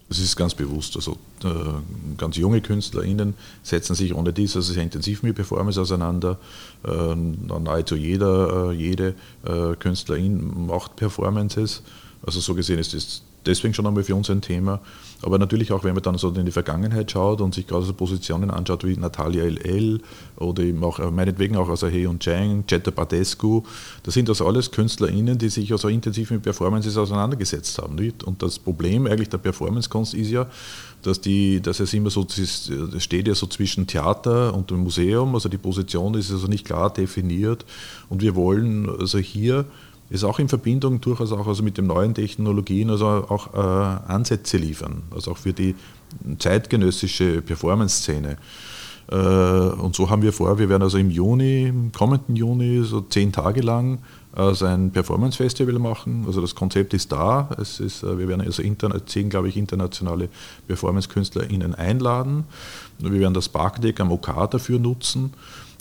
Das 0.09 0.19
ist 0.19 0.37
ganz 0.37 0.55
bewusst. 0.55 0.95
Also 0.95 1.17
äh, 1.43 1.47
ganz 2.17 2.37
junge 2.37 2.61
KünstlerInnen 2.61 3.33
setzen 3.61 3.93
sich 3.93 4.13
ohne 4.13 4.31
dies 4.31 4.55
also 4.55 4.73
sehr 4.73 4.83
intensiv 4.83 5.21
mit 5.21 5.35
Performance 5.35 5.81
auseinander. 5.81 6.37
Äh, 6.85 7.15
nahezu 7.15 7.95
jeder, 7.95 8.71
äh, 8.71 8.73
jede 8.73 9.15
äh, 9.45 9.75
Künstlerin 9.77 10.67
macht 10.67 10.95
Performances. 10.95 11.81
Also 12.25 12.39
so 12.39 12.55
gesehen 12.55 12.79
ist 12.79 12.93
das 12.93 13.21
deswegen 13.45 13.73
schon 13.73 13.85
einmal 13.85 14.03
für 14.03 14.15
uns 14.15 14.29
ein 14.29 14.41
Thema. 14.41 14.79
Aber 15.23 15.39
natürlich 15.39 15.71
auch, 15.71 15.83
wenn 15.83 15.93
man 15.93 16.03
dann 16.03 16.17
so 16.17 16.29
in 16.29 16.45
die 16.45 16.51
Vergangenheit 16.51 17.11
schaut 17.11 17.41
und 17.41 17.55
sich 17.55 17.65
gerade 17.65 17.85
so 17.85 17.93
Positionen 17.93 18.51
anschaut 18.51 18.83
wie 18.83 18.95
Natalia 18.95 19.45
LL 19.45 19.99
oder 20.35 20.63
eben 20.63 20.83
auch 20.83 20.99
äh, 20.99 21.09
meinetwegen 21.09 21.57
auch 21.57 21.69
also 21.69 21.87
He 21.87 22.05
und 22.05 22.21
Chang, 22.21 22.63
Jetta 22.69 22.91
Badescu, 22.91 23.63
das 24.03 24.13
sind 24.13 24.29
das 24.29 24.41
alles 24.41 24.69
KünstlerInnen, 24.71 25.37
die 25.37 25.49
sich 25.49 25.71
also 25.71 25.87
intensiv 25.87 26.29
mit 26.29 26.43
Performances 26.43 26.97
auseinandergesetzt 26.97 27.79
haben. 27.79 27.95
Nicht? 27.95 28.23
Und 28.23 28.43
das 28.43 28.59
Problem 28.59 29.07
eigentlich 29.07 29.29
der 29.29 29.39
Performance-Kunst 29.39 30.13
ist 30.13 30.29
ja, 30.29 30.45
dass, 31.01 31.19
die, 31.19 31.61
dass 31.61 31.79
es 31.79 31.93
immer 31.93 32.09
so, 32.09 32.25
es 32.37 32.71
steht 32.99 33.27
ja 33.27 33.33
so 33.33 33.47
zwischen 33.47 33.87
Theater 33.87 34.53
und 34.53 34.69
dem 34.69 34.79
Museum, 34.79 35.33
also 35.33 35.49
die 35.49 35.57
Position 35.57 36.13
ist 36.15 36.31
also 36.31 36.47
nicht 36.47 36.65
klar 36.65 36.91
definiert 36.91 37.65
und 38.09 38.21
wir 38.21 38.35
wollen 38.35 38.89
also 38.89 39.17
hier 39.17 39.65
ist 40.09 40.23
auch 40.23 40.39
in 40.39 40.47
Verbindung 40.47 41.01
durchaus 41.01 41.31
auch 41.31 41.47
also 41.47 41.63
mit 41.63 41.77
den 41.77 41.87
neuen 41.87 42.13
Technologien 42.13 42.89
also 42.89 43.07
auch 43.07 43.53
äh, 43.53 44.11
Ansätze 44.11 44.57
liefern, 44.57 45.03
also 45.13 45.31
auch 45.31 45.37
für 45.37 45.53
die 45.53 45.75
zeitgenössische 46.39 47.41
Performance-Szene. 47.41 48.37
Äh, 49.09 49.15
und 49.15 49.95
so 49.95 50.09
haben 50.09 50.21
wir 50.21 50.33
vor, 50.33 50.59
wir 50.59 50.69
werden 50.69 50.83
also 50.83 50.97
im 50.97 51.09
Juni, 51.09 51.67
im 51.67 51.91
kommenden 51.91 52.35
Juni, 52.35 52.83
so 52.83 53.01
zehn 53.01 53.31
Tage 53.31 53.61
lang 53.61 53.99
also 54.37 54.65
ein 54.65 54.91
Performance-Festival 54.91 55.79
machen. 55.79 56.25
Also 56.27 56.41
das 56.41 56.53
Konzept 56.53 56.93
ist 56.93 57.11
da. 57.11 57.49
Es 57.59 57.79
ist, 57.79 58.03
äh, 58.03 58.17
wir 58.17 58.27
werden 58.27 58.41
also 58.41 58.61
zehn, 59.05 59.29
glaube 59.29 59.49
ich, 59.49 59.57
internationale 59.57 60.29
Performance-KünstlerInnen 60.67 61.73
einladen. 61.73 62.43
Wir 62.99 63.19
werden 63.19 63.33
das 63.33 63.49
Parkdeck 63.49 63.99
am 63.99 64.11
OK 64.11 64.49
dafür 64.51 64.79
nutzen. 64.79 65.33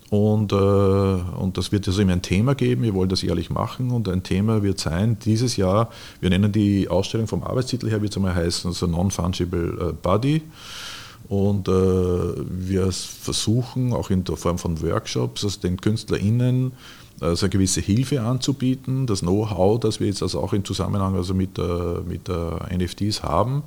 Und, 0.09 0.53
äh, 0.53 0.55
und 0.55 1.59
das 1.59 1.73
wird 1.73 1.89
also 1.89 2.01
immer 2.01 2.13
ein 2.13 2.23
Thema 2.23 2.55
geben, 2.55 2.83
wir 2.83 2.95
wollen 2.95 3.09
das 3.09 3.23
jährlich 3.23 3.51
machen 3.51 3.91
und 3.91 4.09
ein 4.09 4.23
Thema 4.23 4.63
wird 4.63 4.79
sein, 4.79 5.19
dieses 5.19 5.57
Jahr, 5.57 5.91
wir 6.21 6.31
nennen 6.31 6.53
die 6.53 6.89
Ausstellung 6.89 7.27
vom 7.27 7.43
Arbeitstitel 7.43 7.91
her, 7.91 8.03
wird 8.03 8.13
es 8.13 8.17
einmal 8.17 8.35
heißen, 8.35 8.69
also 8.69 8.87
Non-Fungible 8.87 9.91
äh, 9.91 9.93
Body. 9.93 10.43
Und 11.29 11.67
äh, 11.67 11.73
wir 11.73 12.93
versuchen 12.93 13.93
auch 13.93 14.11
in 14.11 14.23
der 14.23 14.37
Form 14.37 14.59
von 14.59 14.81
Workshops, 14.81 15.43
also 15.43 15.61
den 15.61 15.81
KünstlerInnen 15.81 16.73
also 17.21 17.47
eine 17.47 17.51
gewisse 17.51 17.81
Hilfe 17.81 18.21
anzubieten, 18.21 19.07
das 19.07 19.21
Know-how, 19.21 19.81
das 19.81 20.01
wir 20.01 20.07
jetzt 20.07 20.23
also 20.23 20.41
auch 20.41 20.53
im 20.53 20.65
Zusammenhang 20.65 21.15
also 21.15 21.35
mit, 21.35 21.59
äh, 21.59 22.01
mit 22.07 22.29
äh, 22.29 22.77
NFTs 22.77 23.23
haben, 23.23 23.63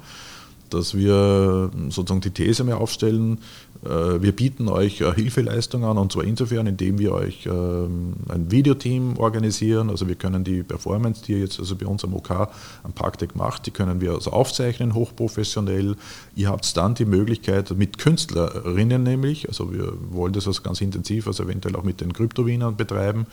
dass 0.69 0.93
wir 0.95 1.71
sozusagen 1.89 2.21
die 2.21 2.29
These 2.29 2.63
mehr 2.63 2.77
aufstellen, 2.77 3.39
wir 3.81 4.33
bieten 4.33 4.67
euch 4.67 4.99
äh, 4.99 5.13
Hilfeleistung 5.13 5.85
an 5.85 5.97
und 5.97 6.11
zwar 6.11 6.25
insofern, 6.25 6.67
indem 6.67 6.99
wir 6.99 7.13
euch 7.13 7.45
ähm, 7.45 8.15
ein 8.27 8.51
Videoteam 8.51 9.17
organisieren. 9.17 9.89
Also 9.89 10.07
wir 10.07 10.15
können 10.15 10.43
die 10.43 10.63
Performance, 10.63 11.23
die 11.23 11.33
ihr 11.33 11.39
jetzt 11.39 11.59
also 11.59 11.75
bei 11.75 11.85
uns 11.85 12.03
am 12.03 12.13
OK 12.13 12.29
am 12.83 12.93
Parkdeck 12.93 13.35
macht, 13.35 13.67
die 13.67 13.71
können 13.71 14.01
wir 14.01 14.11
also 14.11 14.31
aufzeichnen, 14.31 14.93
hochprofessionell. 14.93 15.95
Ihr 16.35 16.49
habt 16.49 16.75
dann 16.75 16.95
die 16.95 17.05
Möglichkeit 17.05 17.71
mit 17.71 17.97
Künstlerinnen 17.97 19.03
nämlich, 19.03 19.47
also 19.47 19.71
wir 19.71 19.93
wollen 20.11 20.33
das 20.33 20.45
also 20.45 20.61
ganz 20.61 20.81
intensiv, 20.81 21.27
also 21.27 21.43
eventuell 21.43 21.75
auch 21.77 21.83
mit 21.83 22.01
den 22.01 22.11
Kryptowienern 22.11 22.75
betreiben, 22.75 23.27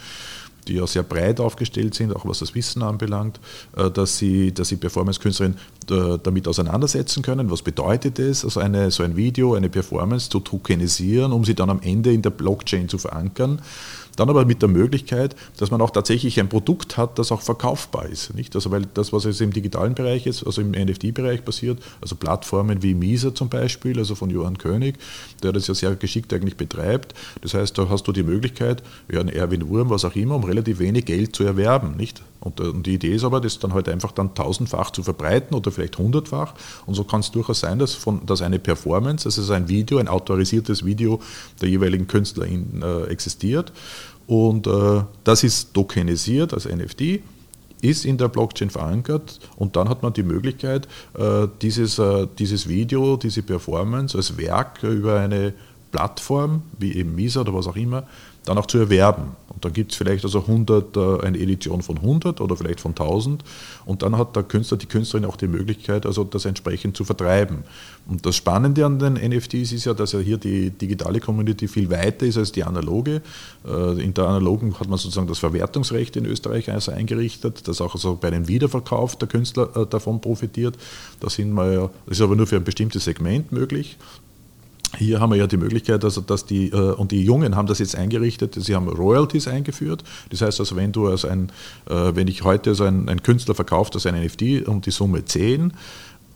die 0.69 0.75
ja 0.75 0.87
sehr 0.87 1.03
breit 1.03 1.41
aufgestellt 1.41 1.95
sind, 1.95 2.15
auch 2.15 2.27
was 2.27 2.41
das 2.41 2.55
Wissen 2.55 2.83
anbelangt, 2.83 3.41
äh, 3.77 3.91
dass 3.91 4.19
sie, 4.19 4.53
dass 4.53 4.69
sie 4.69 4.77
Performance-Künstlerinnen 4.77 5.59
äh, 5.91 6.19
damit 6.23 6.49
auseinandersetzen 6.49 7.23
können. 7.23 7.51
Was 7.51 7.63
bedeutet 7.63 8.19
es, 8.19 8.45
also 8.45 8.61
eine, 8.61 8.91
so 8.91 9.03
ein 9.03 9.17
Video, 9.17 9.55
eine 9.55 9.69
Performance 9.69 10.29
zu 10.29 10.41
tokenisieren, 10.41 11.33
um 11.33 11.45
sie 11.45 11.55
dann 11.55 11.71
am 11.71 11.81
Ende 11.81 12.13
in 12.13 12.23
der 12.23 12.31
Blockchain 12.31 12.89
zu 12.89 12.99
verankern? 12.99 13.61
Dann 14.17 14.29
aber 14.31 14.45
mit 14.45 14.63
der 14.63 14.69
Möglichkeit, 14.69 15.37
dass 15.59 15.71
man 15.71 15.81
auch 15.81 15.91
tatsächlich 15.91 16.41
ein 16.41 16.49
Produkt 16.49 16.97
hat, 16.97 17.19
das 17.19 17.31
auch 17.33 17.43
verkaufbar 17.43 18.07
ist. 18.07 18.35
Nicht? 18.35 18.55
Also 18.55 18.71
weil 18.71 18.83
das, 18.95 19.13
was 19.13 19.25
jetzt 19.25 19.41
im 19.41 19.53
digitalen 19.53 19.95
Bereich 19.95 20.27
ist, 20.27 20.45
also 20.45 20.61
im 20.61 20.73
NFT-Bereich 20.73 21.45
passiert, 21.45 21.83
also 22.01 22.17
Plattformen 22.17 22.83
wie 22.83 22.95
Misa 22.95 23.35
zum 23.35 23.49
Beispiel, 23.49 23.99
also 23.99 24.15
von 24.15 24.31
Johann 24.31 24.59
König, 24.59 24.97
der 25.43 25.53
das 25.53 25.67
ja 25.67 25.75
sehr 25.75 25.95
geschickt 25.97 26.33
eigentlich 26.33 26.57
betreibt. 26.57 27.15
Das 27.43 27.55
heißt, 27.55 27.77
da 27.79 27.89
hast 27.89 28.05
du 28.09 28.13
die 28.13 28.23
Möglichkeit, 28.23 28.83
ja, 29.13 29.21
ein 29.21 29.29
Erwin 29.29 29.69
Wurm, 29.69 29.91
was 29.91 30.05
auch 30.05 30.17
immer, 30.17 30.37
um 30.37 30.45
relativ 30.45 30.79
wenig 30.79 31.05
Geld 31.05 31.37
zu 31.37 31.45
erwerben. 31.45 31.97
Nicht? 31.97 32.23
Und, 32.47 32.61
äh, 32.61 32.65
und 32.65 32.87
die 32.87 32.95
Idee 32.95 33.15
ist 33.15 33.25
aber, 33.25 33.41
das 33.41 33.59
dann 33.59 33.75
halt 33.75 33.89
einfach 33.89 34.13
dann 34.13 34.35
tausendfach 34.35 34.91
zu 34.91 35.03
verbreiten 35.03 35.55
oder 35.55 35.71
vielleicht 35.71 35.99
hundertfach. 35.99 36.55
Und 36.87 36.95
so 36.95 37.05
kann 37.05 37.21
es 37.21 37.31
durchaus 37.31 37.61
sein, 37.61 37.79
dass, 37.79 37.95
von, 37.95 38.25
dass 38.25 38.41
eine 38.41 38.59
Performance, 38.59 39.27
also 39.27 39.53
ein 39.53 39.69
Video, 39.69 39.99
ein 39.99 40.09
autorisiertes 40.09 40.85
Video 40.85 41.21
der 41.61 41.69
jeweiligen 41.69 42.07
Künstlerin 42.07 42.83
äh, 42.83 43.05
existiert. 43.05 43.73
Und 44.27 44.67
äh, 44.67 45.03
das 45.25 45.45
ist 45.45 45.75
tokenisiert 45.75 46.55
als 46.55 46.67
NFT 46.67 47.21
ist 47.83 48.07
in 48.07 48.17
der 48.17 48.29
Blockchain 48.29 48.71
verankert 48.71 49.39
und 49.57 49.77
dann 49.77 49.91
hat 49.91 50.03
man 50.03 50.11
die 50.15 50.23
Möglichkeit, 50.23 50.89
äh, 51.13 51.47
dieses, 51.61 51.99
äh, 51.99 52.27
dieses 52.39 52.69
Video, 52.69 53.19
diese 53.19 53.43
Performance 53.43 54.17
als 54.17 54.39
Werk 54.39 54.83
über 54.83 55.21
eine 55.21 55.53
Plattform 55.93 56.63
wie 56.79 56.95
eben 56.95 57.15
Misa 57.15 57.43
oder 57.43 57.55
was 57.55 57.67
auch 57.67 57.77
immer 57.77 58.05
dann 58.47 58.59
auch 58.59 58.67
zu 58.67 58.79
erwerben. 58.79 59.37
Und 59.49 59.65
dann 59.65 59.73
gibt 59.73 59.93
es 59.93 59.99
vielleicht 59.99 60.25
also 60.25 60.41
100, 60.41 60.97
äh, 60.97 61.27
eine 61.27 61.39
Edition 61.39 61.83
von 61.83 61.97
100 61.97 62.41
oder 62.41 62.57
vielleicht 62.57 62.81
von 62.81 62.93
1000 62.93 63.43
und 63.87 64.03
dann 64.03 64.19
hat 64.19 64.37
der 64.37 64.43
Künstler, 64.43 64.77
die 64.77 64.87
Künstlerin 64.87 65.27
auch 65.27 65.37
die 65.37 65.49
Möglichkeit, 65.49 66.05
also 66.05 66.25
das 66.25 66.45
entsprechend 66.45 66.97
zu 66.97 67.05
vertreiben. 67.05 67.65
Und 68.07 68.25
das 68.27 68.37
Spannende 68.37 68.85
an 68.85 68.99
den 68.99 69.15
NFTs 69.15 69.73
ist 69.73 69.87
ja, 69.87 69.95
dass 69.95 70.13
ja 70.13 70.19
hier 70.19 70.37
die 70.37 70.71
digitale 70.71 71.21
Community 71.21 71.69
viel 71.69 71.91
weiter 71.91 72.27
ist 72.27 72.37
als 72.37 72.53
die 72.53 72.65
analoge. 72.65 73.23
Äh, 73.67 74.03
in 74.03 74.15
der 74.15 74.27
analogen 74.27 74.79
hat 74.79 74.89
man 74.89 74.99
sozusagen 74.99 75.27
das 75.27 75.39
Verwertungsrecht 75.39 76.17
in 76.17 76.27
Österreich 76.27 76.71
also 76.71 76.93
eingerichtet, 76.93 77.67
dass 77.67 77.81
auch 77.81 77.95
also 77.95 78.17
bei 78.21 78.31
dem 78.31 78.49
Wiederverkauf 78.49 79.17
der 79.17 79.29
Künstler 79.29 79.75
äh, 79.75 79.87
davon 79.87 80.21
profitiert. 80.21 80.77
Da 81.21 81.31
sind 81.31 81.53
wir 81.55 81.91
das 82.07 82.19
ist 82.19 82.21
aber 82.21 82.37
nur 82.37 82.47
für 82.47 82.57
ein 82.57 82.65
bestimmtes 82.65 83.05
Segment 83.05 83.53
möglich. 83.53 83.97
Hier 84.99 85.21
haben 85.21 85.31
wir 85.31 85.37
ja 85.37 85.47
die 85.47 85.57
Möglichkeit, 85.57 86.05
also 86.05 86.21
dass 86.21 86.47
die, 86.47 86.71
äh, 86.71 86.93
und 86.93 87.13
die 87.13 87.23
Jungen 87.23 87.57
haben 87.57 87.67
das 87.67 87.79
jetzt 87.81 87.97
eingerichtet, 87.97 88.55
sie 88.55 88.75
haben 88.75 88.89
Royalties 88.89 89.49
eingeführt. 89.49 90.05
Das 90.31 90.41
heißt 90.41 90.61
also, 90.61 90.77
wenn 90.77 90.93
du 90.93 91.09
als 91.09 91.25
ein, 91.25 91.51
äh, 91.89 92.15
wenn 92.15 92.29
ich 92.29 92.45
heute 92.45 92.75
so 92.75 92.85
ein, 92.85 93.09
ein 93.09 93.23
Künstler 93.23 93.55
verkauft 93.55 93.95
als 93.95 94.07
ein 94.07 94.15
NFT 94.15 94.67
um 94.67 94.81
die 94.81 94.91
Summe 94.91 95.25
10, 95.25 95.71
äh, 95.71 95.73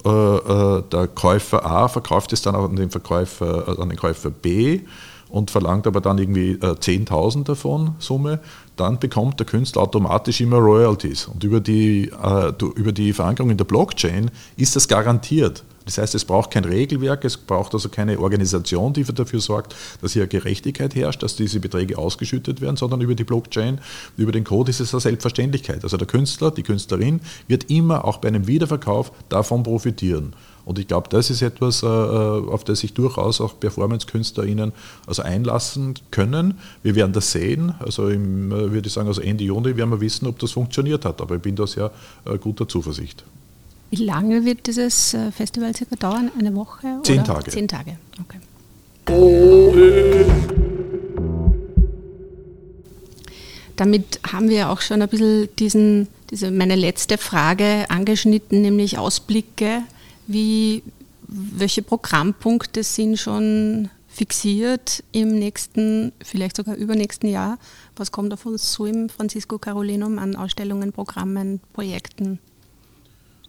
der 0.05 1.09
Käufer 1.15 1.65
A 1.65 1.89
verkauft 1.89 2.33
es 2.33 2.43
dann 2.43 2.55
an 2.55 2.77
den, 2.77 2.91
Verkäufer, 2.91 3.79
an 3.79 3.89
den 3.89 3.99
Käufer 3.99 4.31
B 4.31 4.81
und 5.29 5.51
verlangt 5.51 5.87
aber 5.87 6.01
dann 6.01 6.19
irgendwie 6.19 6.55
10.000 6.55 7.45
davon 7.45 7.95
Summe, 7.99 8.41
dann 8.81 8.99
bekommt 8.99 9.39
der 9.39 9.47
Künstler 9.47 9.83
automatisch 9.83 10.41
immer 10.41 10.57
Royalties. 10.57 11.27
Und 11.27 11.45
über 11.45 11.61
die, 11.61 12.11
über 12.75 12.93
die 12.93 13.13
Verankerung 13.13 13.51
in 13.51 13.59
der 13.59 13.65
Blockchain 13.65 14.31
ist 14.57 14.75
das 14.75 14.89
garantiert. 14.89 15.63
Das 15.85 15.99
heißt, 15.99 16.15
es 16.15 16.25
braucht 16.25 16.51
kein 16.53 16.65
Regelwerk, 16.65 17.25
es 17.25 17.37
braucht 17.37 17.75
also 17.75 17.89
keine 17.89 18.21
Organisation, 18.21 18.93
die 18.93 19.03
dafür 19.03 19.41
sorgt, 19.41 19.75
dass 20.01 20.13
hier 20.13 20.27
Gerechtigkeit 20.27 20.95
herrscht, 20.95 21.23
dass 21.23 21.37
diese 21.37 21.59
Beträge 21.59 21.99
ausgeschüttet 21.99 22.61
werden, 22.61 22.77
sondern 22.77 23.01
über 23.01 23.15
die 23.15 23.25
Blockchain, 23.25 23.81
über 24.17 24.31
den 24.31 24.45
Code 24.45 24.71
ist 24.71 24.81
es 24.81 24.95
eine 24.95 25.01
Selbstverständlichkeit. 25.01 25.83
Also 25.83 25.97
der 25.97 26.07
Künstler, 26.07 26.51
die 26.51 26.63
Künstlerin 26.63 27.21
wird 27.49 27.71
immer 27.71 28.05
auch 28.05 28.19
bei 28.19 28.29
einem 28.29 28.47
Wiederverkauf 28.47 29.11
davon 29.29 29.63
profitieren. 29.63 30.35
Und 30.65 30.79
ich 30.79 30.87
glaube, 30.87 31.09
das 31.11 31.31
ist 31.31 31.43
etwas, 31.43 31.83
äh, 31.83 31.87
auf 31.87 32.65
das 32.65 32.81
sich 32.81 32.93
durchaus 32.95 33.41
auch 33.41 33.59
Performance-KünstlerInnen 33.59 34.73
also 35.07 35.23
einlassen 35.23 35.95
können. 36.11 36.59
Wir 36.83 36.95
werden 36.95 37.13
das 37.13 37.33
sehen. 37.33 37.75
Also 37.79 38.09
im, 38.09 38.53
äh, 38.53 38.73
würde 38.73 38.87
ich 38.87 38.93
sagen, 38.93 39.09
also 39.09 39.21
Ende 39.21 39.45
Juni 39.45 39.77
werden 39.77 39.91
wir 39.91 40.01
wissen, 40.01 40.27
ob 40.27 40.39
das 40.39 40.53
funktioniert 40.53 41.05
hat. 41.05 41.21
Aber 41.21 41.37
ich 41.37 41.43
bin 41.43 41.57
da 41.57 41.67
sehr 41.67 41.91
äh, 42.25 42.39
guter 42.39 42.69
Zuversicht. 42.69 43.25
Wie 43.91 44.05
lange 44.05 44.45
wird 44.45 44.67
dieses 44.67 45.15
äh, 45.15 45.33
Festival 45.33 45.75
circa 45.75 45.97
dauern? 45.97 46.31
Eine 46.39 46.55
Woche? 46.55 47.01
Zehn 47.03 47.21
oder? 47.21 47.35
Tage. 47.35 47.51
Zehn 47.51 47.67
Tage, 47.67 47.97
okay. 48.21 48.39
Damit 53.77 54.21
haben 54.31 54.49
wir 54.49 54.71
auch 54.71 54.81
schon 54.81 55.03
ein 55.03 55.09
bisschen 55.09 55.49
diesen, 55.59 56.09
diese, 56.31 56.51
meine 56.51 56.77
letzte 56.77 57.19
Frage 57.19 57.87
angeschnitten, 57.89 58.63
nämlich 58.63 58.99
Ausblicke. 58.99 59.83
Wie, 60.33 60.85
welche 61.27 61.83
Programmpunkte 61.83 62.85
sind 62.85 63.19
schon 63.19 63.91
fixiert 64.07 65.03
im 65.11 65.37
nächsten, 65.37 66.13
vielleicht 66.23 66.57
sogar 66.57 66.77
übernächsten 66.77 67.29
Jahr? 67.29 67.59
Was 67.97 68.13
kommt 68.13 68.33
auf 68.33 68.47
uns 68.47 68.71
zu 68.71 68.85
im 68.85 69.09
Francisco 69.09 69.59
Carolinum 69.59 70.21
an 70.21 70.37
Ausstellungen, 70.37 70.93
Programmen, 70.93 71.59
Projekten? 71.73 72.39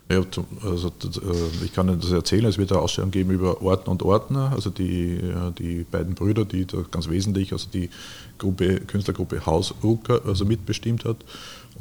Ja, 0.09 0.23
also, 0.63 0.87
äh, 0.87 1.65
ich 1.65 1.71
kann 1.71 1.87
Ihnen 1.87 2.01
das 2.01 2.11
erzählen, 2.11 2.45
es 2.45 2.57
wird 2.57 2.71
eine 2.71 2.81
Ausstellung 2.81 3.11
geben 3.11 3.29
über 3.29 3.61
Ordner 3.61 3.91
und 3.91 4.01
Ordner, 4.01 4.51
also 4.51 4.71
die, 4.71 5.17
äh, 5.17 5.51
die 5.57 5.85
beiden 5.89 6.15
Brüder, 6.15 6.45
die 6.45 6.65
da 6.65 6.83
ganz 6.89 7.09
wesentlich, 7.09 7.53
also 7.53 7.67
die 7.71 7.91
Gruppe, 8.39 8.81
Künstlergruppe 8.81 9.45
Haus 9.45 9.73
Rucker 9.83 10.21
also 10.25 10.45
mitbestimmt 10.45 11.05
hat. 11.05 11.17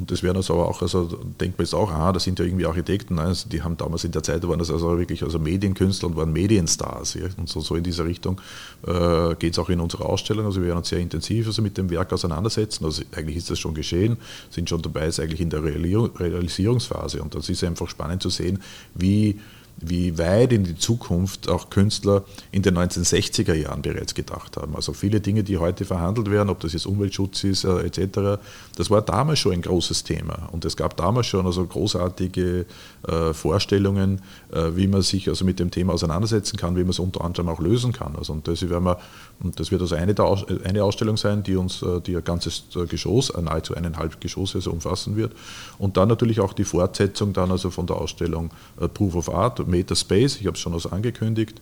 Und 0.01 0.11
das 0.11 0.23
wären 0.23 0.37
also 0.37 0.55
aber 0.55 0.67
auch, 0.67 0.81
also 0.81 1.05
denkt 1.41 1.59
man 1.59 1.67
jetzt 1.67 1.75
auch, 1.75 1.93
ah, 1.93 2.11
das 2.11 2.25
sind 2.25 2.39
ja 2.39 2.47
irgendwie 2.47 2.65
Architekten, 2.65 3.17
Nein, 3.17 3.27
also 3.27 3.51
die 3.51 3.63
haben 3.63 3.77
damals 3.77 4.03
in 4.05 4.13
der 4.13 4.23
Zeit, 4.23 4.49
waren 4.49 4.59
das 4.59 4.71
also 4.71 4.99
wirklich 4.99 5.23
also 5.23 5.39
Medienkünstler 5.39 6.09
und 6.09 6.17
waren 6.17 6.33
Medienstars. 6.33 7.15
Ja? 7.15 7.27
Und 7.37 7.51
so, 7.51 7.61
so 7.61 7.77
in 7.77 7.85
dieser 7.85 8.07
Richtung 8.07 8.41
äh, 8.87 9.35
geht 9.35 9.53
es 9.53 9.59
auch 9.59 9.69
in 9.69 9.79
unserer 9.79 10.07
Ausstellung. 10.07 10.47
Also 10.47 10.63
wir 10.63 10.69
werden 10.69 10.79
uns 10.79 10.89
sehr 10.89 11.01
intensiv 11.01 11.47
also 11.47 11.61
mit 11.61 11.77
dem 11.77 11.91
Werk 11.91 12.15
auseinandersetzen. 12.15 12.87
Also 12.87 13.03
eigentlich 13.15 13.37
ist 13.37 13.51
das 13.51 13.59
schon 13.59 13.75
geschehen, 13.75 14.17
sind 14.49 14.71
schon 14.71 14.81
dabei, 14.81 15.07
ist 15.07 15.21
eigentlich 15.21 15.43
in 15.43 15.51
der 15.51 15.63
Realisierungsphase. 15.63 17.23
Und 17.23 17.35
das 17.35 17.51
ist 17.51 17.63
einfach 17.63 17.89
spannend 17.91 18.23
zu 18.23 18.31
sehen, 18.31 18.63
wie 18.95 19.39
wie 19.77 20.19
weit 20.19 20.53
in 20.53 20.65
die 20.65 20.77
Zukunft 20.77 21.49
auch 21.49 21.71
Künstler 21.71 22.25
in 22.53 22.63
den 22.63 22.77
1960er 22.77 23.55
Jahren 23.55 23.83
bereits 23.83 24.15
gedacht 24.15 24.57
haben. 24.57 24.77
Also 24.77 24.93
viele 24.93 25.21
Dinge, 25.21 25.43
die 25.43 25.59
heute 25.59 25.85
verhandelt 25.85 26.31
werden, 26.31 26.51
ob 26.51 26.61
das 26.61 26.73
jetzt 26.73 26.87
Umweltschutz 26.87 27.45
ist 27.45 27.65
äh, 27.65 27.87
etc., 27.87 28.41
das 28.77 28.91
war 28.91 29.03
damals 29.03 29.39
schon 29.39 29.53
ein 29.53 29.63
großes 29.63 30.05
Thema. 30.05 30.49
Und 30.53 30.65
es 30.65 30.77
gab 30.77 30.97
damals 30.97 31.27
schon 31.27 31.47
also 31.47 31.65
großartige 31.67 32.67
äh, 33.07 33.33
Vorstellungen, 33.35 34.23
äh, 34.53 34.71
wie 34.75 34.87
man 34.87 35.03
sich 35.03 35.29
also 35.29 35.45
mit 35.45 35.59
dem 35.59 35.71
Thema 35.71 35.93
auseinandersetzen 35.93 36.57
kann, 36.57 36.77
wie 36.77 36.81
man 36.81 36.91
es 36.91 36.99
unter 36.99 37.23
anderem 37.25 37.49
auch 37.49 37.61
lösen 37.61 37.93
kann. 37.93 38.15
Also, 38.17 38.33
und, 38.33 38.49
das 38.49 38.69
werden 38.69 38.85
wir, 38.85 38.99
und 39.43 39.59
das 39.61 39.71
wird 39.71 39.81
also 39.83 39.95
eine, 39.95 40.19
Aus, 40.19 40.45
eine 40.65 40.85
Ausstellung 40.85 41.17
sein, 41.17 41.43
die 41.43 41.57
uns 41.57 41.83
äh, 41.83 42.01
die 42.01 42.17
ein 42.17 42.25
ganzes 42.25 42.65
äh, 42.77 42.87
Geschoss, 42.87 43.31
äh, 43.31 43.41
nahezu 43.43 43.75
eineinhalb 43.75 44.21
Geschosse 44.21 44.59
also 44.59 44.71
umfassen 44.71 45.17
wird. 45.17 45.33
Und 45.79 45.97
dann 45.97 46.09
natürlich 46.09 46.41
auch 46.41 46.53
die 46.53 46.65
Fortsetzung 46.65 47.33
dann 47.33 47.51
also 47.51 47.71
von 47.71 47.87
der 47.87 47.97
Ausstellung 47.97 48.51
Proof 48.95 49.15
of 49.15 49.35
Art, 49.35 49.60
Metaspace, 49.65 50.37
ich 50.41 50.47
habe 50.47 50.57
es 50.57 50.61
schon 50.61 50.73
also 50.73 50.91
angekündigt, 50.91 51.61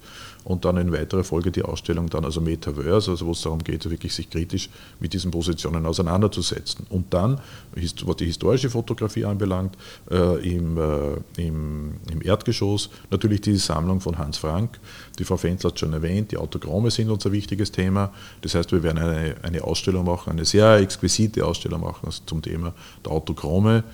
und 0.49 0.65
dann 0.65 0.79
in 0.79 0.93
weiterer 0.93 1.25
Folge 1.25 1.51
die 1.51 1.63
Ausstellung 1.63 2.09
dann 2.09 2.25
also 2.25 2.41
Metaverse, 2.41 3.11
also 3.11 3.27
wo 3.27 3.33
es 3.33 3.43
darum 3.43 3.63
geht, 3.63 3.89
wirklich 3.91 4.15
sich 4.15 4.31
kritisch 4.31 4.71
mit 4.99 5.13
diesen 5.13 5.31
Positionen 5.31 5.85
auseinanderzusetzen. 5.85 6.87
Und 6.89 7.13
dann, 7.13 7.39
was 7.75 8.17
die 8.17 8.25
historische 8.25 8.71
Fotografie 8.71 9.27
anbelangt, 9.27 9.77
äh, 10.11 10.57
im, 10.57 10.79
äh, 10.79 11.43
im, 11.47 11.97
im, 12.11 12.23
Erdgeschoss 12.23 12.89
natürlich 13.11 13.43
die 13.43 13.57
Sammlung 13.57 14.01
von 14.01 14.17
Hans 14.17 14.39
Frank. 14.39 14.79
Die 15.19 15.25
Frau 15.25 15.37
Fenzel 15.37 15.71
hat 15.71 15.79
schon 15.79 15.93
erwähnt, 15.93 16.33
die 16.33 16.39
Autogramme 16.39 16.91
sind 16.91 17.11
unser 17.11 17.31
wichtiges 17.31 17.71
Thema. 17.71 18.13
Das 18.41 18.55
heißt, 18.55 18.73
wir 18.73 18.83
werden 18.83 18.99
eine, 18.99 19.37
eine 19.43 19.65
Ausstellung 19.65 20.07
machen, 20.07 20.31
eine 20.31 20.47
sehr 20.47 20.77
exquisite 20.77 21.45
Ausstellung 21.45 21.83
machen 21.83 22.07
also 22.07 22.23
zum 22.25 22.41
Thema 22.41 22.73
der 23.05 23.13
Autogramme, 23.13 23.85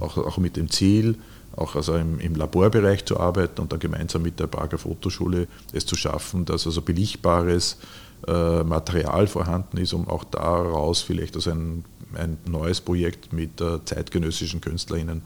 auch, 0.00 0.16
auch 0.16 0.38
mit 0.38 0.56
dem 0.56 0.70
Ziel, 0.70 1.16
auch 1.58 1.74
also 1.76 1.96
im, 1.96 2.20
im, 2.20 2.34
Laborbereich 2.34 3.04
zu 3.04 3.18
arbeiten 3.18 3.60
und 3.60 3.72
dann 3.72 3.80
gemeinsam 3.80 4.22
mit 4.22 4.38
der 4.40 4.46
Prager 4.46 4.78
Fotoschule 4.78 5.48
es 5.72 5.86
zu 5.86 5.96
schaffen, 5.96 6.44
dass 6.44 6.66
also 6.66 6.82
belichtbares 6.82 7.78
äh, 8.26 8.62
Material 8.62 9.26
vorhanden 9.26 9.78
ist, 9.78 9.92
um 9.92 10.08
auch 10.08 10.24
daraus 10.24 11.02
vielleicht 11.02 11.36
also 11.36 11.50
ein, 11.50 11.84
ein 12.14 12.38
neues 12.46 12.80
Projekt 12.80 13.32
mit 13.32 13.60
äh, 13.60 13.84
zeitgenössischen 13.84 14.60
KünstlerInnen 14.60 15.22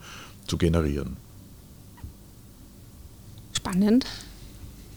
zu 0.47 0.57
generieren. 0.57 1.17
Spannend. 3.53 4.05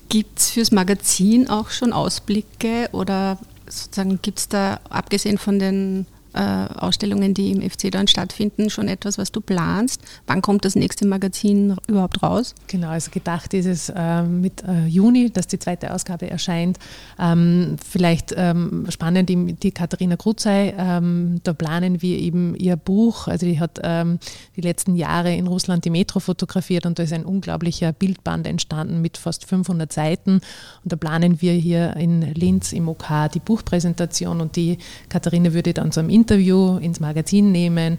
Gibt 0.09 0.39
es 0.39 0.51
fürs 0.51 0.71
Magazin 0.71 1.49
auch 1.49 1.71
schon 1.71 1.93
Ausblicke 1.93 2.89
oder 2.93 3.39
sozusagen 3.67 4.21
gibt 4.23 4.39
es 4.39 4.49
da, 4.49 4.81
abgesehen 4.89 5.39
von 5.39 5.59
den 5.59 6.07
äh, 6.37 6.69
Ausstellungen, 6.79 7.35
die 7.35 7.51
im 7.51 7.69
FC 7.69 7.91
dann 7.91 8.07
stattfinden, 8.07 8.71
schon 8.71 8.89
etwas, 8.89 9.19
was 9.19 9.33
du 9.33 9.41
planst? 9.41 10.03
Wann 10.27 10.43
kommt 10.43 10.65
das 10.65 10.75
nächste 10.75 11.07
Magazin 11.07 11.77
überhaupt 11.89 12.23
raus? 12.23 12.55
Genau, 12.69 12.89
also 12.89 13.11
gedacht 13.11 13.55
ist 13.55 13.67
es 13.67 13.89
äh, 13.89 14.23
mit 14.23 14.63
äh, 14.65 14.87
Juni, 14.87 15.31
dass 15.31 15.47
die 15.47 15.59
zweite 15.59 15.93
Ausgabe 15.93 16.31
erscheint. 16.31 16.79
Ähm, 17.19 17.77
vielleicht 17.85 18.35
ähm, 18.37 18.87
spannend, 18.89 19.29
die, 19.29 19.55
die 19.55 19.73
Katharina 19.73 20.17
Kruzei, 20.17 20.75
ähm, 20.79 21.41
da 21.43 21.53
planen 21.53 22.03
wir 22.03 22.19
eben 22.19 22.55
ihr 22.57 22.77
Buch, 22.77 23.29
also 23.29 23.47
die 23.47 23.59
hat 23.59 23.81
ähm, 23.83 24.19
die 24.57 24.61
letzten 24.61 24.97
Jahre 24.97 25.35
in 25.35 25.47
Russland 25.47 25.85
die 25.85 25.91
Metro 25.91 26.21
fotografiert 26.21 26.87
und 26.87 26.99
da 26.99 27.03
ist 27.03 27.13
ein 27.13 27.25
unglaublicher 27.25 27.93
Bildband 27.93 28.47
entstanden 28.47 29.01
mit 29.01 29.17
fast 29.17 29.47
500 29.47 29.93
Seiten 29.93 30.41
und 30.85 30.93
da 30.93 30.97
planen 30.97 31.41
wir 31.41 31.53
hier 31.53 31.97
in 31.97 32.23
Linz 32.35 32.73
im 32.73 32.89
OK 32.89 33.07
die 33.33 33.41
Buchpräsentation 33.41 34.41
und 34.41 34.57
die 34.57 34.79
Katharina 35.09 35.53
würde 35.53 35.73
dann 35.73 35.93
so 35.93 36.01
einem 36.01 36.11
Interview 36.27 36.79
ins 36.79 36.99
Magazin 36.99 37.53
nehmen 37.53 37.99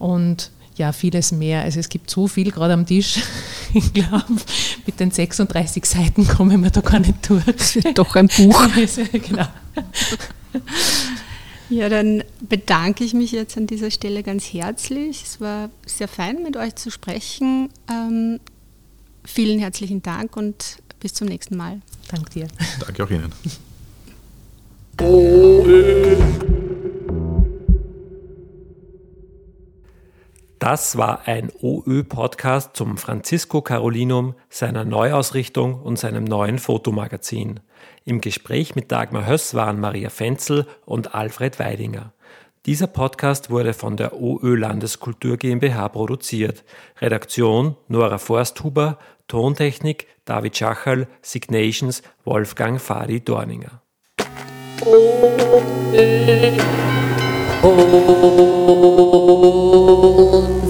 und 0.00 0.50
ja, 0.74 0.92
vieles 0.92 1.30
mehr. 1.30 1.62
Also 1.62 1.78
es 1.78 1.88
gibt 1.88 2.10
so 2.10 2.26
viel 2.26 2.50
gerade 2.50 2.74
am 2.74 2.84
Tisch. 2.86 3.20
Ich 3.72 3.92
glaube, 3.92 4.24
mit 4.84 4.98
den 4.98 5.12
36 5.12 5.86
Seiten 5.86 6.26
kommen 6.26 6.64
wir 6.64 6.70
da 6.70 6.80
gar 6.80 6.98
nicht 6.98 7.30
durch. 7.30 7.44
Das 7.44 7.76
wird 7.76 7.96
doch 7.98 8.16
ein 8.16 8.26
Buch. 8.26 8.66
genau. 9.12 9.46
Ja, 11.68 11.88
dann 11.88 12.24
bedanke 12.40 13.04
ich 13.04 13.14
mich 13.14 13.30
jetzt 13.30 13.56
an 13.56 13.68
dieser 13.68 13.92
Stelle 13.92 14.24
ganz 14.24 14.52
herzlich. 14.52 15.22
Es 15.22 15.40
war 15.40 15.70
sehr 15.86 16.08
fein, 16.08 16.42
mit 16.42 16.56
euch 16.56 16.74
zu 16.74 16.90
sprechen. 16.90 17.68
Ähm, 17.88 18.40
vielen 19.24 19.60
herzlichen 19.60 20.02
Dank 20.02 20.36
und 20.36 20.78
bis 20.98 21.14
zum 21.14 21.28
nächsten 21.28 21.56
Mal. 21.56 21.80
Danke 22.10 22.30
dir. 22.30 22.48
Danke 22.80 23.04
auch 23.04 23.10
Ihnen. 23.10 23.30
Das 30.60 30.98
war 30.98 31.26
ein 31.26 31.50
OÖ-Podcast 31.62 32.76
zum 32.76 32.98
Francisco 32.98 33.62
Carolinum, 33.62 34.34
seiner 34.50 34.84
Neuausrichtung 34.84 35.80
und 35.80 35.98
seinem 35.98 36.24
neuen 36.24 36.58
Fotomagazin. 36.58 37.60
Im 38.04 38.20
Gespräch 38.20 38.74
mit 38.76 38.92
Dagmar 38.92 39.26
Höss 39.26 39.54
waren 39.54 39.80
Maria 39.80 40.10
Fenzel 40.10 40.66
und 40.84 41.14
Alfred 41.14 41.58
Weidinger. 41.58 42.12
Dieser 42.66 42.88
Podcast 42.88 43.48
wurde 43.48 43.72
von 43.72 43.96
der 43.96 44.20
OÖ 44.20 44.54
Landeskultur 44.54 45.38
GmbH 45.38 45.88
produziert. 45.88 46.62
Redaktion 47.00 47.76
Nora 47.88 48.18
Forsthuber, 48.18 48.98
Tontechnik 49.28 50.08
David 50.26 50.58
Schachal, 50.58 51.08
Signations 51.22 52.02
Wolfgang 52.24 52.78
Fadi 52.78 53.24
Dorninger. 53.24 53.80
OÖ. 57.62 57.68
Oh. 60.32 60.69